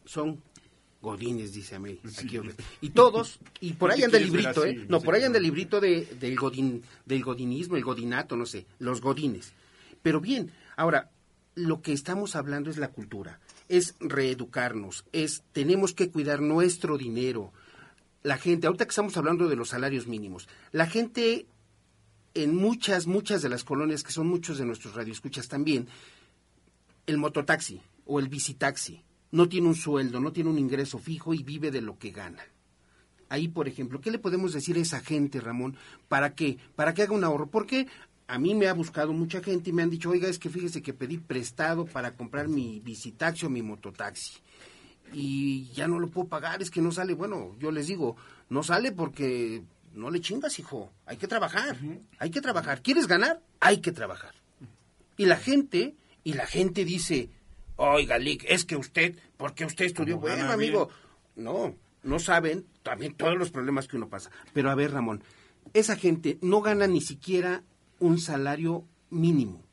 son 0.06 0.42
godines, 1.02 1.54
dice 1.54 1.76
a 1.76 1.80
mí. 1.80 2.00
Aquí, 2.18 2.40
y 2.82 2.90
todos, 2.90 3.40
y 3.60 3.74
por 3.74 3.92
ahí 3.92 4.00
¿Qué 4.00 4.06
anda 4.06 4.18
el 4.18 4.26
librito, 4.26 4.62
así? 4.62 4.70
¿eh? 4.70 4.86
No, 4.90 5.02
por 5.02 5.14
ahí 5.14 5.24
anda 5.24 5.38
el 5.38 5.44
librito 5.44 5.80
de, 5.80 6.06
del, 6.20 6.36
godin, 6.36 6.82
del 7.06 7.24
godinismo, 7.24 7.78
el 7.78 7.84
godinato, 7.84 8.36
no 8.36 8.46
sé, 8.48 8.66
los 8.80 9.02
godines. 9.02 9.54
Pero 10.02 10.20
bien, 10.20 10.52
ahora, 10.76 11.12
lo 11.54 11.82
que 11.82 11.94
estamos 11.94 12.36
hablando 12.36 12.70
es 12.72 12.78
la 12.78 12.88
cultura, 12.90 13.40
es 13.70 13.96
reeducarnos, 14.00 15.06
es 15.12 15.44
tenemos 15.52 15.94
que 15.94 16.10
cuidar 16.10 16.42
nuestro 16.42 16.98
dinero. 16.98 17.54
La 18.24 18.38
gente, 18.38 18.66
ahorita 18.66 18.86
que 18.86 18.90
estamos 18.90 19.16
hablando 19.18 19.48
de 19.48 19.56
los 19.56 19.70
salarios 19.70 20.08
mínimos, 20.08 20.48
la 20.72 20.88
gente 20.88 21.46
en 22.36 22.56
muchas, 22.56 23.08
muchas 23.08 23.42
de 23.42 23.50
las 23.50 23.64
colonias, 23.64 24.04
que 24.04 24.12
son 24.12 24.28
muchos 24.28 24.58
de 24.58 24.66
nuestros 24.66 24.94
radioescuchas 24.94 25.48
también, 25.48 25.88
el 27.08 27.18
mototaxi 27.18 27.82
o 28.06 28.20
el 28.20 28.30
bicitaxi 28.30 29.02
no 29.32 29.50
tiene 29.50 29.68
un 29.68 29.76
sueldo, 29.76 30.20
no 30.20 30.32
tiene 30.32 30.50
un 30.50 30.60
ingreso 30.60 31.00
fijo 31.00 31.34
y 31.34 31.44
vive 31.44 31.72
de 31.72 31.82
lo 31.82 31.98
que 31.98 32.12
gana. 32.12 32.44
Ahí, 33.30 33.48
por 33.48 33.68
ejemplo, 33.68 34.00
¿qué 34.02 34.12
le 34.12 34.20
podemos 34.20 34.54
decir 34.54 34.78
a 34.78 34.82
esa 34.82 35.00
gente, 35.00 35.42
Ramón, 35.42 35.76
para 36.08 36.36
que, 36.36 36.58
para 36.76 36.94
que 36.94 37.02
haga 37.02 37.14
un 37.14 37.24
ahorro? 37.24 37.48
Porque 37.48 37.88
a 38.28 38.38
mí 38.38 38.54
me 38.54 38.68
ha 38.68 38.74
buscado 38.74 39.14
mucha 39.14 39.42
gente 39.42 39.72
y 39.72 39.74
me 39.74 39.82
han 39.82 39.90
dicho, 39.90 40.10
oiga, 40.10 40.28
es 40.28 40.38
que 40.38 40.50
fíjese 40.50 40.82
que 40.82 40.94
pedí 40.94 41.18
prestado 41.18 41.86
para 41.86 42.16
comprar 42.16 42.48
mi 42.48 42.80
bicitaxi 42.82 43.46
o 43.46 43.50
mi 43.50 43.62
mototaxi 43.62 44.42
y 45.14 45.70
ya 45.74 45.88
no 45.88 46.00
lo 46.00 46.10
puedo 46.10 46.28
pagar, 46.28 46.62
es 46.62 46.72
que 46.72 46.82
no 46.82 46.92
sale. 46.92 47.14
Bueno, 47.14 47.56
yo 47.60 47.72
les 47.72 47.88
digo, 47.88 48.16
no 48.50 48.64
sale 48.64 48.92
porque 48.92 49.64
no 49.96 50.10
le 50.10 50.22
chingas, 50.22 50.60
hijo. 50.60 50.92
Hay 51.06 51.18
que 51.18 51.28
trabajar, 51.28 51.78
hay 52.20 52.30
que 52.30 52.42
trabajar. 52.42 52.82
¿Quieres 52.82 53.08
ganar? 53.08 53.42
Hay 53.60 53.78
que 53.78 53.92
trabajar. 53.92 54.36
Y 55.18 55.26
la 55.26 55.38
gente, 55.38 55.96
y 56.24 56.34
la 56.34 56.46
gente 56.46 56.84
dice, 56.84 57.30
oiga, 57.78 58.18
Lick, 58.18 58.46
es 58.48 58.66
que 58.66 58.76
usted, 58.76 59.16
porque 59.38 59.66
usted 59.66 59.86
estudió? 59.86 60.20
Gana 60.20 60.36
Bueno, 60.36 60.52
amigo, 60.52 60.90
no, 61.36 61.76
no 62.04 62.20
saben 62.20 62.66
también 62.84 63.16
todos 63.16 63.38
los 63.38 63.52
problemas 63.52 63.88
que 63.88 63.96
uno 63.96 64.10
pasa. 64.10 64.32
Pero 64.54 64.70
a 64.70 64.76
ver, 64.76 64.92
Ramón, 64.92 65.24
esa 65.74 65.96
gente 65.96 66.38
no 66.42 66.62
gana 66.62 66.88
ni 66.88 67.02
siquiera 67.02 67.64
un 68.00 68.20
salario 68.20 68.86
mínimo. 69.10 69.65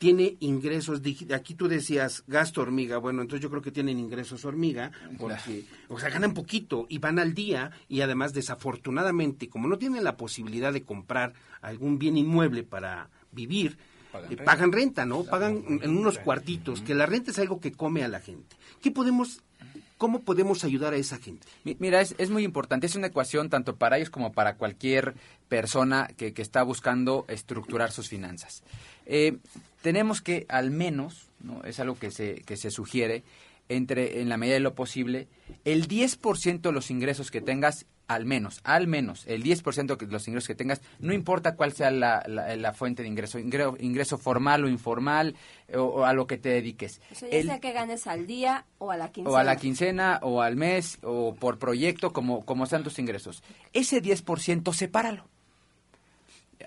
Tiene 0.00 0.38
ingresos, 0.40 1.02
aquí 1.34 1.54
tú 1.54 1.68
decías 1.68 2.24
gasto 2.26 2.62
hormiga, 2.62 2.96
bueno, 2.96 3.20
entonces 3.20 3.42
yo 3.42 3.50
creo 3.50 3.60
que 3.60 3.70
tienen 3.70 3.98
ingresos 3.98 4.46
hormiga, 4.46 4.90
porque, 5.18 5.66
o 5.88 6.00
sea, 6.00 6.08
ganan 6.08 6.32
poquito 6.32 6.86
y 6.88 6.96
van 6.96 7.18
al 7.18 7.34
día 7.34 7.70
y 7.86 8.00
además 8.00 8.32
desafortunadamente, 8.32 9.50
como 9.50 9.68
no 9.68 9.76
tienen 9.76 10.02
la 10.02 10.16
posibilidad 10.16 10.72
de 10.72 10.84
comprar 10.84 11.34
algún 11.60 11.98
bien 11.98 12.16
inmueble 12.16 12.62
para 12.62 13.10
vivir, 13.30 13.76
Pagan 14.10 14.24
eh, 14.24 14.28
renta. 14.28 14.44
pagan 14.46 14.72
renta, 14.72 15.04
¿no? 15.04 15.24
Pagan 15.24 15.80
en 15.82 15.94
unos 15.94 16.18
cuartitos, 16.18 16.80
que 16.80 16.94
la 16.94 17.04
renta 17.04 17.30
es 17.30 17.38
algo 17.38 17.60
que 17.60 17.72
come 17.72 18.02
a 18.02 18.08
la 18.08 18.20
gente. 18.20 18.56
¿Qué 18.80 18.90
podemos, 18.90 19.42
cómo 20.00 20.22
podemos 20.22 20.64
ayudar 20.64 20.94
a 20.94 20.96
esa 20.96 21.18
gente? 21.18 21.46
Mi- 21.62 21.76
Mira, 21.78 22.00
es, 22.00 22.14
es 22.16 22.30
muy 22.30 22.42
importante, 22.42 22.86
es 22.86 22.96
una 22.96 23.08
ecuación 23.08 23.50
tanto 23.50 23.76
para 23.76 23.98
ellos 23.98 24.08
como 24.08 24.32
para 24.32 24.54
cualquier 24.56 25.14
persona 25.50 26.08
que, 26.16 26.32
que 26.32 26.40
está 26.40 26.62
buscando 26.62 27.26
estructurar 27.28 27.92
sus 27.92 28.08
finanzas. 28.08 28.62
Eh, 29.04 29.36
tenemos 29.82 30.22
que 30.22 30.46
al 30.48 30.70
menos, 30.70 31.28
¿no? 31.40 31.62
es 31.64 31.78
algo 31.80 31.98
que 31.98 32.10
se, 32.10 32.36
que 32.46 32.56
se 32.56 32.70
sugiere, 32.70 33.22
entre, 33.70 34.20
en 34.20 34.28
la 34.28 34.36
medida 34.36 34.54
de 34.54 34.60
lo 34.60 34.74
posible, 34.74 35.28
el 35.64 35.88
10% 35.88 36.60
de 36.60 36.72
los 36.72 36.90
ingresos 36.90 37.30
que 37.30 37.40
tengas, 37.40 37.86
al 38.08 38.26
menos, 38.26 38.60
al 38.64 38.88
menos, 38.88 39.24
el 39.28 39.42
10% 39.44 39.96
de 39.96 40.06
los 40.08 40.26
ingresos 40.28 40.48
que 40.48 40.54
tengas, 40.56 40.82
no 40.98 41.12
importa 41.14 41.54
cuál 41.54 41.72
sea 41.72 41.90
la, 41.92 42.22
la- 42.26 42.56
la 42.56 42.72
fuente 42.74 43.02
de 43.02 43.08
ingreso, 43.08 43.38
ingreso, 43.38 43.76
ingreso 43.78 44.18
formal 44.18 44.64
o 44.64 44.68
informal, 44.68 45.36
o, 45.74 45.80
o 45.82 46.04
a 46.04 46.12
lo 46.12 46.26
que 46.26 46.36
te 46.36 46.48
dediques. 46.48 47.00
O 47.12 47.14
sea, 47.14 47.28
ya 47.30 47.36
El- 47.38 47.46
sea 47.46 47.60
que 47.60 47.72
ganes 47.72 48.06
al 48.08 48.26
día 48.26 48.66
o 48.78 48.90
a 48.90 48.96
la 48.96 49.12
quincena. 49.12 49.34
o 49.34 49.38
a 49.38 49.44
la 49.44 49.56
quincena, 49.56 50.18
o 50.22 50.42
al 50.42 50.56
mes, 50.56 50.98
o 51.02 51.34
por 51.36 51.58
proyecto, 51.58 52.12
como, 52.12 52.44
como 52.44 52.66
sean 52.66 52.82
tus 52.82 52.98
ingresos. 52.98 53.42
Ese 53.72 54.02
10% 54.02 54.72
sepáralo. 54.74 55.24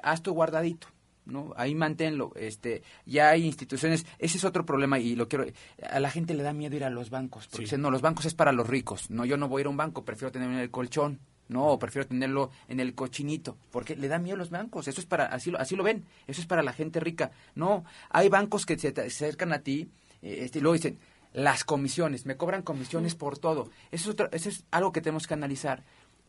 Haz 0.02 0.22
tu 0.24 0.34
guardadito. 0.34 0.88
¿No? 1.26 1.54
Ahí 1.58 1.76
manténlo. 1.76 2.32
Este, 2.36 2.84
ya 3.06 3.30
hay 3.30 3.46
instituciones, 3.46 4.06
ese 4.20 4.38
es 4.38 4.44
otro 4.44 4.66
problema 4.66 5.00
y 5.00 5.16
lo 5.16 5.28
quiero, 5.28 5.46
a 5.90 6.00
la 6.00 6.10
gente 6.10 6.34
le 6.34 6.44
da 6.44 6.54
miedo 6.54 6.76
ir 6.76 6.84
a 6.84 6.90
los 6.90 7.10
bancos, 7.10 7.48
porque 7.48 7.64
dicen, 7.66 7.82
no, 7.82 7.92
los 7.92 8.02
bancos 8.02 8.26
es 8.26 8.34
para 8.34 8.52
los 8.52 8.68
ricos. 8.68 9.10
No, 9.10 9.26
yo 9.26 9.38
no 9.38 9.48
voy 9.48 9.60
a 9.60 9.62
ir 9.62 9.68
a 9.68 9.70
un 9.70 9.78
banco, 9.78 10.04
prefiero 10.06 10.32
tenerlo 10.32 10.56
en 10.56 10.62
el 10.62 10.72
colchón. 10.72 11.20
No, 11.50 11.68
o 11.68 11.78
prefiero 11.78 12.08
tenerlo 12.08 12.52
en 12.70 12.80
el 12.80 12.96
cochinito, 12.96 13.58
porque 13.70 13.98
le 13.98 14.08
da 14.08 14.18
miedo 14.18 14.36
a 14.36 14.38
los 14.40 14.50
bancos. 14.50 14.88
Eso 14.88 15.02
es 15.02 15.06
para, 15.06 15.26
así 15.26 15.52
lo, 15.52 15.60
así 15.60 15.76
lo 15.76 15.84
ven. 15.84 16.06
Eso 16.26 16.40
es 16.40 16.48
para 16.48 16.64
la 16.64 16.72
gente 16.72 17.02
rica. 17.02 17.32
No, 17.54 17.84
hay 18.10 18.30
bancos 18.30 18.66
que 18.66 18.80
se 18.80 18.94
te 18.94 19.02
acercan 19.02 19.52
a 19.52 19.60
ti, 19.60 19.90
eh, 20.22 20.38
este, 20.40 20.60
y 20.60 20.62
luego 20.62 20.74
dicen, 20.76 21.00
las 21.34 21.66
comisiones, 21.66 22.26
me 22.26 22.38
cobran 22.38 22.62
comisiones 22.62 23.16
por 23.16 23.38
todo. 23.40 23.70
Eso 23.92 24.10
es, 24.10 24.14
otro- 24.14 24.30
eso 24.32 24.48
es 24.50 24.64
algo 24.72 24.94
que 24.94 25.02
tenemos 25.02 25.28
que 25.28 25.34
analizar. 25.34 25.84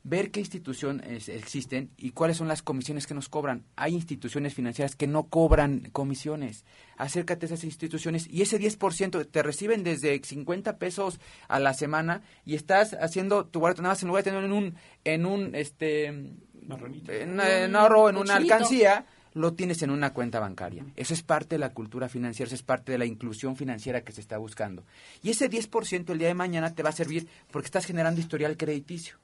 Ver 0.07 0.31
qué 0.31 0.41
instituciones 0.41 1.31
existen 1.31 1.89
y 1.97 2.11
cuáles 2.11 2.37
son 2.37 2.47
las 2.47 2.61
comisiones 2.63 3.07
que 3.07 3.15
nos 3.15 3.31
cobran. 3.31 3.65
Hay 3.75 3.95
instituciones 3.95 4.53
financieras 4.53 4.97
que 4.97 5.07
no 5.07 5.25
cobran 5.29 5.89
comisiones. 5.93 6.67
Acércate 6.99 7.47
a 7.47 7.49
esas 7.49 7.65
instituciones 7.65 8.27
y 8.31 8.43
ese 8.43 8.61
10% 8.61 9.27
te 9.31 9.43
reciben 9.43 9.83
desde 9.83 10.21
50 10.23 10.77
pesos 10.77 11.21
a 11.49 11.59
la 11.59 11.73
semana 11.73 12.21
y 12.45 12.55
estás 12.55 12.93
haciendo 13.01 13.47
tu 13.47 13.61
guarda, 13.61 13.81
nada 13.83 13.95
más 13.95 14.03
en 14.03 14.09
lugar 14.09 14.25
de 14.25 14.31
tenerlo 14.31 14.47
en 14.57 14.63
un, 14.65 14.75
en 15.05 15.25
un, 15.27 15.55
este, 15.55 16.05
en, 16.07 16.37
una- 17.33 17.65
en 17.65 17.75
ahorro, 17.77 18.11
en 18.11 18.17
una 18.19 18.35
alcancía, 18.53 19.07
lo 19.33 19.55
tienes 19.55 19.83
en 19.83 19.91
una 19.91 20.13
cuenta 20.13 20.39
bancaria. 20.39 20.85
Eso 20.97 21.15
es 21.15 21.23
parte 21.23 21.55
de 21.55 21.59
la 21.61 21.73
cultura 21.73 22.11
financiera, 22.11 22.47
eso 22.49 22.55
es 22.57 22.63
parte 22.63 22.93
de 22.93 22.99
la 22.99 23.07
inclusión 23.07 23.57
financiera 23.57 24.03
que 24.03 24.13
se 24.13 24.21
está 24.21 24.37
buscando. 24.37 24.85
Y 25.23 25.31
ese 25.31 25.49
10% 25.51 26.11
el 26.13 26.19
día 26.19 26.29
de 26.29 26.35
mañana 26.35 26.75
te 26.75 26.83
va 26.83 26.91
a 26.91 26.93
servir 26.93 27.27
porque 27.51 27.67
estás 27.67 27.87
generando 27.87 28.21
historial 28.21 28.57
crediticio. 28.59 29.17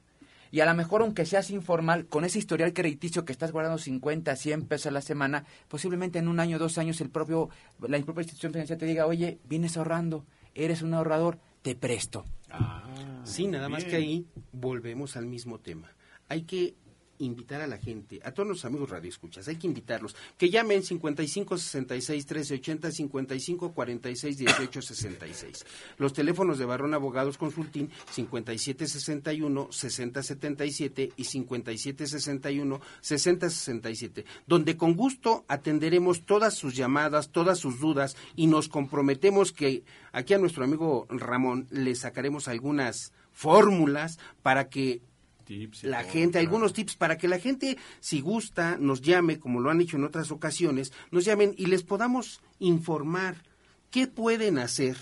Y 0.51 0.59
a 0.59 0.65
lo 0.65 0.73
mejor, 0.75 1.01
aunque 1.01 1.25
seas 1.25 1.49
informal, 1.49 2.05
con 2.07 2.25
ese 2.25 2.37
historial 2.37 2.73
crediticio 2.73 3.23
que 3.23 3.31
estás 3.31 3.51
guardando 3.51 3.77
50, 3.77 4.35
100 4.35 4.65
pesos 4.65 4.87
a 4.87 4.91
la 4.91 5.01
semana, 5.01 5.45
posiblemente 5.69 6.19
en 6.19 6.27
un 6.27 6.39
año, 6.39 6.59
dos 6.59 6.77
años, 6.77 6.99
el 6.99 7.09
propio, 7.09 7.49
la 7.79 7.99
propia 8.01 8.21
institución 8.21 8.51
financiera 8.51 8.79
te 8.79 8.85
diga, 8.85 9.05
oye, 9.05 9.39
vienes 9.45 9.77
ahorrando, 9.77 10.25
eres 10.53 10.81
un 10.81 10.93
ahorrador, 10.93 11.39
te 11.61 11.75
presto. 11.75 12.25
Sí, 13.23 13.47
nada 13.47 13.69
más 13.69 13.85
que 13.85 13.95
ahí 13.95 14.25
volvemos 14.51 15.15
al 15.15 15.25
mismo 15.25 15.59
tema. 15.59 15.89
Hay 16.27 16.43
que 16.43 16.75
invitar 17.21 17.61
a 17.61 17.67
la 17.67 17.77
gente, 17.77 18.19
a 18.23 18.31
todos 18.31 18.47
los 18.47 18.65
amigos 18.65 18.89
radioescuchas, 18.89 19.47
hay 19.47 19.57
que 19.57 19.67
invitarlos, 19.67 20.15
que 20.37 20.49
llamen 20.49 20.83
55 20.83 21.57
66 21.57 22.25
13 22.25 22.53
80 22.55 22.91
55 22.91 23.73
46 23.73 24.37
18 24.37 24.81
66. 24.81 25.65
Los 25.97 26.13
teléfonos 26.13 26.57
de 26.57 26.65
Barrón 26.65 26.93
Abogados 26.93 27.37
Consulting 27.37 27.89
57 28.11 28.87
61 28.87 29.67
60 29.71 30.23
77 30.23 31.11
y 31.15 31.23
57 31.23 32.07
61 32.07 32.81
60 33.01 33.49
67, 33.49 34.25
donde 34.47 34.77
con 34.77 34.95
gusto 34.95 35.45
atenderemos 35.47 36.25
todas 36.25 36.55
sus 36.55 36.75
llamadas, 36.75 37.29
todas 37.29 37.59
sus 37.59 37.79
dudas 37.79 38.15
y 38.35 38.47
nos 38.47 38.67
comprometemos 38.67 39.51
que 39.51 39.83
aquí 40.11 40.33
a 40.33 40.37
nuestro 40.37 40.63
amigo 40.63 41.07
Ramón 41.09 41.67
le 41.71 41.95
sacaremos 41.95 42.47
algunas 42.47 43.13
fórmulas 43.31 44.19
para 44.41 44.69
que 44.69 45.01
Tips 45.51 45.83
la 45.83 46.01
todo, 46.01 46.11
gente, 46.13 46.31
claro. 46.31 46.47
algunos 46.47 46.71
tips 46.71 46.95
para 46.95 47.17
que 47.17 47.27
la 47.27 47.37
gente, 47.37 47.77
si 47.99 48.21
gusta, 48.21 48.77
nos 48.77 49.01
llame, 49.01 49.37
como 49.37 49.59
lo 49.59 49.69
han 49.69 49.81
hecho 49.81 49.97
en 49.97 50.05
otras 50.05 50.31
ocasiones, 50.31 50.93
nos 51.11 51.25
llamen 51.25 51.53
y 51.57 51.65
les 51.65 51.83
podamos 51.83 52.41
informar 52.59 53.43
qué 53.89 54.07
pueden 54.07 54.57
hacer 54.57 54.95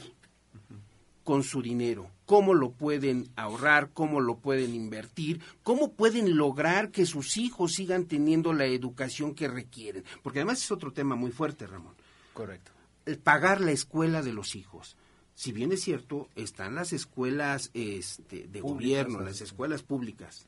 con 1.23 1.43
su 1.43 1.61
dinero, 1.61 2.09
cómo 2.25 2.55
lo 2.55 2.71
pueden 2.71 3.29
ahorrar, 3.35 3.91
cómo 3.93 4.21
lo 4.21 4.39
pueden 4.39 4.73
invertir, 4.73 5.39
cómo 5.61 5.93
pueden 5.93 6.35
lograr 6.35 6.89
que 6.89 7.05
sus 7.05 7.37
hijos 7.37 7.73
sigan 7.73 8.05
teniendo 8.05 8.51
la 8.51 8.65
educación 8.65 9.35
que 9.35 9.47
requieren. 9.47 10.03
Porque 10.23 10.39
además 10.39 10.63
es 10.63 10.71
otro 10.71 10.91
tema 10.91 11.15
muy 11.15 11.29
fuerte, 11.29 11.67
Ramón. 11.67 11.93
Correcto. 12.33 12.71
El 13.05 13.19
pagar 13.19 13.61
la 13.61 13.71
escuela 13.71 14.23
de 14.23 14.33
los 14.33 14.55
hijos. 14.55 14.97
Si 15.39 15.53
bien 15.53 15.71
es 15.71 15.81
cierto, 15.81 16.27
están 16.35 16.75
las 16.75 16.91
escuelas 16.91 17.71
este, 17.73 18.47
de 18.49 18.59
gobierno, 18.59 19.21
las 19.21 19.39
escuelas 19.39 19.83
públicas, 19.83 20.47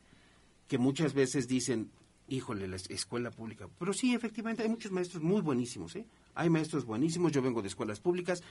que 0.68 0.78
muchas 0.78 1.14
veces 1.14 1.48
dicen, 1.48 1.90
híjole, 2.28 2.68
la 2.68 2.76
es- 2.76 2.90
escuela 2.90 3.32
pública. 3.32 3.70
Pero 3.80 3.94
sí, 3.94 4.14
efectivamente, 4.14 4.64
hay 4.64 4.68
muchos 4.70 4.92
maestros 4.92 5.24
muy 5.24 5.40
buenísimos, 5.40 5.96
¿eh? 5.96 6.06
Hay 6.36 6.50
maestros 6.50 6.84
buenísimos, 6.84 7.32
yo 7.32 7.42
vengo 7.42 7.62
de 7.62 7.70
escuelas 7.70 8.02
públicas, 8.02 8.44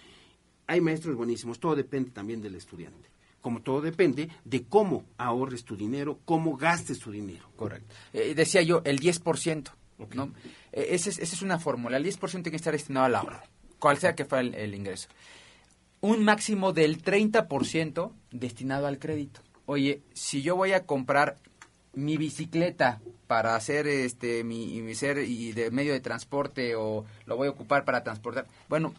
hay 0.66 0.80
maestros 0.80 1.14
buenísimos, 1.14 1.60
todo 1.60 1.76
depende 1.76 2.10
también 2.10 2.40
del 2.40 2.54
estudiante. 2.54 3.10
Como 3.42 3.60
todo 3.60 3.82
depende 3.82 4.30
de 4.46 4.62
cómo 4.64 5.04
ahorres 5.18 5.62
tu 5.64 5.76
dinero, 5.76 6.20
cómo 6.24 6.56
gastes 6.56 7.00
tu 7.00 7.10
dinero. 7.10 7.50
Correcto. 7.54 7.94
Eh, 8.14 8.34
decía 8.34 8.62
yo, 8.62 8.80
el 8.86 8.98
10%. 8.98 9.72
¿no? 10.14 10.32
Eh, 10.72 10.86
esa 10.92 11.10
es, 11.10 11.18
esa 11.18 11.34
es 11.36 11.42
una 11.42 11.58
fórmula. 11.58 11.98
El 11.98 12.04
10% 12.06 12.30
tiene 12.30 12.50
que 12.50 12.56
estar 12.56 12.72
destinado 12.72 13.04
al 13.04 13.14
ahorro, 13.14 13.40
cual 13.78 13.98
sea 13.98 14.14
que 14.14 14.24
fuera 14.24 14.40
el, 14.40 14.54
el 14.54 14.74
ingreso. 14.74 15.08
Un 16.02 16.24
máximo 16.24 16.72
del 16.72 17.02
30% 17.02 18.12
destinado 18.30 18.86
al 18.86 18.98
crédito. 18.98 19.42
Oye, 19.66 20.02
si 20.14 20.40
yo 20.40 20.56
voy 20.56 20.72
a 20.72 20.86
comprar 20.86 21.36
mi 21.92 22.16
bicicleta 22.16 23.00
para 23.26 23.54
hacer 23.54 23.86
este 23.86 24.42
mi, 24.42 24.80
mi 24.80 24.94
ser 24.94 25.18
y 25.18 25.52
de 25.52 25.70
medio 25.70 25.92
de 25.92 26.00
transporte 26.00 26.74
o 26.74 27.04
lo 27.26 27.36
voy 27.36 27.48
a 27.48 27.50
ocupar 27.50 27.84
para 27.84 28.02
transportar, 28.02 28.46
bueno, 28.68 28.94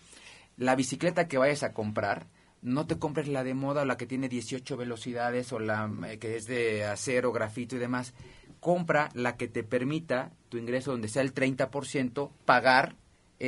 la 0.58 0.76
bicicleta 0.76 1.28
que 1.28 1.40
vayas 1.40 1.64
a 1.64 1.74
comprar, 1.74 2.28
no 2.62 2.86
te 2.86 3.00
compres 3.00 3.28
la 3.28 3.44
de 3.44 3.56
moda 3.56 3.82
o 3.82 3.86
la 3.86 3.98
que 3.98 4.06
tiene 4.06 4.30
18 4.30 4.78
velocidades 4.78 5.52
o 5.54 5.60
la 5.60 5.90
eh, 6.08 6.20
que 6.20 6.36
es 6.36 6.46
de 6.46 6.86
acero, 6.86 7.32
grafito 7.32 7.76
y 7.76 7.80
demás. 7.80 8.14
Compra 8.60 9.10
la 9.16 9.38
que 9.38 9.48
te 9.48 9.64
permita 9.64 10.32
tu 10.50 10.58
ingreso 10.58 10.92
donde 10.92 11.08
sea 11.08 11.24
el 11.24 11.34
30% 11.34 12.30
pagar 12.46 12.96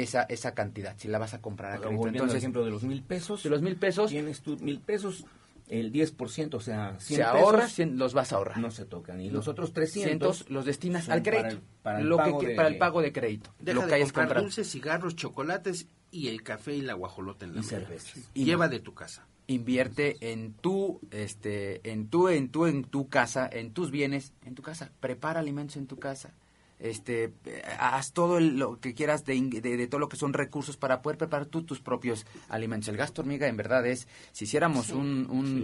esa, 0.02 0.24
esa 0.24 0.54
cantidad, 0.54 0.96
si 0.98 1.08
la 1.08 1.20
vas 1.20 1.34
a 1.34 1.42
comprar 1.42 1.72
a 1.74 1.78
crédito. 1.78 1.98
Volviendo 1.98 2.24
al 2.24 2.30
Entonces, 2.30 2.38
ejemplo 2.44 2.66
de 2.66 2.72
los 2.72 2.84
mil 2.84 3.04
pesos. 3.04 3.44
de 3.44 3.50
los 3.50 3.62
mil 3.62 3.76
pesos, 3.78 4.10
Tienes 4.10 4.42
tú 4.42 4.58
mil 4.58 4.80
pesos, 4.80 5.26
el 5.70 5.92
10%, 5.94 6.56
o 6.56 6.60
sea, 6.60 6.96
100 7.00 7.18
Se 7.18 7.24
ahorra, 7.24 7.60
pesos, 7.60 7.74
100 7.76 7.98
los 7.98 8.14
vas 8.14 8.34
a 8.34 8.36
ahorrar. 8.38 8.58
no 8.58 8.70
se 8.72 8.86
tocan. 8.86 9.22
Y 9.22 9.28
No. 9.28 9.36
los 9.36 9.48
otros 9.48 9.72
300 9.74 10.38
100 10.40 10.54
los 10.54 10.66
destinas 10.66 11.10
al 11.10 11.22
para 11.22 11.32
crédito. 11.40 11.56
el- 11.62 11.82
para 11.82 12.00
el 12.00 12.08
lo 12.10 12.18
pago 12.18 12.40
que, 12.40 12.48
de- 12.48 12.56
para 12.56 12.68
el 12.68 12.78
pago 12.78 13.02
de 13.02 13.12
crédito. 13.14 13.54
Deja 13.60 13.76
lo 13.76 13.82
de 13.84 13.88
que 13.88 13.96
hayas 13.96 14.08
comprar 14.10 14.28
comprado. 14.28 14.44
dulces, 14.46 14.70
cigarros, 14.72 15.16
chocolates 15.16 15.88
y 16.12 16.28
el 16.28 16.44
café 16.44 16.76
y 16.76 16.82
la 16.82 16.94
guajolota 16.94 17.46
en 17.46 17.52
la 17.56 17.62
Y 17.62 17.64
mano. 17.66 17.70
cervezas. 17.70 18.30
Y 18.34 18.46
Lleva 18.46 18.66
no. 18.68 18.72
de 18.74 18.80
tu 18.80 18.94
casa. 18.94 19.26
Invierte 19.48 20.16
en 20.32 20.54
tu, 20.54 21.02
este, 21.12 21.90
en 21.92 22.08
tu, 22.10 22.30
en 22.30 22.50
tu, 22.50 22.66
en 22.66 22.84
tu 22.84 23.10
casa, 23.10 23.50
en 23.52 23.74
tus 23.74 23.92
bienes, 23.92 24.34
en 24.46 24.56
tu 24.56 24.62
casa. 24.62 24.92
Prepara 25.00 25.40
alimentos 25.42 25.76
en 25.78 25.86
tu 25.88 25.98
casa. 26.00 26.34
Este, 26.80 27.32
eh, 27.46 27.62
haz 27.80 28.12
todo 28.12 28.38
el- 28.40 28.58
lo 28.60 28.80
que 28.82 28.94
quieras 28.94 29.24
de, 29.24 29.40
de, 29.40 29.78
de 29.78 29.88
todo 29.88 30.00
lo 30.00 30.10
que 30.10 30.18
son 30.18 30.34
recursos 30.34 30.76
para 30.76 31.02
poder 31.02 31.18
preparar 31.18 31.46
tú 31.46 31.64
tus 31.64 31.80
propios 31.80 32.26
alimentos. 32.50 32.90
El 32.90 32.98
gasto 32.98 33.22
hormiga, 33.22 33.48
en 33.48 33.56
verdad, 33.56 33.86
es, 33.88 34.08
si 34.34 34.44
hiciéramos 34.46 34.90
un, 34.92 35.28
Sí, 35.48 35.64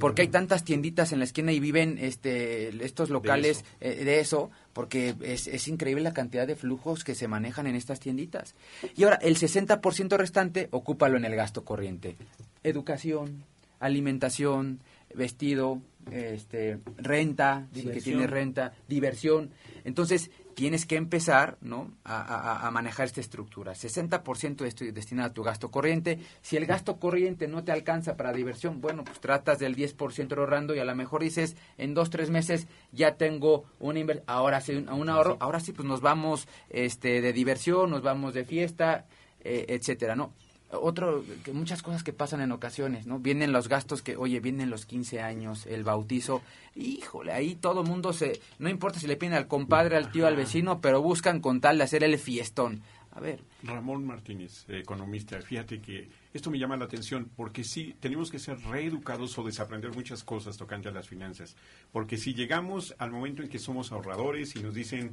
porque 0.00 0.22
hay 0.22 0.28
tantas 0.28 0.62
tienditas 0.64 1.12
en 1.12 1.18
la 1.20 1.24
esquina 1.24 1.50
y 1.52 1.60
viven, 1.60 1.96
este, 1.98 2.84
estos 2.84 3.08
locales 3.08 3.64
eh, 3.80 4.04
de 4.04 4.20
eso, 4.20 4.50
porque 4.74 5.14
es, 5.22 5.46
es 5.46 5.66
increíble 5.68 6.02
la 6.02 6.12
cantidad 6.12 6.46
de 6.46 6.56
flujos 6.56 7.04
que 7.04 7.14
se 7.14 7.26
manejan 7.28 7.66
en 7.66 7.76
estas 7.76 8.00
tienditas. 8.00 8.54
Y 8.96 9.04
ahora, 9.04 9.16
el 9.22 9.36
60% 9.36 10.16
restante, 10.18 10.68
ocúpalo 10.72 11.16
en 11.16 11.24
el 11.24 11.36
gasto 11.36 11.64
corriente. 11.64 12.16
Educación, 12.64 13.44
alimentación, 13.80 14.80
vestido, 15.14 15.80
este, 16.10 16.78
renta, 16.96 17.66
dice 17.72 17.86
que 17.86 17.92
Diversión. 17.94 18.14
tiene 18.18 18.26
renta, 18.26 18.72
diversión. 18.88 19.50
Entonces, 19.84 20.30
tienes 20.54 20.86
que 20.86 20.96
empezar 20.96 21.56
¿no? 21.62 21.90
a, 22.04 22.20
a- 22.20 22.66
a 22.66 22.70
manejar 22.70 23.06
esta 23.06 23.20
estructura. 23.20 23.72
60% 23.72 24.56
de 24.56 24.68
esto 24.68 24.84
destinado 24.92 25.30
a 25.30 25.32
tu 25.32 25.42
gasto 25.42 25.70
corriente. 25.70 26.18
Si 26.42 26.56
el 26.56 26.66
gasto 26.66 26.98
corriente 27.00 27.48
no 27.48 27.64
te 27.64 27.72
alcanza 27.72 28.16
para 28.16 28.32
diversión, 28.32 28.80
bueno, 28.80 29.02
pues 29.04 29.18
tratas 29.20 29.58
del 29.58 29.74
10% 29.76 30.36
ahorrando 30.36 30.74
y 30.74 30.78
a 30.78 30.84
lo 30.84 30.94
mejor 30.94 31.22
dices, 31.22 31.56
en 31.78 31.94
dos, 31.94 32.10
tres 32.10 32.30
meses 32.30 32.68
ya 32.92 33.16
tengo 33.16 33.64
una 33.80 33.98
inversión, 33.98 34.24
ahora 34.28 34.60
sí, 34.60 34.74
un, 34.76 34.88
un 34.88 35.08
ahorro, 35.08 35.36
ahora 35.40 35.58
sí, 35.60 35.72
pues 35.72 35.88
nos 35.88 36.00
vamos 36.00 36.46
este, 36.70 37.20
de 37.20 37.32
diversión, 37.32 37.90
nos 37.90 38.02
vamos 38.02 38.34
de 38.34 38.44
fiesta, 38.44 39.06
eh, 39.40 39.64
etcétera, 39.68 40.14
¿no? 40.14 40.32
Otro, 40.70 41.24
que 41.44 41.52
muchas 41.52 41.82
cosas 41.82 42.02
que 42.02 42.12
pasan 42.12 42.40
en 42.40 42.50
ocasiones, 42.50 43.06
¿no? 43.06 43.18
Vienen 43.20 43.52
los 43.52 43.68
gastos 43.68 44.02
que, 44.02 44.16
oye, 44.16 44.40
vienen 44.40 44.70
los 44.70 44.86
15 44.86 45.20
años, 45.20 45.66
el 45.66 45.84
bautizo, 45.84 46.42
híjole, 46.74 47.32
ahí 47.32 47.54
todo 47.54 47.84
mundo 47.84 48.12
se, 48.12 48.40
no 48.58 48.68
importa 48.68 48.98
si 48.98 49.06
le 49.06 49.16
piden 49.16 49.34
al 49.34 49.46
compadre, 49.46 49.96
al 49.96 50.10
tío, 50.10 50.26
al 50.26 50.36
vecino, 50.36 50.80
pero 50.80 51.00
buscan 51.00 51.40
con 51.40 51.60
tal 51.60 51.78
de 51.78 51.84
hacer 51.84 52.02
el 52.02 52.18
fiestón. 52.18 52.82
A 53.12 53.20
ver, 53.20 53.44
Ramón 53.62 54.04
Martínez, 54.04 54.64
economista, 54.68 55.40
fíjate 55.40 55.80
que 55.80 56.08
esto 56.32 56.50
me 56.50 56.58
llama 56.58 56.76
la 56.76 56.86
atención 56.86 57.30
porque 57.36 57.62
sí, 57.62 57.94
tenemos 58.00 58.28
que 58.28 58.40
ser 58.40 58.58
reeducados 58.62 59.38
o 59.38 59.44
desaprender 59.44 59.94
muchas 59.94 60.24
cosas 60.24 60.56
tocante 60.56 60.88
a 60.88 60.92
las 60.92 61.06
finanzas. 61.06 61.54
Porque 61.92 62.16
si 62.16 62.34
llegamos 62.34 62.92
al 62.98 63.12
momento 63.12 63.42
en 63.42 63.48
que 63.48 63.60
somos 63.60 63.92
ahorradores 63.92 64.56
y 64.56 64.62
nos 64.64 64.74
dicen, 64.74 65.12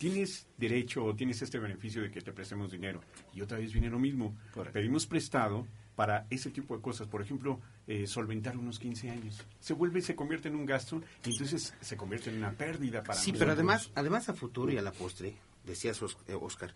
tienes 0.00 0.46
derecho 0.56 1.04
o 1.04 1.14
tienes 1.14 1.42
este 1.42 1.58
beneficio 1.58 2.00
de 2.00 2.10
que 2.10 2.22
te 2.22 2.32
prestemos 2.32 2.72
dinero, 2.72 3.02
y 3.34 3.42
otra 3.42 3.58
vez 3.58 3.70
viene 3.70 3.90
lo 3.90 3.98
mismo, 3.98 4.34
pedimos 4.72 5.06
prestado 5.06 5.66
para 5.94 6.26
ese 6.30 6.48
tipo 6.48 6.74
de 6.74 6.80
cosas, 6.80 7.06
por 7.06 7.20
ejemplo, 7.20 7.60
eh, 7.86 8.06
solventar 8.06 8.56
unos 8.56 8.78
15 8.78 9.10
años. 9.10 9.44
Se 9.60 9.74
vuelve, 9.74 10.00
se 10.00 10.16
convierte 10.16 10.48
en 10.48 10.56
un 10.56 10.64
gasto 10.64 11.02
y 11.26 11.32
entonces 11.32 11.74
se 11.82 11.96
convierte 11.98 12.30
en 12.30 12.38
una 12.38 12.52
pérdida 12.52 13.02
para 13.02 13.12
Sí, 13.18 13.32
nosotros. 13.32 13.38
pero 13.40 13.52
además, 13.52 13.90
además 13.94 14.28
a 14.30 14.32
futuro 14.32 14.72
y 14.72 14.78
a 14.78 14.82
la 14.82 14.92
postre, 14.92 15.34
decías 15.66 16.00
Os- 16.00 16.16
eh, 16.28 16.32
Oscar, 16.34 16.72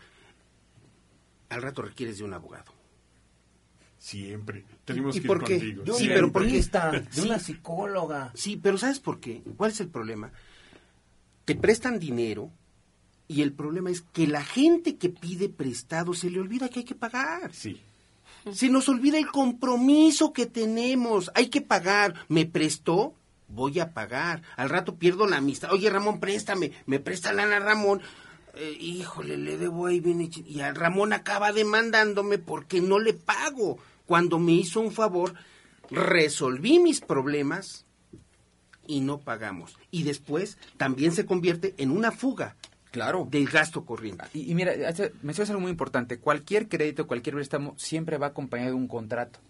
al 1.48 1.62
rato 1.62 1.80
requieres 1.80 2.18
de 2.18 2.24
un 2.24 2.34
abogado. 2.34 2.72
Siempre. 3.96 4.66
Tenemos 4.84 5.16
¿Y 5.16 5.20
que 5.22 5.26
ir 5.28 5.32
qué? 5.38 5.38
contigo. 5.58 5.84
De 5.84 5.90
un 5.92 5.96
Sí, 5.98 6.08
pero 6.08 6.30
¿por 6.30 6.42
qué? 6.42 6.48
dentista, 6.48 6.90
de 6.90 7.06
Sí. 7.10 7.20
una 7.22 7.38
psicóloga. 7.38 8.32
Sí, 8.34 8.60
pero 8.62 8.76
¿sabes 8.76 9.00
por 9.00 9.18
qué? 9.18 9.42
¿Cuál 9.56 9.70
es 9.70 9.80
el 9.80 9.88
problema? 9.88 10.30
Te 11.46 11.54
prestan 11.54 11.98
dinero 11.98 12.50
y 13.26 13.42
el 13.42 13.52
problema 13.52 13.90
es 13.90 14.02
que 14.02 14.26
la 14.26 14.44
gente 14.44 14.96
que 14.96 15.08
pide 15.08 15.48
prestado 15.48 16.12
se 16.14 16.30
le 16.30 16.40
olvida 16.40 16.68
que 16.68 16.80
hay 16.80 16.84
que 16.84 16.94
pagar. 16.94 17.54
Sí. 17.54 17.80
Se 18.52 18.68
nos 18.68 18.88
olvida 18.88 19.18
el 19.18 19.28
compromiso 19.28 20.32
que 20.32 20.46
tenemos. 20.46 21.30
Hay 21.34 21.48
que 21.48 21.62
pagar. 21.62 22.14
¿Me 22.28 22.44
prestó? 22.44 23.14
Voy 23.48 23.80
a 23.80 23.94
pagar. 23.94 24.42
Al 24.56 24.68
rato 24.68 24.96
pierdo 24.96 25.26
la 25.26 25.38
amistad. 25.38 25.72
Oye, 25.72 25.88
Ramón, 25.88 26.20
préstame. 26.20 26.72
Me 26.84 27.00
presta 27.00 27.32
lana 27.32 27.58
Ramón. 27.60 28.02
Eh, 28.54 28.76
híjole, 28.78 29.38
le 29.38 29.56
debo 29.56 29.86
ahí 29.86 30.00
bien 30.00 30.20
hecho. 30.20 30.42
Y 30.46 30.60
a 30.60 30.74
Ramón 30.74 31.14
acaba 31.14 31.52
demandándome 31.52 32.36
porque 32.36 32.82
no 32.82 32.98
le 32.98 33.14
pago. 33.14 33.78
Cuando 34.04 34.38
me 34.38 34.52
hizo 34.52 34.80
un 34.80 34.92
favor, 34.92 35.34
resolví 35.90 36.78
mis 36.78 37.00
problemas 37.00 37.86
y 38.86 39.00
no 39.00 39.18
pagamos. 39.18 39.78
Y 39.90 40.02
después 40.02 40.58
también 40.76 41.12
se 41.12 41.24
convierte 41.24 41.74
en 41.78 41.90
una 41.90 42.12
fuga 42.12 42.56
claro. 42.94 43.26
del 43.30 43.46
gasto 43.46 43.84
corriente. 43.84 44.24
Y, 44.32 44.50
y 44.50 44.54
mira, 44.54 44.72
mencionas 45.22 45.50
algo 45.50 45.60
muy 45.60 45.70
importante. 45.70 46.18
Cualquier 46.18 46.68
crédito, 46.68 47.06
cualquier 47.06 47.34
préstamo 47.34 47.74
siempre 47.76 48.16
va 48.16 48.28
acompañado 48.28 48.70
de 48.70 48.76
un 48.76 48.88
contrato. 48.88 49.40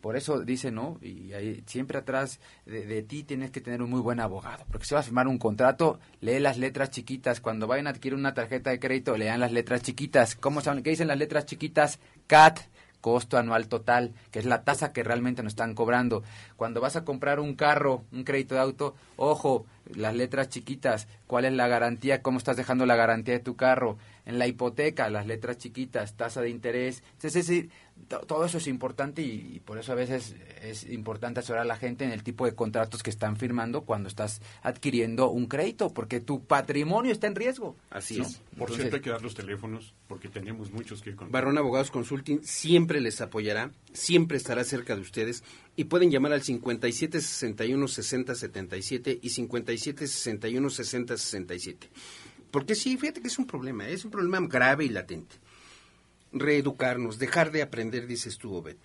Por 0.00 0.16
eso 0.16 0.40
dice, 0.40 0.70
¿no? 0.70 0.98
Y 1.02 1.32
ahí, 1.32 1.62
siempre 1.66 1.98
atrás 1.98 2.38
de, 2.64 2.86
de 2.86 3.02
ti 3.02 3.24
tienes 3.24 3.50
que 3.50 3.60
tener 3.60 3.82
un 3.82 3.90
muy 3.90 4.00
buen 4.00 4.20
abogado. 4.20 4.64
Porque 4.70 4.86
si 4.86 4.94
vas 4.94 5.04
a 5.04 5.08
firmar 5.08 5.26
un 5.26 5.38
contrato, 5.38 5.98
lee 6.20 6.38
las 6.38 6.58
letras 6.58 6.90
chiquitas. 6.90 7.40
Cuando 7.40 7.66
vayan 7.66 7.86
a 7.86 7.90
adquirir 7.90 8.16
una 8.16 8.34
tarjeta 8.34 8.70
de 8.70 8.78
crédito, 8.78 9.16
lean 9.16 9.40
las 9.40 9.52
letras 9.52 9.82
chiquitas. 9.82 10.36
¿Cómo 10.36 10.60
saben? 10.60 10.82
¿Qué 10.82 10.90
dicen 10.90 11.08
las 11.08 11.18
letras 11.18 11.46
chiquitas? 11.46 11.98
CAT, 12.26 12.60
costo 13.00 13.38
anual 13.38 13.68
total, 13.68 14.14
que 14.30 14.38
es 14.38 14.46
la 14.46 14.62
tasa 14.62 14.92
que 14.92 15.02
realmente 15.02 15.42
nos 15.42 15.52
están 15.52 15.74
cobrando. 15.74 16.22
Cuando 16.56 16.80
vas 16.80 16.96
a 16.96 17.04
comprar 17.04 17.40
un 17.40 17.54
carro, 17.54 18.04
un 18.12 18.24
crédito 18.24 18.54
de 18.54 18.60
auto, 18.60 18.94
ojo, 19.16 19.66
las 19.94 20.14
letras 20.14 20.48
chiquitas, 20.48 21.08
cuál 21.26 21.44
es 21.44 21.52
la 21.52 21.68
garantía, 21.68 22.22
cómo 22.22 22.38
estás 22.38 22.56
dejando 22.56 22.86
la 22.86 22.96
garantía 22.96 23.34
de 23.34 23.40
tu 23.40 23.56
carro. 23.56 23.98
En 24.24 24.40
la 24.40 24.48
hipoteca, 24.48 25.08
las 25.08 25.26
letras 25.28 25.56
chiquitas, 25.58 26.14
tasa 26.16 26.40
de 26.40 26.50
interés. 26.50 27.04
Entonces, 27.12 27.36
es 27.36 27.46
decir, 27.46 27.70
to- 28.08 28.18
todo 28.26 28.44
eso 28.44 28.58
es 28.58 28.66
importante 28.66 29.22
y, 29.22 29.52
y 29.54 29.60
por 29.60 29.78
eso 29.78 29.92
a 29.92 29.94
veces 29.94 30.34
es 30.62 30.82
importante 30.90 31.38
asesorar 31.38 31.62
a 31.62 31.64
la 31.66 31.76
gente 31.76 32.04
en 32.04 32.10
el 32.10 32.24
tipo 32.24 32.44
de 32.44 32.52
contratos 32.52 33.04
que 33.04 33.10
están 33.10 33.36
firmando 33.36 33.82
cuando 33.82 34.08
estás 34.08 34.42
adquiriendo 34.62 35.30
un 35.30 35.46
crédito, 35.46 35.90
porque 35.94 36.18
tu 36.18 36.42
patrimonio 36.44 37.12
está 37.12 37.28
en 37.28 37.36
riesgo. 37.36 37.76
Así 37.88 38.16
¿no? 38.18 38.24
es. 38.24 38.38
Por 38.38 38.42
Entonces- 38.70 38.76
cierto, 38.78 38.96
hay 38.96 39.02
que 39.02 39.10
dar 39.10 39.22
los 39.22 39.34
teléfonos 39.34 39.94
porque 40.08 40.28
tenemos 40.28 40.72
muchos 40.72 41.02
que 41.02 41.10
ir 41.10 41.16
con. 41.16 41.30
Barrón 41.30 41.56
Abogados 41.56 41.92
Consulting 41.92 42.40
siempre 42.42 43.00
les 43.00 43.20
apoyará, 43.20 43.70
siempre 43.96 44.36
estará 44.36 44.62
cerca 44.64 44.94
de 44.94 45.00
ustedes 45.02 45.42
y 45.74 45.84
pueden 45.84 46.10
llamar 46.10 46.32
al 46.32 46.42
57 46.42 47.20
61 47.20 47.88
60 47.88 48.34
77 48.34 49.18
y 49.22 49.30
57 49.30 50.06
61 50.06 50.70
60 50.70 51.16
67. 51.16 51.90
Porque 52.50 52.74
sí, 52.74 52.96
fíjate 52.96 53.20
que 53.20 53.28
es 53.28 53.38
un 53.38 53.46
problema, 53.46 53.88
es 53.88 54.04
un 54.04 54.10
problema 54.10 54.46
grave 54.46 54.84
y 54.84 54.88
latente. 54.88 55.36
Reeducarnos, 56.32 57.18
dejar 57.18 57.50
de 57.50 57.62
aprender, 57.62 58.06
dices 58.06 58.36
tú, 58.38 58.54
Obed. 58.54 58.76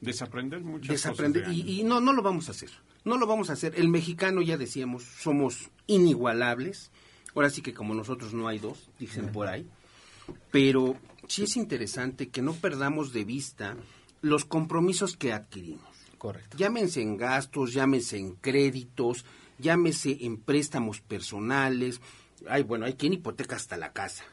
Desaprender 0.00 0.60
muchas 0.60 0.88
Desaprender. 0.88 1.44
cosas. 1.44 1.56
Y, 1.56 1.80
y 1.80 1.84
no, 1.84 2.00
no 2.00 2.12
lo 2.12 2.22
vamos 2.22 2.48
a 2.48 2.52
hacer. 2.52 2.70
No 3.04 3.16
lo 3.16 3.26
vamos 3.26 3.50
a 3.50 3.54
hacer. 3.54 3.74
El 3.76 3.88
mexicano, 3.88 4.42
ya 4.42 4.56
decíamos, 4.56 5.04
somos 5.04 5.70
inigualables. 5.86 6.90
Ahora 7.34 7.50
sí 7.50 7.62
que 7.62 7.74
como 7.74 7.94
nosotros 7.94 8.34
no 8.34 8.48
hay 8.48 8.58
dos, 8.58 8.90
dicen 8.98 9.30
por 9.30 9.48
ahí. 9.48 9.66
Pero 10.50 10.96
sí 11.28 11.44
es 11.44 11.56
interesante 11.56 12.28
que 12.28 12.42
no 12.42 12.54
perdamos 12.54 13.12
de 13.12 13.24
vista 13.24 13.76
los 14.20 14.44
compromisos 14.44 15.16
que 15.16 15.32
adquirimos. 15.32 15.88
Correcto. 16.18 16.56
Llámense 16.56 17.00
en 17.00 17.16
gastos, 17.16 17.72
llámense 17.72 18.18
en 18.18 18.34
créditos, 18.34 19.24
llámese 19.58 20.18
en 20.20 20.36
préstamos 20.38 21.00
personales. 21.00 22.00
Ay, 22.48 22.62
bueno, 22.62 22.86
hay 22.86 22.94
quien 22.94 23.14
hipoteca 23.14 23.56
hasta 23.56 23.76
la 23.76 23.92
casa. 23.92 24.24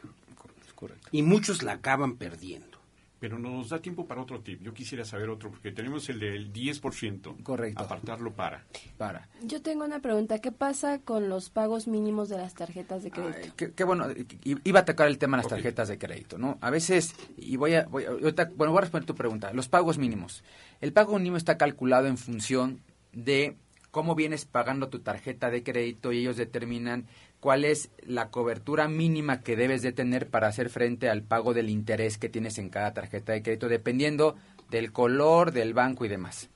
Correcto. 0.76 1.08
Y 1.12 1.24
muchos 1.24 1.64
la 1.64 1.74
acaban 1.74 2.18
perdiendo. 2.18 2.77
Pero 3.20 3.40
nos 3.40 3.70
da 3.70 3.80
tiempo 3.82 4.06
para 4.06 4.22
otro 4.22 4.42
tip. 4.42 4.62
Yo 4.62 4.74
quisiera 4.74 5.04
saber 5.04 5.30
otro, 5.30 5.50
porque 5.50 5.72
tenemos 5.72 6.08
el 6.10 6.20
del 6.20 6.54
10%. 6.54 7.42
Correcto. 7.44 7.82
Apartarlo 7.84 8.32
para. 8.34 8.66
Para. 8.98 9.28
Yo 9.44 9.62
tengo 9.62 9.86
una 9.86 10.00
pregunta. 10.02 10.40
¿Qué 10.40 10.52
pasa 10.52 11.00
con 11.00 11.28
los 11.30 11.50
pagos 11.50 11.88
mínimos 11.88 12.30
de 12.30 12.38
las 12.38 12.54
tarjetas 12.54 13.04
de 13.04 13.10
crédito? 13.12 13.54
Qué, 13.56 13.72
qué 13.74 13.84
bueno, 13.84 14.06
iba 14.44 14.80
a 14.80 14.84
atacar 14.84 15.08
el 15.08 15.18
tema 15.18 15.38
de 15.38 15.44
las 15.44 15.50
tarjetas 15.50 15.88
de 15.88 15.98
crédito, 15.98 16.38
¿no? 16.38 16.60
A 16.62 16.70
veces, 16.70 17.16
y 17.38 17.56
voy 17.56 17.74
a, 17.74 17.86
voy 17.88 18.06
a- 18.06 18.12
bueno, 18.12 18.72
voy 18.72 18.78
a 18.78 18.82
responder 18.82 19.06
tu 19.08 19.16
pregunta, 19.16 19.52
los 19.54 19.68
pagos 19.68 19.98
mínimos. 19.98 20.44
El 20.80 20.94
pago 20.94 21.18
mínimo 21.18 21.38
está 21.38 21.58
calculado 21.58 22.06
en 22.08 22.18
función 22.18 22.82
de 23.14 23.58
cómo 23.90 24.14
vienes 24.14 24.46
pagando 24.46 24.90
tu 24.90 25.00
tarjeta 25.00 25.50
de 25.50 25.64
crédito 25.64 26.12
y 26.12 26.20
ellos 26.20 26.38
determinan 26.38 27.08
cuál 27.40 27.66
es 27.66 27.90
la 28.06 28.30
cobertura 28.30 28.88
mínima 28.88 29.42
que 29.42 29.56
debes 29.56 29.82
de 29.82 29.92
tener 29.92 30.30
para 30.30 30.48
hacer 30.48 30.70
frente 30.70 31.10
al 31.10 31.24
pago 31.24 31.54
del 31.54 31.70
interés 31.70 32.18
que 32.18 32.30
tienes 32.30 32.58
en 32.58 32.70
cada 32.70 32.94
tarjeta 32.94 33.34
de 33.34 33.44
crédito, 33.44 33.70
dependiendo 33.70 34.36
del 34.70 34.92
color, 34.92 35.52
del 35.52 35.74
banco 35.74 36.06
y 36.06 36.10
demás. 36.10 36.50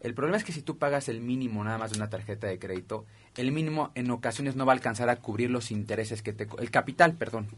El 0.00 0.14
problema 0.14 0.38
es 0.38 0.44
que 0.44 0.52
si 0.52 0.62
tú 0.62 0.78
pagas 0.78 1.10
el 1.10 1.20
mínimo 1.20 1.62
nada 1.62 1.76
más 1.76 1.90
de 1.90 1.98
una 1.98 2.08
tarjeta 2.08 2.46
de 2.46 2.58
crédito, 2.58 3.04
el 3.36 3.52
mínimo 3.52 3.90
en 3.94 4.10
ocasiones 4.10 4.56
no 4.56 4.64
va 4.64 4.72
a 4.72 4.76
alcanzar 4.76 5.10
a 5.10 5.16
cubrir 5.16 5.50
los 5.50 5.70
intereses 5.70 6.22
que 6.22 6.32
te... 6.32 6.48
El 6.58 6.70
capital, 6.70 7.14
perdón. 7.14 7.48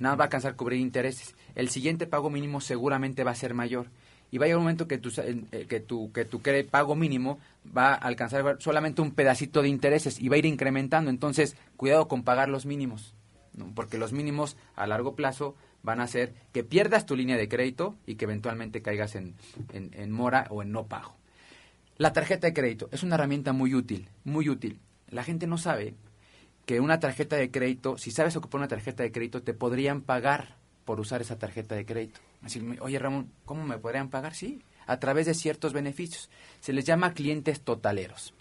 Nada 0.00 0.16
va 0.16 0.24
a 0.24 0.26
alcanzar 0.26 0.52
a 0.52 0.56
cubrir 0.56 0.80
intereses. 0.80 1.36
El 1.54 1.68
siguiente 1.68 2.08
pago 2.08 2.30
mínimo 2.30 2.60
seguramente 2.60 3.22
va 3.22 3.30
a 3.30 3.36
ser 3.36 3.54
mayor. 3.54 3.86
Y 4.30 4.38
va 4.38 4.44
a 4.44 4.46
llegar 4.46 4.58
un 4.58 4.64
momento 4.64 4.88
que 4.88 4.98
tu, 4.98 5.10
eh, 5.20 5.66
que 5.68 5.80
tu, 5.80 6.10
que 6.12 6.24
tu 6.24 6.40
pago 6.70 6.94
mínimo 6.96 7.38
va 7.76 7.92
a 7.92 7.94
alcanzar 7.94 8.56
solamente 8.60 9.00
un 9.02 9.12
pedacito 9.12 9.62
de 9.62 9.68
intereses 9.68 10.20
y 10.20 10.28
va 10.28 10.36
a 10.36 10.38
ir 10.38 10.46
incrementando. 10.46 11.10
Entonces, 11.10 11.56
cuidado 11.76 12.08
con 12.08 12.24
pagar 12.24 12.48
los 12.48 12.66
mínimos, 12.66 13.14
porque 13.74 13.98
los 13.98 14.12
mínimos 14.12 14.56
a 14.74 14.86
largo 14.86 15.14
plazo 15.14 15.54
van 15.82 16.00
a 16.00 16.04
hacer 16.04 16.32
que 16.52 16.64
pierdas 16.64 17.06
tu 17.06 17.14
línea 17.14 17.36
de 17.36 17.48
crédito 17.48 17.96
y 18.06 18.14
que 18.16 18.24
eventualmente 18.24 18.82
caigas 18.82 19.14
en, 19.14 19.34
en- 19.72 19.90
en 19.94 20.10
mora 20.10 20.46
o 20.50 20.62
en 20.62 20.72
no 20.72 20.86
pago. 20.86 21.14
La 21.96 22.12
tarjeta 22.12 22.46
de 22.48 22.54
crédito 22.54 22.88
es 22.90 23.02
una 23.04 23.14
herramienta 23.14 23.52
muy 23.52 23.74
útil, 23.74 24.08
muy 24.24 24.48
útil. 24.48 24.80
La 25.10 25.22
gente 25.22 25.46
no 25.46 25.58
sabe 25.58 25.94
que 26.66 26.80
una 26.80 26.98
tarjeta 26.98 27.36
de 27.36 27.50
crédito, 27.50 27.98
si 27.98 28.10
sabes 28.10 28.34
ocupar 28.36 28.58
una 28.60 28.68
tarjeta 28.68 29.02
de 29.02 29.12
crédito, 29.12 29.42
te 29.42 29.54
podrían 29.54 30.00
pagar 30.00 30.56
por 30.84 30.98
usar 30.98 31.20
esa 31.20 31.38
tarjeta 31.38 31.74
de 31.76 31.86
crédito. 31.86 32.18
Decirme, 32.44 32.78
oye 32.80 32.98
Ramón, 32.98 33.30
¿cómo 33.44 33.64
me 33.64 33.78
podrían 33.78 34.10
pagar? 34.10 34.34
Sí, 34.34 34.60
a 34.86 34.98
través 35.00 35.26
de 35.26 35.34
ciertos 35.34 35.72
beneficios. 35.72 36.30
Se 36.60 36.72
les 36.72 36.84
llama 36.84 37.14
clientes 37.14 37.60
totaleros. 37.60 38.34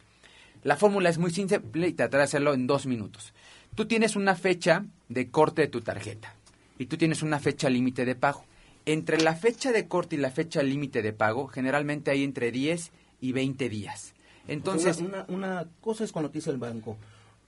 La 0.63 0.75
fórmula 0.77 1.09
es 1.09 1.17
muy 1.17 1.31
simple 1.31 1.87
y 1.87 1.93
trataré 1.93 2.19
de 2.19 2.23
hacerlo 2.25 2.53
en 2.53 2.67
dos 2.67 2.85
minutos. 2.85 3.33
Tú 3.75 3.85
tienes 3.85 4.15
una 4.15 4.35
fecha 4.35 4.85
de 5.09 5.29
corte 5.29 5.63
de 5.63 5.67
tu 5.67 5.81
tarjeta 5.81 6.35
y 6.77 6.85
tú 6.85 6.97
tienes 6.97 7.23
una 7.23 7.39
fecha 7.39 7.69
límite 7.69 8.05
de 8.05 8.15
pago. 8.15 8.45
Entre 8.85 9.19
la 9.21 9.35
fecha 9.35 9.71
de 9.71 9.87
corte 9.87 10.15
y 10.15 10.19
la 10.19 10.31
fecha 10.31 10.61
límite 10.61 11.01
de 11.01 11.13
pago, 11.13 11.47
generalmente 11.47 12.11
hay 12.11 12.23
entre 12.23 12.51
10 12.51 12.91
y 13.21 13.31
20 13.31 13.69
días. 13.69 14.13
Entonces, 14.47 14.99
una, 14.99 15.25
una, 15.29 15.61
una 15.61 15.67
cosa 15.79 16.03
es 16.03 16.11
cuando 16.11 16.29
te 16.29 16.39
dice 16.39 16.49
el 16.49 16.57
banco, 16.57 16.97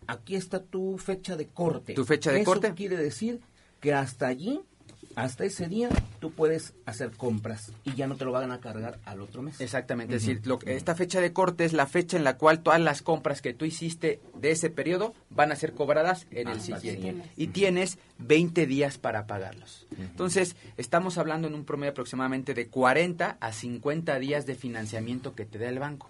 aquí 0.08 0.36
está 0.36 0.62
tu 0.64 0.98
fecha 0.98 1.36
de 1.36 1.48
corte. 1.48 1.94
¿Tu 1.94 2.06
fecha 2.06 2.32
de 2.32 2.42
Eso 2.42 2.52
corte? 2.52 2.74
quiere 2.74 2.96
decir 2.96 3.42
que 3.82 3.94
hasta 3.94 4.28
allí, 4.28 4.62
hasta 5.16 5.46
ese 5.46 5.68
día, 5.68 5.90
tú 6.20 6.32
puedes 6.32 6.74
hacer 6.86 7.12
compras 7.12 7.72
y 7.84 7.94
ya 7.96 8.08
no 8.08 8.16
te 8.16 8.26
lo 8.26 8.32
van 8.32 8.52
a 8.52 8.60
cargar 8.60 9.00
al 9.06 9.22
otro 9.22 9.42
mes. 9.42 9.60
Exactamente, 9.62 10.16
es 10.16 10.22
decir, 10.26 10.42
lo 10.46 10.60
esta 10.66 10.96
fecha 10.96 11.22
de 11.22 11.34
corte 11.34 11.66
es 11.66 11.74
la 11.74 11.88
fecha 11.88 12.18
en 12.18 12.24
la 12.24 12.38
cual 12.38 12.62
todas 12.62 12.80
las 12.82 13.02
compras 13.02 13.42
que 13.42 13.54
tú 13.54 13.66
hiciste 13.66 14.20
de 14.40 14.52
ese 14.52 14.70
periodo 14.70 15.14
van 15.30 15.52
a 15.52 15.56
ser 15.56 15.74
cobradas 15.74 16.28
en 16.32 16.48
el 16.50 16.58
Ah, 16.58 16.60
siguiente. 16.60 16.92
siguiente. 16.92 17.30
Y 17.38 17.48
tienes 17.48 17.98
20 18.20 18.66
días 18.66 18.98
para 18.98 19.28
pagarlos. 19.28 19.88
Entonces, 20.00 20.56
estamos 20.78 21.18
hablando 21.18 21.48
en 21.48 21.56
un 21.56 21.66
promedio 21.66 21.92
aproximadamente 21.92 22.54
de 22.54 22.68
40 22.68 23.38
a 23.40 23.52
50 23.54 24.20
días 24.20 24.46
de 24.46 24.56
financiamiento 24.56 25.36
que 25.36 25.46
te 25.46 25.58
da 25.60 25.70
el 25.70 25.80
banco. 25.80 26.10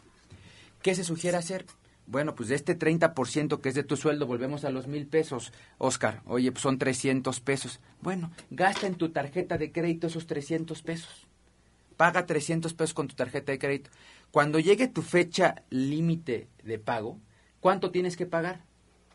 ¿Qué 0.81 0.93
se 0.95 1.03
sugiere 1.03 1.37
hacer? 1.37 1.65
Bueno, 2.07 2.35
pues 2.35 2.49
de 2.49 2.55
este 2.55 2.77
30% 2.77 3.61
que 3.61 3.69
es 3.69 3.75
de 3.75 3.83
tu 3.83 3.97
sueldo, 3.97 4.27
volvemos 4.27 4.63
a 4.63 4.69
los 4.69 4.87
mil 4.87 5.07
pesos, 5.07 5.51
Oscar. 5.77 6.21
Oye, 6.25 6.51
pues 6.51 6.61
son 6.61 6.77
300 6.77 7.39
pesos. 7.39 7.79
Bueno, 8.01 8.31
gasta 8.51 8.87
en 8.87 8.95
tu 8.95 9.09
tarjeta 9.09 9.57
de 9.57 9.71
crédito 9.71 10.07
esos 10.07 10.27
300 10.27 10.81
pesos 10.83 11.27
paga 11.95 12.25
300 12.25 12.73
pesos 12.73 12.93
con 12.93 13.07
tu 13.07 13.15
tarjeta 13.15 13.51
de 13.51 13.59
crédito. 13.59 13.89
Cuando 14.31 14.59
llegue 14.59 14.87
tu 14.87 15.01
fecha 15.01 15.63
límite 15.69 16.49
de 16.63 16.79
pago, 16.79 17.19
¿cuánto 17.59 17.91
tienes 17.91 18.17
que 18.17 18.25
pagar? 18.25 18.63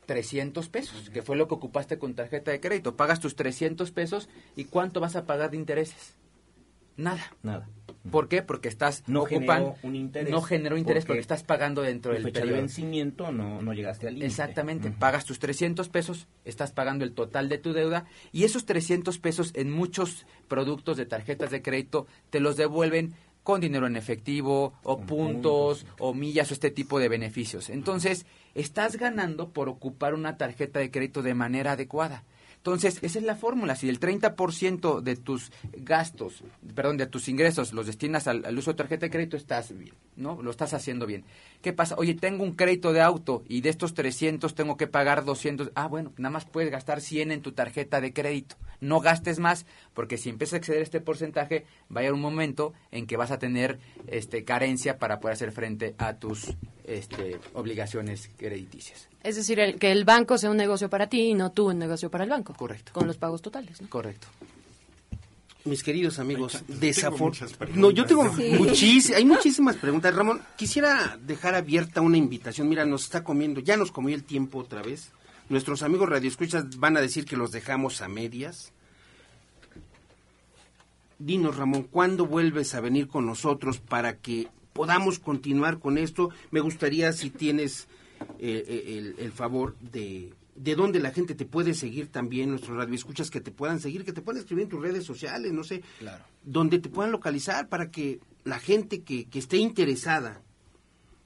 300 0.07 0.69
pesos, 0.69 1.11
que 1.11 1.23
fue 1.23 1.37
lo 1.37 1.47
que 1.47 1.55
ocupaste 1.55 1.99
con 1.99 2.15
tarjeta 2.15 2.51
de 2.51 2.61
crédito. 2.61 2.97
Pagas 2.97 3.21
tus 3.21 3.37
300 3.37 3.91
pesos 3.93 4.29
y 4.57 4.65
¿cuánto 4.65 5.01
vas 5.01 5.15
a 5.15 5.25
pagar 5.25 5.51
de 5.51 5.57
intereses? 5.57 6.17
Nada. 6.97 7.33
Nada. 7.43 7.69
¿Por 8.11 8.29
qué? 8.29 8.43
Porque 8.43 8.69
estás 8.69 9.05
No 9.07 9.25
generó 9.25 9.77
un 9.83 9.95
interés. 9.95 10.31
no 10.31 10.41
generó 10.41 10.79
interés 10.79 11.05
porque, 11.05 11.09
porque 11.09 11.21
estás 11.21 11.43
pagando 11.43 11.83
dentro 11.83 12.13
del 12.13 12.23
fecha 12.23 12.45
de 12.45 12.53
vencimiento 12.53 13.31
no, 13.31 13.61
no 13.61 13.73
llegaste 13.75 14.09
al 14.09 14.15
límite. 14.15 14.27
Exactamente, 14.27 14.91
pagas 14.91 15.27
tus 15.27 15.39
300 15.39 15.89
pesos, 15.89 16.27
estás 16.45 16.73
pagando 16.73 17.05
el 17.05 17.13
total 17.13 17.49
de 17.49 17.59
tu 17.59 17.73
deuda 17.73 18.07
y 18.33 18.45
esos 18.45 18.65
300 18.65 19.19
pesos 19.19 19.53
en 19.55 19.71
muchos 19.71 20.27
productos 20.49 20.97
de 20.97 21.07
tarjetas 21.07 21.51
de 21.51 21.63
crédito 21.63 22.07
te 22.31 22.41
los 22.41 22.57
devuelven 22.57 23.15
con 23.43 23.61
dinero 23.61 23.87
en 23.87 23.97
efectivo 23.97 24.75
o 24.83 25.01
puntos 25.01 25.87
o 25.99 26.15
millas 26.15 26.51
o 26.51 26.55
este 26.55 26.71
tipo 26.71 26.99
de 26.99 27.09
beneficios. 27.09 27.71
Entonces, 27.71 28.27
estás 28.55 28.97
ganando 28.97 29.51
por 29.51 29.69
ocupar 29.69 30.15
una 30.15 30.37
tarjeta 30.37 30.79
de 30.79 30.91
crédito 30.91 31.23
de 31.23 31.35
manera 31.35 31.73
adecuada. 31.73 32.25
Entonces, 32.61 32.99
esa 33.01 33.19
es 33.19 33.25
la 33.25 33.37
fórmula. 33.37 33.75
Si 33.75 33.89
el 33.89 33.99
30% 33.99 35.01
de 35.01 35.17
tus 35.17 35.51
gastos, 35.73 36.45
perdón, 36.75 36.99
de 36.99 37.07
tus 37.07 37.27
ingresos 37.31 37.73
los 37.73 37.87
destinas 37.87 38.27
al, 38.27 38.59
uso 38.59 38.73
de 38.73 38.77
tarjeta 38.77 39.07
de 39.07 39.11
crédito, 39.11 39.39
estás 39.39 39.75
bien, 39.75 39.95
¿no? 40.17 40.43
Lo 40.43 40.51
estás 40.51 40.75
haciendo 40.75 41.07
bien. 41.07 41.25
¿Qué 41.63 41.73
pasa? 41.73 41.95
Oye, 41.97 42.13
tengo 42.13 42.45
un 42.45 42.53
crédito 42.53 42.93
de 42.93 43.01
auto 43.01 43.45
y 43.49 43.63
de 43.63 43.71
estos 43.71 43.95
300 43.95 44.55
tengo 44.55 44.77
que 44.77 44.87
pagar 44.87 45.25
200. 45.25 45.73
Ah, 45.75 45.89
bueno, 45.89 46.13
nada 46.19 46.35
más 46.35 46.45
puedes 46.45 46.71
gastar 46.71 47.01
100 47.01 47.33
en 47.33 47.41
tu 47.41 47.53
tarjeta 47.53 48.03
de 48.03 48.13
crédito. 48.13 48.57
No 48.81 49.01
gastes 49.01 49.39
más, 49.39 49.65
porque 49.95 50.19
si 50.19 50.29
empiezas 50.29 50.55
a 50.55 50.57
exceder 50.59 50.83
este 50.83 51.01
porcentaje, 51.01 51.65
va 51.91 51.97
a 51.97 51.99
haber 52.01 52.13
un 52.13 52.21
momento 52.21 52.75
en 52.91 53.07
que 53.07 53.17
vas 53.17 53.31
a 53.31 53.39
tener 53.39 53.79
este, 54.07 54.45
carencia 54.45 54.99
para 54.99 55.19
poder 55.19 55.33
hacer 55.33 55.53
frente 55.53 55.95
a 55.97 56.15
tus 56.15 56.55
este, 56.85 57.39
obligaciones 57.55 58.31
crediticias. 58.37 59.09
Es 59.23 59.37
decir, 59.37 59.61
el- 59.61 59.79
que 59.79 59.93
el 59.93 60.05
banco 60.05 60.39
sea 60.39 60.51
un 60.51 60.57
negocio 60.57 60.89
para 60.91 61.09
ti 61.09 61.21
y 61.31 61.35
no 61.35 61.51
tú 61.53 61.69
un 61.71 61.79
negocio 61.79 62.11
para 62.11 62.25
el 62.25 62.31
banco. 62.31 62.55
Correcto. 62.55 62.93
Con 62.93 63.07
los 63.07 63.17
pagos 63.19 63.43
totales. 63.43 63.81
¿no? 63.83 63.89
Correcto. 63.89 64.27
Mis 65.65 65.83
queridos 65.83 66.19
amigos, 66.19 66.55
Ay, 66.55 66.63
tengo 66.67 66.81
desafor... 66.81 67.21
muchas 67.21 67.53
preguntas. 67.53 67.81
No, 67.83 67.91
yo 67.91 68.07
tengo 68.07 68.35
Sí. 68.35 68.55
muchísimas, 68.59 69.19
hay 69.19 69.25
muchísimas 69.27 69.77
preguntas. 69.77 70.15
Ramón, 70.15 70.41
quisiera 70.57 71.19
dejar 71.21 71.55
abierta 71.55 72.01
una 72.01 72.17
invitación. 72.17 72.67
Mira, 72.69 72.87
nos 72.87 73.05
está 73.05 73.23
comiendo, 73.23 73.61
ya 73.61 73.77
nos 73.77 73.93
comió 73.93 74.15
el 74.15 74.25
tiempo 74.25 74.59
otra 74.61 74.81
vez. 74.83 75.11
Nuestros 75.51 75.83
amigos 75.83 76.09
radioescuchas 76.09 76.79
van 76.79 76.97
a 76.97 77.01
decir 77.03 77.27
que 77.27 77.37
los 77.37 77.53
dejamos 77.53 78.01
a 78.01 78.09
medias. 78.09 78.73
Dinos, 81.19 81.57
Ramón, 81.57 81.83
¿cuándo 81.91 82.25
vuelves 82.25 82.75
a 82.75 82.81
venir 82.81 83.07
con 83.09 83.27
nosotros 83.27 83.79
para 83.79 84.17
que 84.17 84.49
podamos 84.73 85.19
continuar 85.19 85.79
con 85.79 85.99
esto? 85.99 86.31
Me 86.51 86.61
gustaría 86.61 87.13
si 87.13 87.31
tienes 87.31 87.89
eh, 88.39 88.65
eh, 88.69 88.99
el, 88.99 89.15
el 89.19 89.33
favor 89.33 89.77
de 89.81 90.33
de 90.57 90.75
dónde 90.75 90.99
la 91.01 91.11
gente 91.11 91.35
te 91.35 91.47
puede 91.47 91.73
seguir 91.73 92.09
también, 92.09 92.51
nuestros 92.51 92.77
radioescuchas 92.77 93.31
que 93.31 93.41
te 93.41 93.51
puedan 93.51 93.81
seguir, 93.81 94.05
que 94.05 94.13
te 94.13 94.21
puedan 94.21 94.41
escribir 94.43 94.65
en 94.65 94.69
tus 94.69 94.83
redes 94.83 95.05
sociales, 95.05 95.53
no 95.53 95.65
sé, 95.65 95.81
Claro. 96.01 96.23
donde 96.45 96.79
te 96.79 96.91
puedan 96.91 97.13
localizar 97.13 97.69
para 97.71 97.91
que 97.91 98.21
la 98.45 98.59
gente 98.59 99.01
que, 99.01 99.25
que 99.25 99.39
esté 99.39 99.57
interesada 99.57 100.43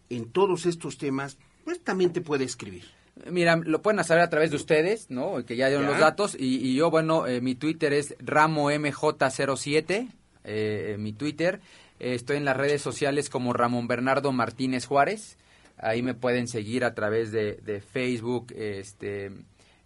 en 0.08 0.26
todos 0.30 0.66
estos 0.66 0.98
temas, 0.98 1.36
pues 1.64 1.80
también 1.80 2.12
te 2.12 2.20
puede 2.20 2.44
escribir. 2.44 2.84
Mira, 3.28 3.56
lo 3.56 3.82
pueden 3.82 3.98
hacer 3.98 4.20
a 4.20 4.30
través 4.30 4.50
de 4.50 4.56
ustedes, 4.56 5.10
¿no? 5.10 5.44
Que 5.44 5.56
ya 5.56 5.66
dieron 5.66 5.86
Ya. 5.86 5.90
los 5.92 6.00
datos. 6.00 6.36
Y, 6.38 6.56
y 6.68 6.76
yo, 6.76 6.90
bueno, 6.92 7.26
eh, 7.26 7.40
mi 7.40 7.56
Twitter 7.56 7.92
es 7.92 8.16
RamoMJ07, 8.18 10.08
eh, 10.44 10.96
mi 10.98 11.12
Twitter. 11.12 11.60
Estoy 12.12 12.36
en 12.36 12.44
las 12.44 12.58
redes 12.58 12.82
sociales 12.82 13.30
como 13.30 13.54
Ramón 13.54 13.88
Bernardo 13.88 14.30
Martínez 14.30 14.84
Juárez. 14.84 15.38
Ahí 15.78 16.02
me 16.02 16.12
pueden 16.12 16.48
seguir 16.48 16.84
a 16.84 16.94
través 16.94 17.32
de, 17.32 17.82
Facebook, 17.92 18.52
este, 18.54 19.30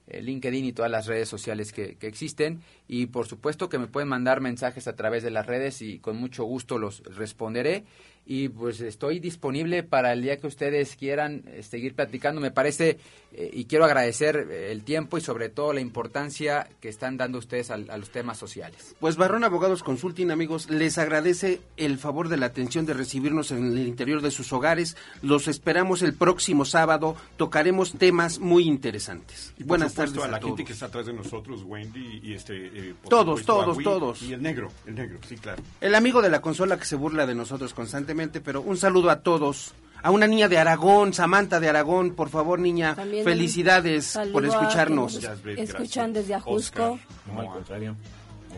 eh, 0.09 0.21
LinkedIn 0.21 0.65
y 0.65 0.73
todas 0.73 0.91
las 0.91 1.07
redes 1.07 1.29
sociales 1.29 1.73
que 1.73 1.97
existen. 2.01 2.61
Y 2.89 3.07
por 3.07 3.29
supuesto 3.29 3.69
que 3.69 3.79
me 3.79 3.87
pueden 3.87 4.09
mandar 4.09 4.41
mensajes 4.41 4.89
a 4.89 4.97
través 4.97 5.23
de 5.23 5.31
las 5.31 5.47
redes 5.47 5.81
y 5.81 6.01
con 6.01 6.17
mucho 6.17 6.43
gusto 6.43 6.77
los 6.77 7.05
responderé. 7.05 7.85
Y 8.31 8.51
pues 8.51 8.83
estoy 8.83 9.21
disponible 9.21 9.83
para 9.83 10.13
el 10.13 10.21
día 10.21 10.37
que 10.37 10.47
ustedes 10.47 10.97
quieran 10.97 11.45
eh, 11.47 11.63
seguir 11.63 11.95
platicando. 11.95 12.43
Me 12.43 12.51
parece 12.51 12.99
eh, 13.33 13.51
y 13.55 13.65
quiero 13.65 13.87
agradecer 13.87 14.47
eh, 14.51 14.71
el 14.71 14.85
tiempo 14.85 15.17
y 15.17 15.23
sobre 15.23 15.49
todo 15.49 15.73
la 15.73 15.81
importancia 15.81 16.69
que 16.79 16.91
están 16.91 17.17
dando 17.17 17.39
ustedes 17.39 17.71
al- 17.71 17.89
a, 17.91 17.97
los 17.97 18.11
temas 18.11 18.37
sociales. 18.37 18.95
Pues 19.01 19.17
Barrón 19.17 19.45
Abogados 19.45 19.83
Consulting, 19.83 20.31
amigos, 20.31 20.69
les 20.69 20.99
agradece 20.99 21.63
el 21.79 21.97
favor 21.97 22.29
de 22.29 22.37
la 22.37 22.45
atención 22.47 22.85
de 22.85 22.93
recibirnos 22.93 23.51
en 23.51 23.65
el 23.65 23.89
interior 23.89 24.21
de 24.21 24.31
sus 24.31 24.53
hogares. 24.53 24.95
Los 25.23 25.49
esperamos 25.49 26.03
el 26.03 26.13
próximo 26.13 26.67
sábado. 26.67 27.17
Tocaremos 27.39 27.93
temas 27.95 28.41
muy 28.41 28.65
interesantes. 28.65 29.55
Y 29.57 29.61
por 29.61 29.69
Buenas 29.69 29.93
supuesto, 29.93 30.17
tardes 30.21 30.29
a 30.29 30.31
la 30.33 30.37
a 30.37 30.41
gente 30.43 30.55
todos. 30.65 30.67
que 30.67 30.73
está 30.75 30.85
atrás 30.87 31.07
de 31.07 31.15
nosotros, 31.15 31.63
Wendy 31.65 32.21
y 32.23 32.35
este. 32.35 32.67
eh, 32.67 32.95
Todos, 33.09 33.41
supuesto, 33.41 33.53
todos, 33.55 33.75
Agui 33.77 33.85
todos. 33.85 34.23
Y 34.23 34.35
el 34.35 34.43
negro, 34.43 34.69
el 34.87 34.97
negro, 34.97 35.19
sí, 35.27 35.37
claro. 35.37 35.63
El 35.81 35.95
amigo 35.95 36.21
de 36.21 36.29
la 36.29 36.43
consola 36.43 36.79
que 36.79 36.85
se 36.85 36.95
burla 36.95 37.25
de 37.27 37.35
nosotros 37.35 37.73
constantemente, 37.73 38.18
pero 38.27 38.61
un 38.63 38.77
saludo 38.77 39.11
a 39.11 39.21
todos. 39.21 39.73
A 40.03 40.11
una 40.11 40.27
niña 40.29 40.49
de 40.49 40.59
Aragón, 40.59 41.13
Samantha 41.13 41.59
de 41.59 41.69
Aragón, 41.69 42.15
por 42.15 42.29
favor, 42.29 42.59
niña, 42.61 42.95
También 42.95 43.25
felicidades 43.25 44.17
por 44.33 44.45
escucharnos. 44.45 45.19
Escuchan 45.57 46.13
desde 46.13 46.35
Ajusco. 46.35 46.99
No, 47.33 47.41
al 47.41 47.47
contrario. 47.49 47.97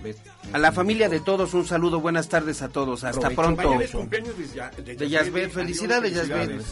Obed. 0.01 0.17
A 0.53 0.59
la 0.59 0.71
familia 0.73 1.09
de 1.09 1.21
todos, 1.21 1.53
un 1.55 1.67
saludo, 1.67 2.01
buenas 2.01 2.29
tardes 2.29 2.61
a 2.63 2.69
todos, 2.69 3.05
hasta 3.05 3.21
Provecho. 3.31 3.43
pronto. 3.43 3.63
Mañana 3.63 3.85
es 3.85 3.91
cumpleaños 3.91 4.37
de, 4.39 4.47
Ya- 4.49 4.71
De 4.71 5.09
Yazbet, 5.09 5.51
felicidades, 5.51 6.15
Yazbet. 6.15 6.63